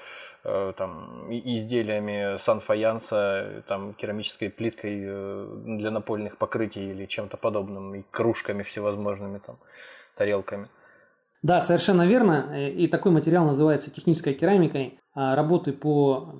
[0.42, 5.00] там, изделиями санфаянса, там, керамической плиткой
[5.76, 9.58] для напольных покрытий или чем-то подобным, и кружками всевозможными, там,
[10.16, 10.68] тарелками.
[11.42, 12.68] Да, совершенно верно.
[12.70, 14.99] И такой материал называется технической керамикой.
[15.14, 16.34] А работы по,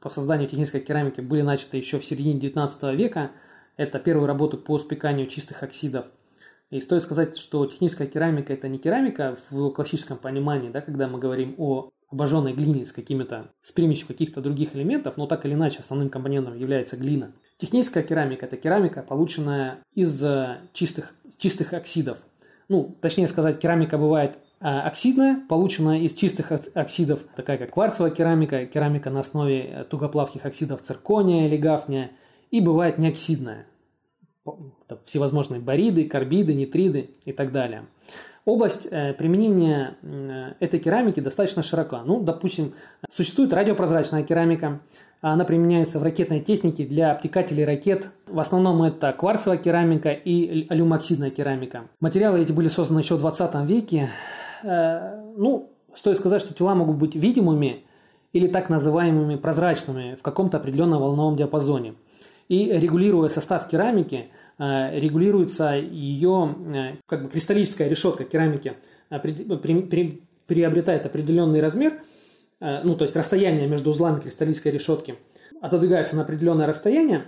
[0.00, 3.30] по созданию технической керамики были начаты еще в середине 19 века.
[3.76, 6.06] Это первые работы по спеканию чистых оксидов.
[6.70, 11.18] И стоит сказать, что техническая керамика– это не керамика в классическом понимании, да, когда мы
[11.18, 15.80] говорим о обожженной глине с какими-то, с примесью каких-то других элементов, но так или иначе
[15.80, 17.32] основным компонентом является глина.
[17.56, 22.18] Техническая керамика– это керамика, полученная из э, чистых, чистых оксидов.
[22.68, 28.66] Ну, точнее сказать, керамика бывает а, оксидная, полученная из чистых оксидов, такая как кварцевая керамика,
[28.66, 32.10] керамика на основе э, тугоплавких оксидов циркония или гафния,
[32.50, 33.66] и бывает неоксидная,
[35.06, 37.86] всевозможные бариды, карбиды, нитриды и так далее.
[38.44, 39.96] область э, применения
[40.60, 42.02] этой керамики достаточно широка.
[42.04, 42.74] Ну, допустим,
[43.08, 44.80] существует радиопрозрачная керамика,
[45.22, 48.10] она применяется в ракетной технике для обтекателей ракет.
[48.26, 51.84] В основном это кварцевая керамика и алюмоксидная керамика.
[52.00, 54.08] Материалы эти были созданы еще в 20 веке.
[54.62, 57.84] Ну, стоит сказать, что тела могут быть видимыми
[58.32, 61.94] или так называемыми прозрачными в каком-то определенном волновом диапазоне.
[62.48, 64.28] И регулируя состав керамики,
[64.58, 68.74] э, регулируется ее э, как бы кристаллическая решетка керамики,
[69.10, 69.18] э,
[70.46, 71.92] приобретает определенный размер,
[72.58, 75.14] ну то есть расстояние между узлами кристаллической решетки
[75.60, 77.26] отодвигается на определенное расстояние,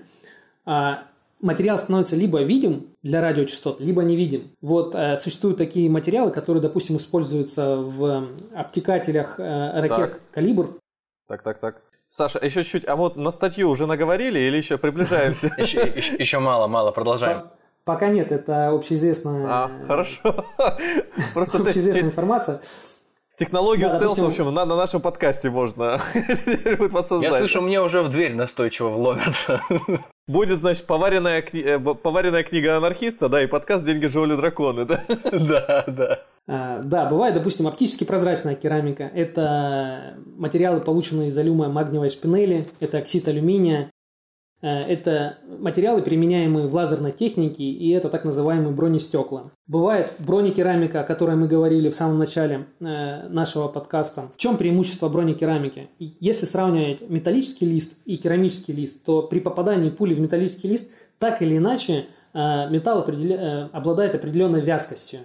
[0.66, 1.04] а
[1.42, 4.52] материал становится либо видим для радиочастот, либо невидим.
[4.60, 10.20] Вот э, существуют такие материалы, которые, допустим, используются в обтекателях э, ракет так.
[10.32, 10.78] «Калибр».
[11.28, 11.82] Так, так, так.
[12.06, 15.46] Саша, еще чуть-чуть, а вот на статью уже наговорили или еще приближаемся?
[15.56, 17.44] Еще мало, мало, продолжаем.
[17.84, 19.46] Пока нет, это общеизвестная...
[19.48, 20.44] А, хорошо.
[21.34, 22.60] Просто общеизвестная информация.
[23.38, 24.24] Технологию да, стелс, допустим...
[24.24, 29.62] в общем, на, на нашем подкасте можно Я слышу, мне уже в дверь настойчиво вломятся.
[30.28, 31.60] Будет, значит, поваренная, кни...
[31.60, 35.04] Э, поваренная книга анархиста, да, и подкаст «Деньги, живоли, драконы», да?
[35.32, 36.20] Да, да.
[36.46, 39.04] А, да, бывает, допустим, оптически прозрачная керамика.
[39.04, 43.90] Это материалы, полученные из алюма магниевой шпинели, это оксид алюминия,
[44.66, 49.50] это материалы, применяемые в лазерной технике, и это так называемые бронестекла.
[49.66, 54.30] Бывает бронекерамика, о которой мы говорили в самом начале э, нашего подкаста.
[54.34, 55.88] В чем преимущество бронекерамики?
[55.98, 61.42] Если сравнивать металлический лист и керамический лист, то при попадании пули в металлический лист так
[61.42, 63.70] или иначе э, металл определя...
[63.72, 65.20] обладает определенной вязкостью.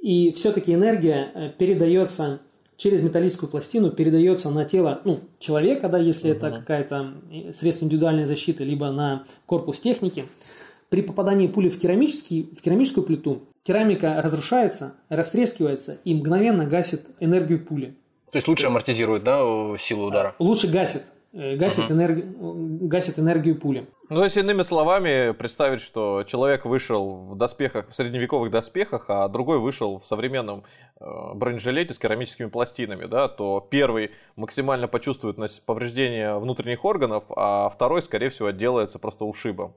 [0.00, 2.40] И все-таки энергия э, передается
[2.76, 6.36] через металлическую пластину, передается на тело ну, человека, да, если uh-huh.
[6.36, 10.26] это какая-то э, средство индивидуальной защиты, либо на корпус техники.
[10.88, 17.64] При попадании пули в, керамический, в керамическую плиту керамика разрушается, растрескивается и мгновенно гасит энергию
[17.64, 17.96] пули.
[18.30, 19.40] То есть лучше То есть, амортизирует, да,
[19.78, 20.34] силу удара?
[20.38, 21.04] Лучше гасит.
[21.34, 21.94] Э, гасит, угу.
[21.94, 22.24] энерги...
[22.86, 23.86] гасит энергию пули.
[24.10, 29.58] Ну, если иными словами представить, что человек вышел в доспехах, в средневековых доспехах, а другой
[29.58, 30.64] вышел в современном
[31.00, 31.04] э,
[31.34, 38.28] бронежилете с керамическими пластинами, да, то первый максимально почувствует повреждение внутренних органов, а второй, скорее
[38.28, 39.74] всего, отделается просто ушибом.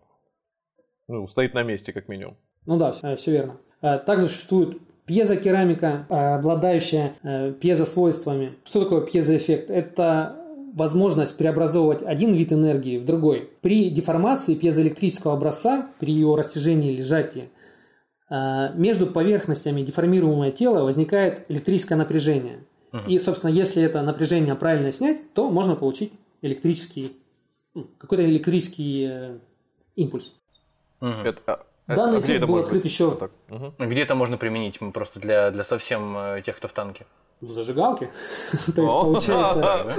[1.08, 2.36] Ну, стоит на месте, как минимум.
[2.66, 3.58] Ну да, все верно.
[3.80, 8.58] А также существует пьезокерамика, обладающая э, пьезосвойствами.
[8.66, 9.70] Что такое пьезоэффект?
[9.70, 10.45] Это
[10.76, 13.50] возможность преобразовывать один вид энергии в другой.
[13.62, 17.50] При деформации пьезоэлектрического образца, при его растяжении или сжатии,
[18.30, 22.60] а, между поверхностями деформируемого тела возникает электрическое напряжение.
[22.92, 26.12] uh И, собственно, если это напряжение правильно снять, то можно получить
[26.42, 27.16] электрический,
[27.74, 29.38] ну, какой-то электрический э,
[29.96, 30.34] импульс.
[31.00, 31.42] uh Это,
[31.88, 32.92] а, Данный а эффект был открыт быть?
[32.92, 33.12] еще...
[33.12, 33.74] Вот угу.
[33.80, 37.06] Где это можно применить просто для, для совсем э, тех, кто в танке?
[37.46, 38.10] В зажигалке?
[38.76, 39.94] То есть, получается,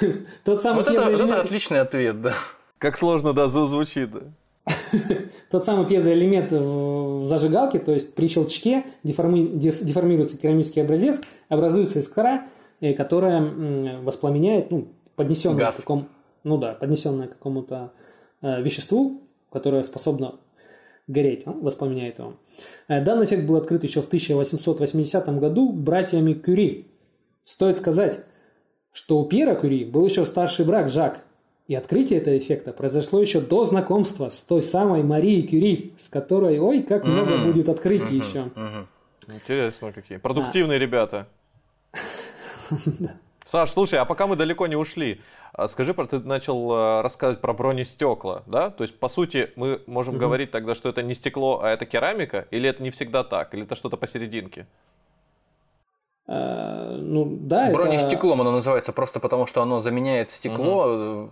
[0.44, 1.30] тот самый пьезоэлемент...
[1.30, 2.34] Это отличный ответ, да.
[2.78, 4.20] Как сложно, да, звучит, да.
[5.50, 9.46] Тот самый пьезоэлемент в зажигалке, то есть при щелчке деформи...
[9.46, 12.44] деформируется керамический образец, образуется искра,
[12.80, 16.06] э, которая воспламеняет, ну, поднесенная к какому...
[16.44, 17.92] Ну да, поднесенная к какому-то
[18.42, 19.20] э, веществу,
[19.50, 20.36] которое способно
[21.10, 22.34] гореть, а, воспламеняет его.
[22.88, 26.86] Э, данный эффект был открыт еще в 1880 году братьями Кюри.
[27.44, 28.20] Стоит сказать,
[28.92, 31.22] что у Пьера Кюри был еще старший брак Жак,
[31.66, 36.58] и открытие этого эффекта произошло еще до знакомства с той самой Марией Кюри, с которой,
[36.58, 37.44] ой, как много mm-hmm.
[37.44, 38.28] будет открытий mm-hmm.
[38.28, 38.38] еще.
[38.54, 39.34] Mm-hmm.
[39.34, 40.18] Интересно, какие.
[40.18, 40.80] Продуктивные а.
[40.80, 41.28] ребята.
[43.44, 47.52] Саш, слушай, а пока мы далеко не ушли, а скажи, ты начал э, рассказывать про
[47.52, 48.70] бронестекла, да?
[48.70, 50.20] То есть, по сути, мы можем угу.
[50.20, 53.64] говорить тогда, что это не стекло, а это керамика, или это не всегда так, или
[53.64, 54.66] это что-то посерединке?
[56.26, 58.48] А, ну, да, Бронестеклом это...
[58.48, 61.30] оно называется просто потому, что оно заменяет стекло, угу.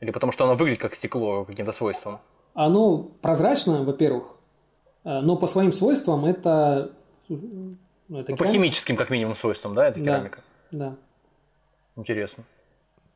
[0.00, 2.20] или потому что оно выглядит как стекло каким-то свойством?
[2.54, 4.36] Оно прозрачно, во-первых,
[5.04, 6.92] но по своим свойствам это...
[7.28, 7.38] это
[8.08, 10.40] ну, по химическим, как минимум, свойствам, да, это керамика?
[10.70, 10.90] Да.
[10.90, 10.96] да.
[11.96, 12.44] Интересно.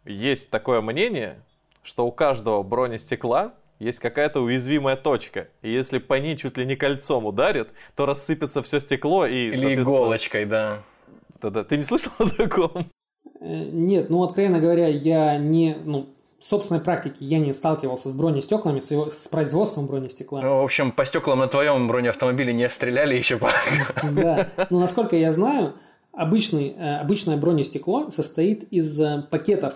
[0.05, 1.43] Есть такое мнение,
[1.83, 5.49] что у каждого бронестекла есть какая-то уязвимая точка.
[5.63, 9.49] И если по ней чуть ли не кольцом ударит, то рассыпется все стекло и...
[9.49, 10.83] Или иголочкой, да.
[11.41, 11.65] Да-да.
[11.65, 12.87] Ты не слышал о таком?
[13.41, 15.77] Э, нет, ну, откровенно говоря, я не...
[15.85, 20.41] Ну, в собственной практике я не сталкивался с бронестеклами, с, его, с производством бронестекла.
[20.41, 23.55] Ну, в общем, по стеклам на твоем бронеавтомобиле не стреляли еще пока.
[24.11, 25.75] Да, ну, насколько я знаю,
[26.13, 29.75] Обычный, э, обычное бронестекло состоит из э, пакетов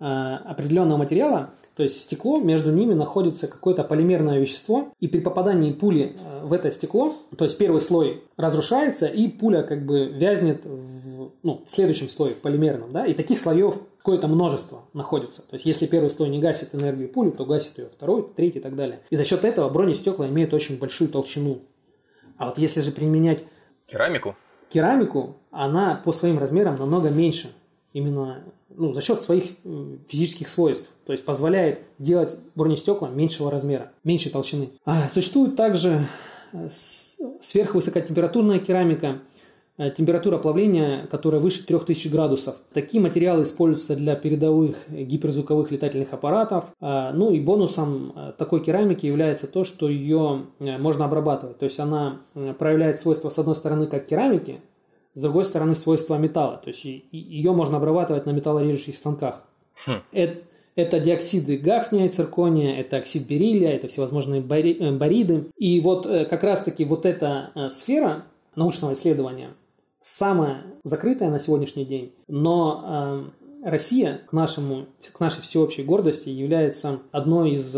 [0.00, 6.14] определенного материала, То есть стекло, между ними находится какое-то полимерное вещество, и при попадании пули
[6.14, 11.30] э, в это стекло, то есть первый слой разрушается, и пуля как бы вязнет в,
[11.42, 15.42] ну, в следующем слое, в полимерном, да, и таких слоев какое-то множество находится.
[15.48, 18.62] То есть если первый слой не гасит энергию пули, то гасит ее второй, третий и
[18.62, 19.00] так далее.
[19.10, 21.60] И за счет этого бронестекла имеют очень большую толщину.
[22.36, 23.44] А вот если же применять
[23.86, 24.34] Керамику?
[24.70, 27.50] керамику, она по своим размерам намного меньше.
[27.92, 28.44] Именно
[28.76, 29.44] ну, за счет своих
[30.08, 30.88] физических свойств.
[31.10, 34.70] То есть позволяет делать бронестекла меньшего размера, меньшей толщины.
[34.84, 36.06] А, существует также
[36.52, 36.68] э,
[37.40, 39.18] сверхвысокотемпературная керамика,
[39.76, 42.58] э, температура плавления, которая выше 3000 градусов.
[42.72, 46.66] Такие материалы используются для передовых гиперзвуковых летательных аппаратов.
[46.80, 51.58] А, ну и бонусом э, такой керамики является то, что ее можно обрабатывать.
[51.58, 52.20] То есть она
[52.60, 54.60] проявляет свойства, с одной стороны, как керамики,
[55.14, 56.60] с другой стороны свойства металла.
[56.62, 59.44] То есть ее можно обрабатывать на металлорежущих станках.
[59.86, 60.02] Хм.
[60.12, 60.40] Это,
[60.76, 65.46] это диоксиды гафния и циркония, это оксид бериллия, это всевозможные бари, э, бариды.
[65.56, 68.24] И вот э, как раз-таки вот эта э, сфера
[68.54, 69.50] научного исследования
[70.02, 73.26] самая закрытая на сегодняшний день, но
[73.62, 77.76] Россия к, нашему, к нашей всеобщей гордости является одной из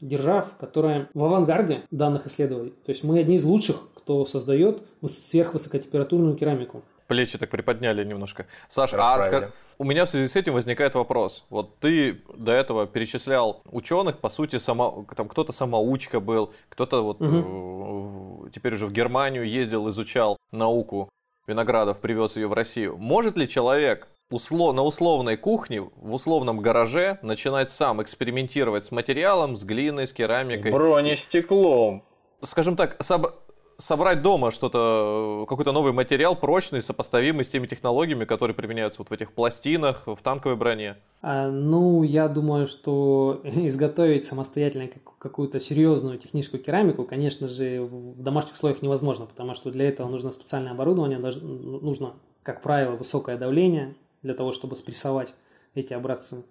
[0.00, 2.72] держав, которая в авангарде данных исследований.
[2.84, 6.82] То есть мы одни из лучших кто создает сверхвысокотемпературную керамику.
[7.08, 8.46] Плечи так приподняли немножко.
[8.68, 11.44] Саша, а скажи, у меня в связи с этим возникает вопрос.
[11.50, 17.20] Вот ты до этого перечислял ученых, по сути, само, там кто-то самоучка был, кто-то вот
[17.20, 18.48] угу.
[18.54, 21.08] теперь уже в Германию ездил, изучал науку
[21.46, 22.96] виноградов, привез ее в Россию.
[22.96, 29.56] Может ли человек услов, на условной кухне, в условном гараже начинать сам экспериментировать с материалом,
[29.56, 30.70] с глиной, с керамикой?
[30.70, 32.02] С бронестеклом.
[32.42, 33.43] Скажем так, соб
[33.78, 39.12] собрать дома что-то, какой-то новый материал прочный, сопоставимый с теми технологиями, которые применяются вот в
[39.12, 40.96] этих пластинах, в танковой броне?
[41.22, 44.88] А, ну, я думаю, что изготовить самостоятельно
[45.18, 50.32] какую-то серьезную техническую керамику, конечно же, в домашних условиях невозможно, потому что для этого нужно
[50.32, 55.34] специальное оборудование, нужно, как правило, высокое давление для того, чтобы спрессовать
[55.74, 56.44] эти образцы.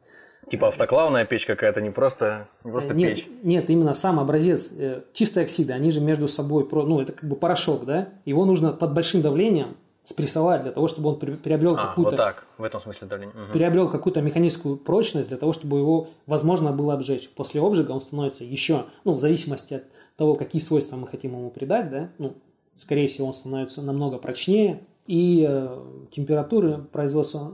[0.50, 3.28] Типа автоклавная печь какая-то, не просто, не просто нет, печь.
[3.44, 7.36] Нет, именно сам образец, э, чистые оксиды, они же между собой, ну, это как бы
[7.36, 8.10] порошок, да?
[8.26, 12.12] Его нужно под большим давлением спрессовать для того, чтобы он приобрел а, какую-то...
[12.12, 13.36] вот так, в этом смысле давление.
[13.36, 13.54] Угу.
[13.54, 17.30] Приобрел какую-то механическую прочность для того, чтобы его возможно было обжечь.
[17.30, 19.84] После обжига он становится еще, ну, в зависимости от
[20.18, 22.34] того, какие свойства мы хотим ему придать, да, ну,
[22.76, 25.80] скорее всего, он становится намного прочнее, и э,
[26.12, 27.54] температуры производства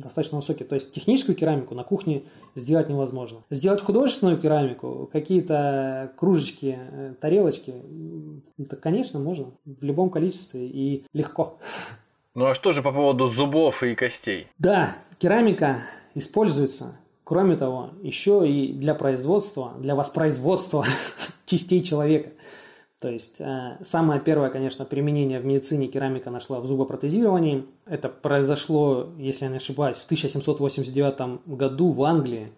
[0.00, 0.66] достаточно высокие.
[0.66, 2.24] То есть техническую керамику на кухне
[2.54, 3.38] сделать невозможно.
[3.50, 7.74] Сделать художественную керамику, какие-то кружечки, э, тарелочки,
[8.58, 11.58] это, конечно, можно в любом количестве и легко.
[12.34, 14.48] Ну а что же по поводу зубов и костей?
[14.58, 15.78] Да, керамика
[16.14, 20.84] используется, кроме того, еще и для производства, для воспроизводства
[21.46, 22.30] частей человека.
[23.06, 27.64] То есть э, самое первое, конечно, применение в медицине керамика нашла в зубопротезировании.
[27.84, 32.52] Это произошло, если я не ошибаюсь, в 1789 году в Англии.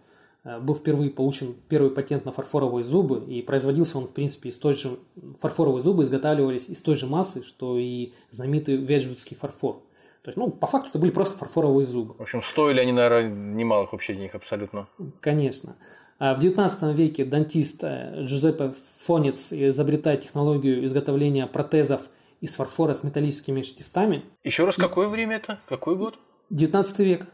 [0.45, 4.57] Э, был впервые получен первый патент на фарфоровые зубы, и производился он, в принципе, из
[4.57, 4.97] той же...
[5.39, 9.83] Фарфоровые зубы изготавливались из той же массы, что и знаменитый веджвудский фарфор.
[10.23, 12.15] То есть, ну, по факту это были просто фарфоровые зубы.
[12.17, 14.89] В общем, стоили они, наверное, немалых вообще денег абсолютно.
[15.21, 15.77] Конечно.
[16.19, 22.03] А в XIX веке дантист э, Джузеппе Фонец изобретает технологию изготовления протезов
[22.41, 24.25] из фарфора с металлическими штифтами.
[24.43, 25.61] Еще раз, какое время это?
[25.69, 26.19] Какой год?
[26.51, 27.27] 19 век.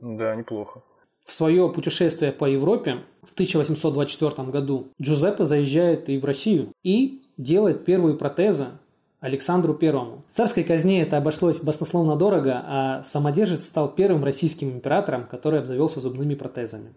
[0.00, 0.82] Да, неплохо.
[1.24, 7.84] В свое путешествие по Европе в 1824 году Джузеппе заезжает и в Россию и делает
[7.84, 8.66] первые протезы
[9.20, 10.24] Александру Первому.
[10.30, 16.00] В царской казне это обошлось баснословно дорого, а самодержец стал первым российским императором, который обзавелся
[16.00, 16.94] зубными протезами.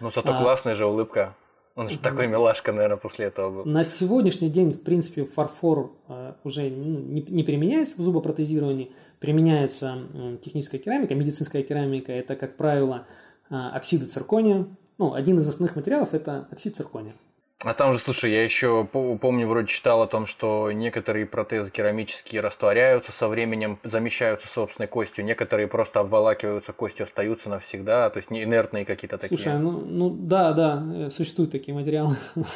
[0.00, 1.34] Ну, зато а, классная же улыбка.
[1.76, 3.64] Он же такой милашка, наверное, после этого был.
[3.64, 8.92] На сегодняшний день, в принципе, фарфор э, уже ну, не, не применяется в зубопротезировании.
[9.18, 9.98] Применяется
[10.42, 12.12] техническая керамика, медицинская керамика.
[12.12, 13.06] Это, как правило,
[13.50, 14.66] э, оксиды циркония.
[14.98, 17.14] Ну, один из основных материалов– это оксид циркония.
[17.62, 22.40] А там же, слушай, я еще помню, вроде читал о том, что некоторые протезы керамические
[22.40, 28.44] растворяются со временем, замещаются собственной костью, некоторые просто обволакиваются костью, остаются навсегда, то есть не
[28.44, 29.36] инертные какие-то такие.
[29.36, 32.16] Слушай, ну, ну да, да, э, существуют такие материалы.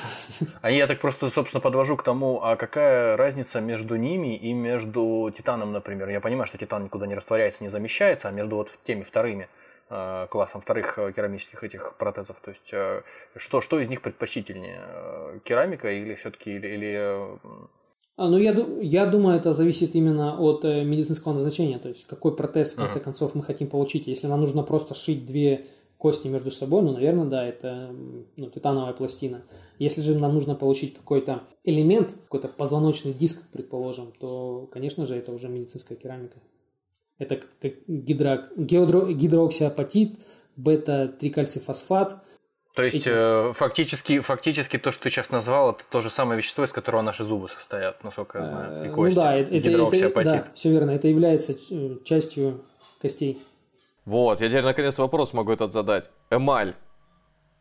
[0.62, 5.30] А я так просто, собственно, подвожу к тому, а какая разница между ними и между
[5.36, 6.08] титаном, например?
[6.08, 9.48] Я понимаю, что титан никуда не растворяется, не замещается, а между вот теми вторыми–
[9.88, 12.40] классом вторых э, керамических этих протезов.
[12.42, 13.02] То есть э,
[13.36, 15.40] что, что из них предпочтительнее?
[15.44, 17.38] Керамика или все-таки или, или...
[18.16, 21.78] А, ну, я, я думаю, это зависит именно от медицинского назначения.
[21.78, 23.02] То есть какой протез, в конце uh-huh.
[23.02, 24.06] концов, мы хотим получить.
[24.06, 25.66] Если нам нужно просто сшить две
[25.98, 27.90] кости между собой, ну, наверное, да, это
[28.36, 29.42] ну, титановая пластина.
[29.78, 35.32] Если же нам нужно получить какой-то элемент, какой-то позвоночный диск, предположим, то, конечно же, это
[35.32, 36.36] уже медицинская керамика.
[37.18, 40.18] Это как гидро, гидро, гидрооксиапатит,
[40.56, 42.22] бета-трикальцифосфат.
[42.74, 43.10] То есть Эти...
[43.10, 47.02] э, фактически, фактически то, что ты сейчас назвал, это то же самое вещество, из которого
[47.02, 49.14] наши зубы состоят, насколько я знаю, и э, кости.
[49.14, 52.64] Ну да, это, это, да, все верно, это является э, частью
[53.00, 53.40] костей.
[54.04, 56.10] Вот, я теперь наконец вопрос могу этот задать.
[56.30, 56.74] Эмаль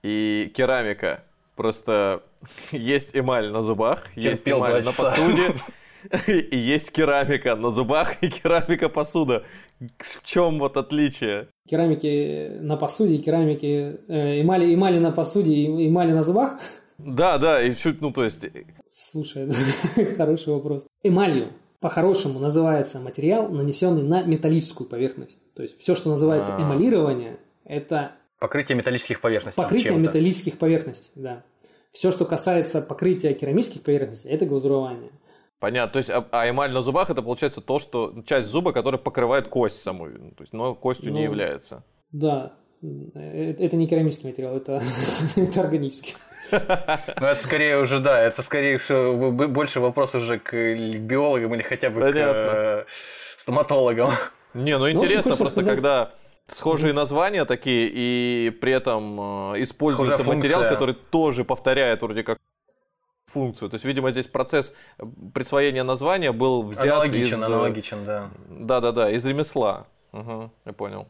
[0.02, 1.24] и керамика.
[1.56, 2.24] Просто
[2.72, 5.56] есть эмаль на зубах, Терпел есть эмаль на посуде,
[6.28, 9.44] и есть керамика на зубах и керамика посуда.
[10.00, 11.50] В чем вот отличие?
[11.68, 16.60] Керамики на посуде, керамики э, эмали, эмали на посуде и эмали на зубах?
[16.98, 18.46] Да, да, и чуть, ну то есть...
[18.92, 19.50] Слушай,
[20.18, 20.86] хороший вопрос.
[21.02, 21.50] Эмалью
[21.80, 25.42] по-хорошему называется материал, нанесенный на металлическую поверхность.
[25.54, 26.64] То есть все, что называется А-а-а.
[26.64, 28.14] эмалирование, это...
[28.40, 29.62] Покрытие металлических поверхностей.
[29.62, 31.44] Покрытие металлических поверхностей, да.
[31.92, 35.12] Все, что касается покрытия керамических поверхностей, это глазурование.
[35.64, 35.94] Понятно.
[35.94, 39.48] То есть, а, а эмаль на зубах это получается то, что часть зуба, которая покрывает
[39.48, 41.86] кость саму, то есть, но костью ну, не является.
[42.12, 42.52] Да.
[42.82, 44.82] Э, это не керамический материал, это,
[45.38, 46.16] это органический.
[46.52, 46.58] Ну,
[47.26, 48.78] это скорее уже, да, это скорее
[49.48, 50.54] больше вопрос уже к
[51.00, 52.24] биологам или хотя бы Понятно.
[52.24, 52.86] к э,
[53.38, 54.12] стоматологам.
[54.54, 55.76] Не, ну интересно ну, просто, сказать...
[55.76, 56.12] когда
[56.48, 62.38] схожие названия такие, и при этом э, используется материал, который тоже повторяет вроде как
[63.26, 63.70] функцию.
[63.70, 64.74] То есть, видимо, здесь процесс
[65.34, 67.44] присвоения названия был взят аналогичен, из...
[67.44, 68.30] Аналогичен, да.
[68.50, 69.88] Да-да-да, из ремесла.
[70.12, 71.08] Угу, я понял.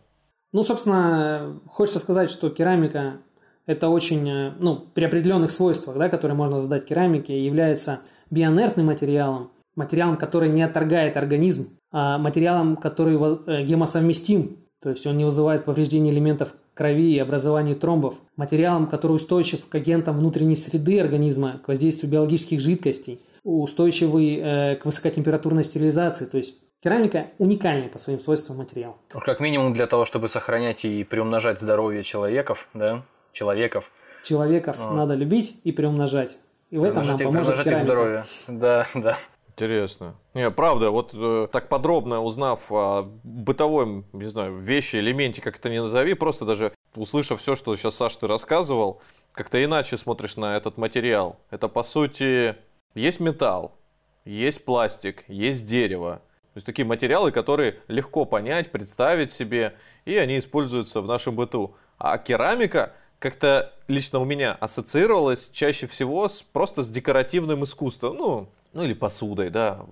[0.52, 3.18] Ну, собственно, хочется сказать, что керамика–
[3.66, 9.52] это очень, э, ну, при определенных свойствах, да, которые можно задать керамике, является бионертным материалом,
[9.76, 15.66] материалом, который не отторгает организм, а материалом, который э, гемосовместим, то есть он не вызывает
[15.66, 21.68] повреждения элементов крови и образованию тромбов, материалом, который устойчив к агентам внутренней среды организма, к
[21.68, 26.26] воздействию биологических жидкостей, устойчивый э, к высокотемпературной стерилизации.
[26.26, 28.98] То есть керамика уникальный по своим свойствам материал.
[29.10, 33.92] Как минимум для того, чтобы сохранять и приумножать здоровье человеков, да, человеков.
[34.24, 34.94] Человеков а.
[34.94, 36.38] надо любить и приумножать.
[36.70, 37.86] И в этом нам поможет керамика.
[37.86, 38.24] здоровье.
[38.48, 39.18] Да, да.
[39.54, 40.16] Интересно.
[40.34, 45.70] Не, правда, вот э, так подробно узнав о бытовой, не знаю, вещи, элементе, как это
[45.70, 49.00] ни назови, просто даже услышав все, что сейчас, Саш, ты рассказывал,
[49.32, 51.40] как-то иначе смотришь на этот материал.
[51.52, 52.56] Это, по сути,
[52.96, 53.78] есть металл,
[54.26, 56.22] есть пластик, есть дерево.
[56.54, 59.76] То есть такие материалы, которые легко понять, представить себе,
[60.06, 61.76] и они используются в нашем быту.
[62.00, 68.18] А керамика как-то лично у меня ассоциировалась чаще всего с, просто с декоративным искусством.
[68.18, 69.86] Ну, ну или посудой, да,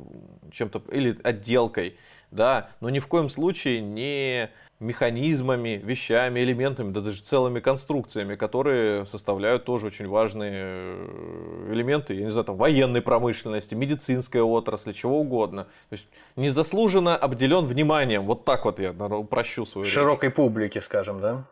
[0.51, 1.97] чем-то, или отделкой,
[2.31, 4.49] да, но ни в коем случае не
[4.81, 12.23] механизмами, вещами, элементами, да даже целыми конструкциями, которые составляют тоже очень важные э, элементы, я
[12.23, 15.65] не знаю, там, военной промышленности, медицинской отрасли, чего угодно.
[15.89, 18.25] То есть незаслуженно обделен вниманием.
[18.25, 20.35] Вот так вот я наверное, упрощу свою Широкой речь.
[20.35, 21.45] публике, скажем, да?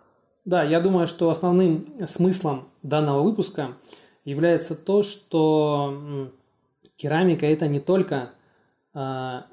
[0.46, 3.74] Да, я думаю, что основным смыслом данного выпуска
[4.26, 6.32] является то, что
[7.00, 8.32] Керамика это не только
[8.94, 9.48] а,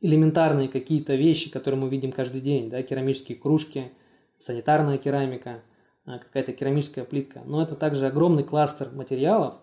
[0.00, 3.92] элементарные какие-то вещи, которые мы видим каждый день, да, керамические кружки,
[4.38, 5.62] санитарная керамика,
[6.06, 9.56] а, какая-то керамическая плитка, но это также огромный кластер материалов,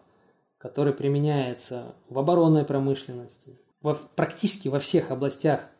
[0.59, 5.71] который применяется в оборонной промышленности, во, практически во всех областях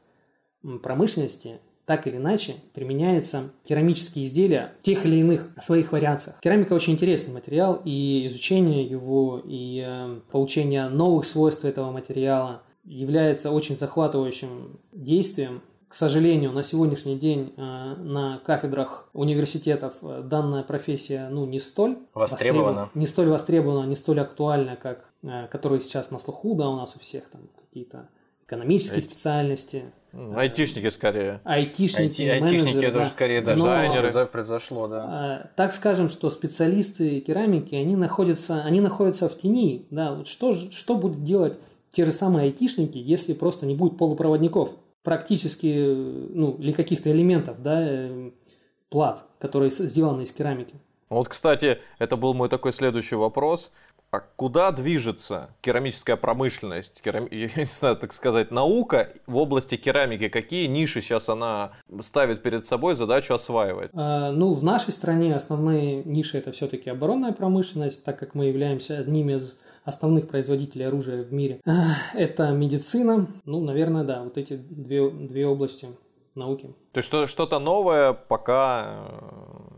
[0.81, 6.37] промышленности так или иначе применяются керамические изделия в тех или иных своих вариациях.
[6.41, 13.51] Керамика очень интересный материал, и изучение его, и э, получение новых свойств этого материала является
[13.51, 15.61] очень захватывающим действием.
[15.87, 21.99] К сожалению, на сегодняшний день э, на кафедрах университетов э, данная профессия ну, не столь
[22.13, 25.05] востребована, не столь востребована, не столь актуальна, как
[25.51, 28.07] которая сейчас на слуху, да, у нас у всех там какие-то
[28.47, 29.83] экономические специальности,
[30.35, 31.41] Айтишники скорее.
[31.43, 32.67] Айтишники, Айти, менеджеры.
[32.67, 33.09] Айтишники да.
[33.09, 34.11] скорее дизайнеры.
[34.11, 35.05] Но, произошло, да.
[35.07, 39.85] А, так скажем, что специалисты керамики, они находятся, они находятся в тени.
[39.91, 41.59] Да, вот что, что будут делать
[41.91, 44.71] те же самые айтишники, если просто не будет полупроводников?
[45.03, 45.73] Практически,
[46.33, 48.31] ну, или каких-то элементов, да, э,
[48.89, 50.75] плат, которые сделаны из керамики.
[51.09, 53.71] Вот, кстати, это был мой такой следующий вопрос.
[54.09, 57.27] А куда движется керамическая промышленность, керам...
[57.31, 60.29] я не знаю, так сказать, наука в области керамики?
[60.29, 61.71] Какие ниши сейчас она
[62.01, 63.91] ставит перед собой задачу осваивать?
[63.93, 68.99] А, ну, в нашей стране основные ниши это все-таки оборонная промышленность, так как мы являемся
[68.99, 71.59] одним из основных производителей оружия в мире.
[72.13, 75.87] Это медицина, ну, наверное, да, вот эти две, две области
[76.35, 76.73] науки.
[76.93, 79.07] То есть что-то новое пока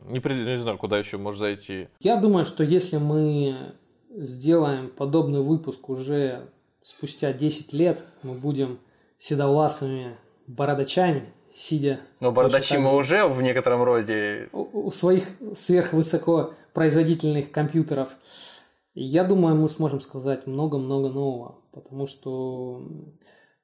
[0.07, 1.87] э, Не, не знаю, куда еще может зайти.
[1.99, 3.73] Я думаю, что если мы
[4.09, 6.49] сделаем подобный выпуск уже
[6.81, 8.79] спустя 10 лет, мы будем
[9.17, 10.17] седовласыми
[10.47, 11.99] бородачами, сидя...
[12.19, 14.49] Но бородачи мы уже в некотором роде...
[14.51, 15.25] У, у своих
[15.55, 18.09] сверхвысокопроизводительных компьютеров.
[18.95, 22.81] Я думаю, мы сможем сказать много-много нового, потому что,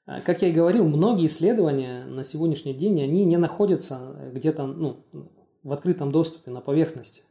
[0.08, 5.06] э, как я и говорил, многие исследования на сегодняшний день, они не находятся где-то ну,
[5.64, 7.24] в открытом доступе, на поверхности.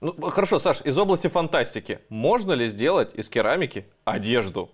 [0.00, 2.00] Ну, хорошо, Саш, из области фантастики.
[2.08, 4.70] Можно ли сделать из керамики одежду?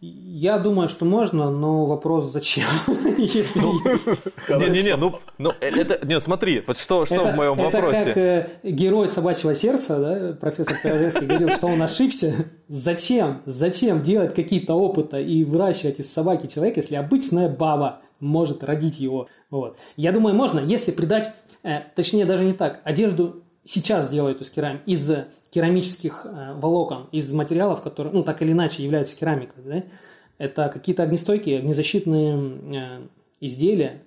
[0.00, 2.66] Я думаю, что можно, но вопрос зачем?
[2.88, 8.00] Не-не-не, ну, ну э, это, не, смотри, вот что, что в моем вопросе.
[8.00, 12.34] Это как э, герой собачьего сердца, да, профессор Пироженский говорил, что он ошибся.
[12.68, 13.40] Зачем?
[13.46, 19.26] Зачем делать какие-то опыты и выращивать из собаки человека, если обычная баба может родить его?
[19.50, 19.78] Вот.
[19.96, 21.32] Я думаю, можно, если придать,
[21.62, 24.80] э, точнее даже не так, одежду сейчас делают из, керам...
[24.86, 25.10] из
[25.50, 29.82] керамических э, волокон, из материалов, которые, ну, так или иначе являются керамикой, да?
[30.38, 33.06] это какие-то огнестойкие, огнезащитные э,
[33.40, 34.02] изделия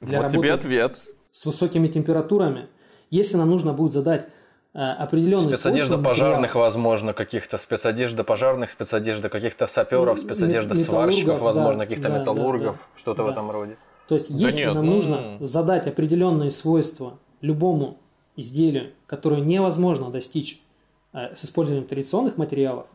[0.00, 0.96] для вот работы тебе ответ.
[0.96, 2.68] С, с высокими температурами.
[3.10, 4.28] Если нам нужно будет задать
[4.74, 11.86] э, определенные Спецодежда пожарных, возможно, каких-то спецодежда пожарных, спецодежда каких-то саперов, спецодежда сварщиков, возможно, да,
[11.86, 13.24] каких-то да, металлургов, да, да, что-то да.
[13.24, 13.76] в этом роде.
[14.08, 14.92] То есть, да если нет, нам ну...
[14.92, 17.98] нужно задать определенные свойства любому
[18.38, 20.62] изделию, которое невозможно достичь
[21.12, 22.86] э, с использованием традиционных материалов,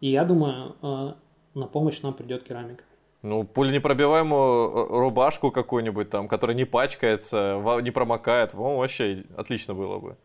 [0.00, 1.12] и я думаю, э,
[1.54, 2.84] на помощь нам придет керамика.
[3.22, 9.98] Ну, пуленепробиваемую э, рубашку какую-нибудь там, которая не пачкается, не промокает, по вообще отлично было
[9.98, 10.16] бы.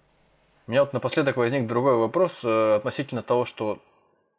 [0.67, 3.79] У меня вот напоследок возник другой вопрос относительно того, что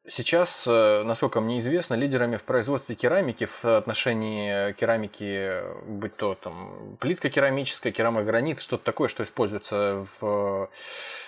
[0.06, 6.96] Сейчас, э, насколько мне известно, лидерами в производстве керамики в отношении керамики, будь то там
[6.98, 10.70] плитка керамическая, керамогранит, что-то такое, что используется в,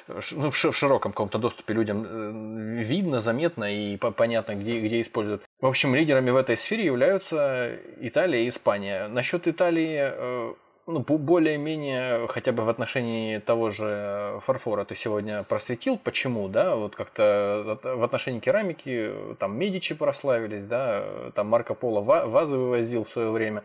[0.09, 5.43] ну, в широком каком-то доступе людям э, видно, заметно и понятно, где, где используют.
[5.61, 9.07] В общем, лидерами в этой сфере являются Италия и Испания.
[9.07, 10.55] Насчет Италии э,
[10.93, 16.95] ну, более-менее, хотя бы в отношении того же фарфора ты сегодня просветил, почему, да, вот
[16.95, 21.05] как-то в отношении керамики, там, Медичи прославились, да,
[21.35, 23.65] там Марко Поло вазы вывозил в свое время.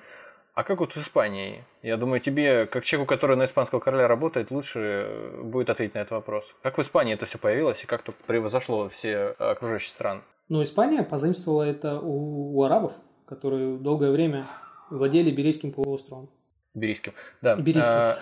[0.53, 1.63] А как вот с Испанией?
[1.83, 5.07] Я думаю, тебе, как человеку, который на испанского короля работает, лучше
[5.43, 6.55] будет ответить на этот вопрос.
[6.63, 10.21] Как в Испании это все появилось и как тут превзошло все окружающие страны?
[10.49, 12.93] Ну, Испания позаимствовала это у, у арабов,
[13.27, 14.47] которые долгое время
[14.89, 16.29] владели Берийским полуостровом.
[16.77, 17.13] Берийским.
[17.41, 17.55] Да.
[17.55, 17.91] Берийским.
[17.91, 18.17] А,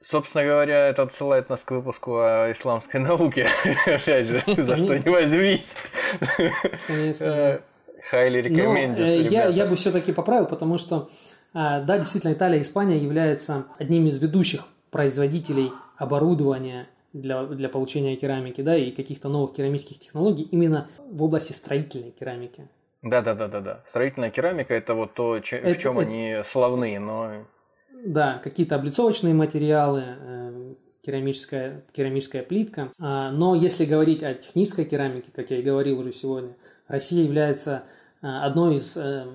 [0.00, 3.48] собственно говоря, это отсылает нас к выпуску о исламской науке.
[3.86, 5.74] Опять же, за что не возьмись.
[6.86, 7.60] Конечно.
[8.12, 11.08] Recommended, Но, э, я, бы все-таки поправил, потому что,
[11.54, 18.16] а, да, действительно, Италия и Испания являются одним из ведущих производителей оборудования для, для получения
[18.16, 22.68] керамики, да, и каких-то новых керамических технологий именно в области строительной керамики.
[23.02, 23.80] Да, да, да, да, да.
[23.88, 26.08] Строительная керамика это вот то, че, это, в чем это...
[26.08, 27.44] они славны, но.
[28.04, 32.90] Да, какие-то облицовочные материалы, э, керамическая, керамическая плитка.
[33.00, 36.54] А, но если говорить о технической керамике, как я и говорил уже сегодня,
[36.88, 37.84] Россия является
[38.22, 39.26] э, одной из э,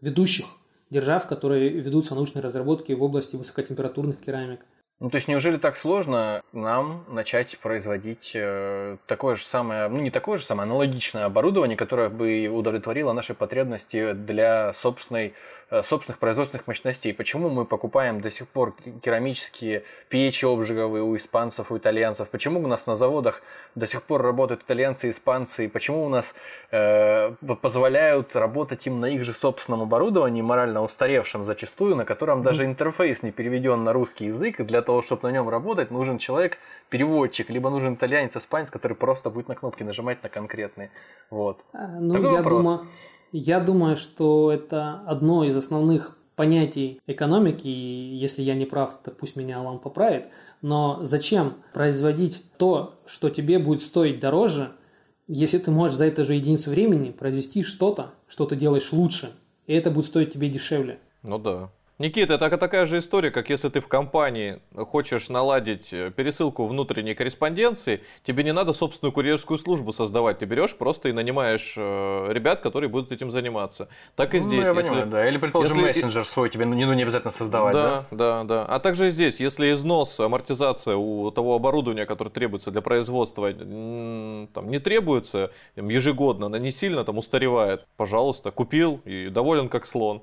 [0.00, 0.46] ведущих
[0.90, 4.60] держав, которые ведутся научные разработки в области высокотемпературных керамик.
[5.02, 10.12] Ну, то есть, неужели так сложно нам начать производить э, такое же самое, ну, не
[10.12, 15.34] такое же самое, аналогичное оборудование, которое бы удовлетворило наши потребности для собственной
[15.80, 17.14] собственных производственных мощностей.
[17.14, 22.28] Почему мы покупаем до сих пор керамические печи обжиговые у испанцев, у итальянцев?
[22.28, 23.42] Почему у нас на заводах
[23.74, 25.64] до сих пор работают итальянцы и испанцы?
[25.64, 26.34] И почему у нас
[26.70, 27.32] э,
[27.62, 33.22] позволяют работать им на их же собственном оборудовании, морально устаревшем зачастую, на котором даже интерфейс
[33.22, 36.58] не переведен на русский язык, и для того, чтобы на нем работать, нужен человек,
[36.90, 40.90] переводчик, либо нужен итальянец, испанец, который просто будет на кнопки нажимать на конкретные.
[41.30, 41.60] Вот.
[41.72, 42.64] А, ну, Такой я вопрос.
[42.64, 42.86] думаю,
[43.32, 49.10] я думаю, что это одно из основных понятий экономики, и если я не прав, то
[49.10, 50.28] пусть меня Алан поправит,
[50.60, 54.72] но зачем производить то, что тебе будет стоить дороже,
[55.26, 59.32] если ты можешь за эту же единицу времени произвести что-то, что ты делаешь лучше,
[59.66, 60.98] и это будет стоить тебе дешевле.
[61.22, 61.70] Ну да.
[62.02, 67.14] Никита, это такая же история, как если ты в компании хочешь наладить э, пересылку внутренней
[67.14, 72.58] корреспонденции, тебе не надо собственную курьерскую службу создавать, ты берешь просто и нанимаешь э, ребят,
[72.58, 73.88] которые будут этим заниматься.
[74.16, 74.66] Так и ну, здесь.
[74.66, 75.28] Ну, я если, понимаю, да.
[75.28, 75.90] Или, предположим, если...
[75.90, 78.04] мессенджер свой тебе ну, не, обязательно создавать, да?
[78.10, 78.64] Да, да, да.
[78.64, 84.80] А также здесь, если износ, амортизация у того оборудования, которое требуется для производства, там, не
[84.80, 90.22] требуется ежегодно, она не сильно там устаревает, пожалуйста, купил и доволен как слон.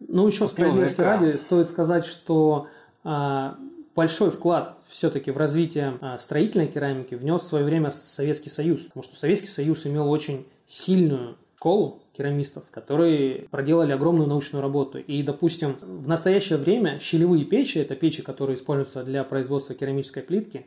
[0.00, 2.68] Ну, еще справедливости ради, стоит сказать, что
[3.04, 3.56] а,
[3.94, 8.82] большой вклад все-таки в развитие а, строительной керамики внес в свое время Советский Союз.
[8.82, 14.98] Потому что Советский Союз имел очень сильную школу керамистов, которые проделали огромную научную работу.
[14.98, 20.66] И, допустим, в настоящее время щелевые печи, это печи, которые используются для производства керамической плитки,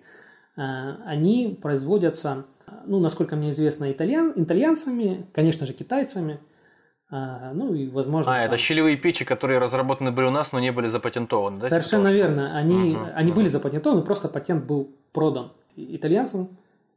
[0.56, 2.46] а, они производятся,
[2.86, 6.40] ну, насколько мне известно, итальян, итальянцами, конечно же, китайцами–
[7.10, 8.32] а, ну и возможно.
[8.32, 8.46] А, там...
[8.46, 11.70] это щелевые печи, которые разработаны были у нас, но не были запатентованы, да?
[11.70, 12.58] Совершенно типа верно.
[12.58, 13.40] Они, угу, они угу.
[13.40, 16.50] были запатентованы, просто патент был продан итальянцам,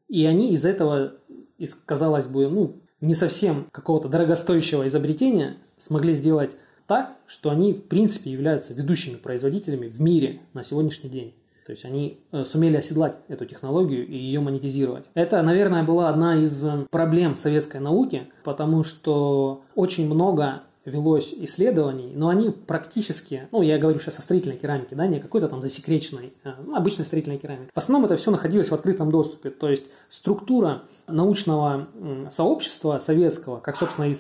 [0.09, 1.13] и они из этого,
[1.59, 6.57] из, казалось бы, ну, не совсем какого-то дорогостоящего изобретения смогли сделать
[6.87, 11.35] так, что они, в принципе, являются ведущими производителями в мире на сегодняшний день.
[11.71, 15.05] То есть они э, сумели оседлать эту технологию и ее монетизировать.
[15.15, 22.11] Это, наверное, была одна из э, проблем советской науки, потому что очень много велось исследований,
[22.13, 26.33] но они практически, ну, я говорю сейчас о строительной керамике, да, не какой-то там засекреченной,
[26.43, 27.71] э, ну, обычной строительной керамике.
[27.73, 31.87] В основном это все находилось в открытом доступе, то есть структура научного
[32.31, 34.17] сообщества советского, как, собственно, и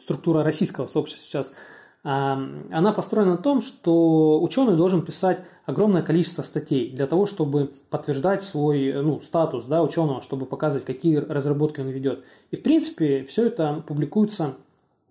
[0.00, 1.52] структура российского сообщества сейчас–
[2.02, 8.42] она построена на том, что ученый должен писать огромное количество статей для того, чтобы подтверждать
[8.42, 12.24] свой ну, статус да, ученого, чтобы показывать, какие разработки он ведет.
[12.50, 14.54] И, в принципе, все это публикуется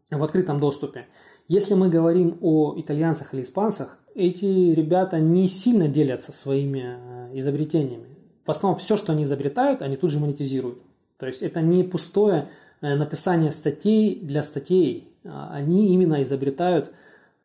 [0.09, 1.05] в открытом доступе.
[1.47, 8.05] Если мы говорим о итальянцах или испанцах, эти ребята не сильно делятся своими э, изобретениями.
[8.45, 10.79] В основном все, что они изобретают, они тут же монетизируют.
[11.17, 12.49] То есть это не пустое
[12.81, 16.91] написание статей для статей, а, они именно изобретают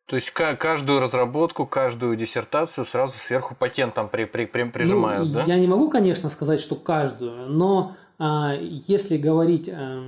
[0.07, 5.43] то есть каждую разработку, каждую диссертацию сразу сверху патентом при, при, при, прижимают, ну, да?
[5.45, 10.03] Я не могу, конечно, сказать, что каждую, но а, если говорить а,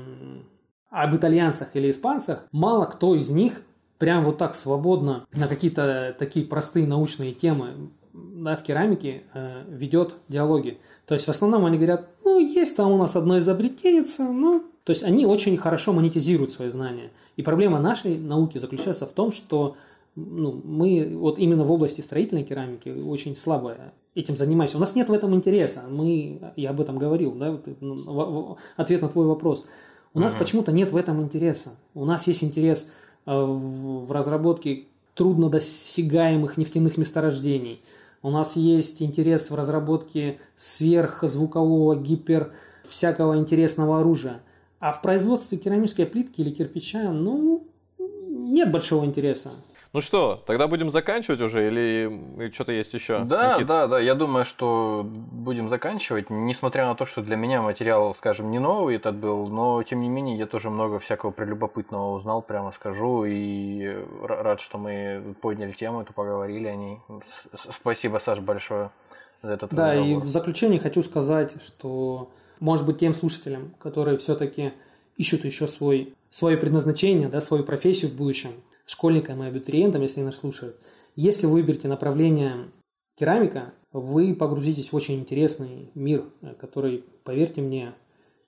[0.91, 3.63] об итальянцах или испанцах, мало кто из них
[3.97, 10.15] прям вот так свободно на какие-то такие простые научные темы да, в керамике э, ведет
[10.27, 10.79] диалоги.
[11.05, 14.91] То есть в основном они говорят, ну, есть там у нас одно изобретение, ну, то
[14.91, 17.11] есть они очень хорошо монетизируют свои знания.
[17.35, 19.75] И проблема нашей науки заключается в том, что
[20.15, 23.75] ну, мы вот именно в области строительной керамики очень слабо
[24.15, 24.77] этим занимаемся.
[24.77, 25.83] У нас нет в этом интереса.
[25.89, 29.65] Мы, я об этом говорил, да, ну, ответ на твой вопрос.
[30.13, 30.39] У нас uh-huh.
[30.39, 31.71] почему-то нет в этом интереса.
[31.93, 32.89] У нас есть интерес
[33.25, 34.85] э, в разработке
[35.15, 37.81] труднодосягаемых нефтяных месторождений.
[38.21, 42.53] У нас есть интерес в разработке сверхзвукового гипер
[42.87, 44.39] всякого интересного оружия.
[44.79, 47.67] А в производстве керамической плитки или кирпича, ну,
[47.99, 49.51] нет большого интереса.
[49.93, 53.19] Ну что, тогда будем заканчивать уже или что-то есть еще?
[53.19, 53.67] Да, Никит?
[53.67, 53.99] да, да.
[53.99, 56.29] Я думаю, что будем заканчивать.
[56.29, 60.09] Несмотря на то, что для меня материал, скажем, не новый этот был, но тем не
[60.09, 63.23] менее я тоже много всякого прелюбопытного узнал, прямо скажу.
[63.25, 66.99] И рад, что мы подняли тему, эту поговорили о ней.
[67.53, 68.91] Спасибо, Саш, большое
[69.41, 70.09] за этот Да, разговор.
[70.09, 74.73] и в заключение хочу сказать, что может быть, тем слушателям, которые все-таки
[75.15, 78.51] ищут еще свой, свое предназначение, да, свою профессию в будущем,
[78.85, 80.79] школьникам и абитуриентам, если нас слушают.
[81.15, 82.71] Если вы выберете направление
[83.15, 86.25] керамика, вы погрузитесь в очень интересный мир,
[86.59, 87.93] который, поверьте мне,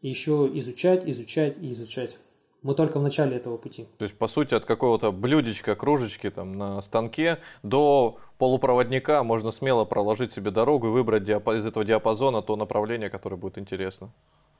[0.02, 2.18] еще изучать, изучать и изучать.
[2.61, 3.88] Мы только в начале этого пути.
[3.98, 9.86] То есть, по сути, от какого-то блюдечка, кружечки там на станке до полупроводника можно смело
[9.86, 14.11] проложить себе дорогу и выбрать из этого диапазона то направление, которое будет интересно.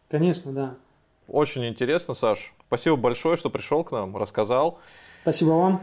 [0.09, 0.76] Конечно, да.
[1.27, 2.53] Очень интересно, Саш.
[2.67, 4.80] Спасибо большое, что пришел к нам, рассказал.
[5.21, 5.81] Спасибо вам.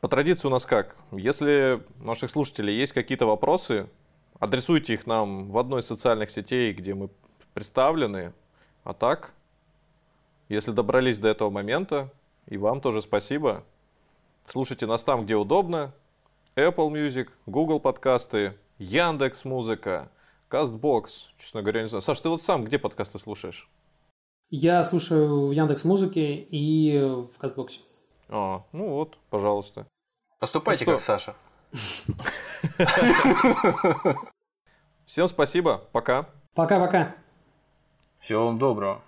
[0.00, 0.96] По традиции у нас как?
[1.10, 3.88] Если у наших слушателей есть какие-то вопросы,
[4.38, 7.10] адресуйте их нам в одной из социальных сетей, где мы
[7.52, 8.32] представлены.
[8.84, 9.34] А так,
[10.50, 12.10] если добрались до этого момента,
[12.46, 13.64] и вам тоже спасибо.
[14.46, 15.94] Слушайте нас там, где удобно.
[16.56, 20.10] Apple Music, Google подкасты, Яндекс Музыка,
[20.50, 21.04] Castbox.
[21.38, 22.02] Честно говоря, не знаю.
[22.02, 23.70] Саш, ты вот сам где подкасты слушаешь?
[24.50, 27.78] Я слушаю в Яндекс Музыке и в Castbox.
[28.28, 29.86] А, ну вот, пожалуйста.
[30.40, 31.36] Поступайте ну, как Саша.
[35.06, 35.84] Всем спасибо.
[35.92, 36.28] Пока.
[36.54, 37.14] Пока-пока.
[38.18, 39.02] Всего вам доброго.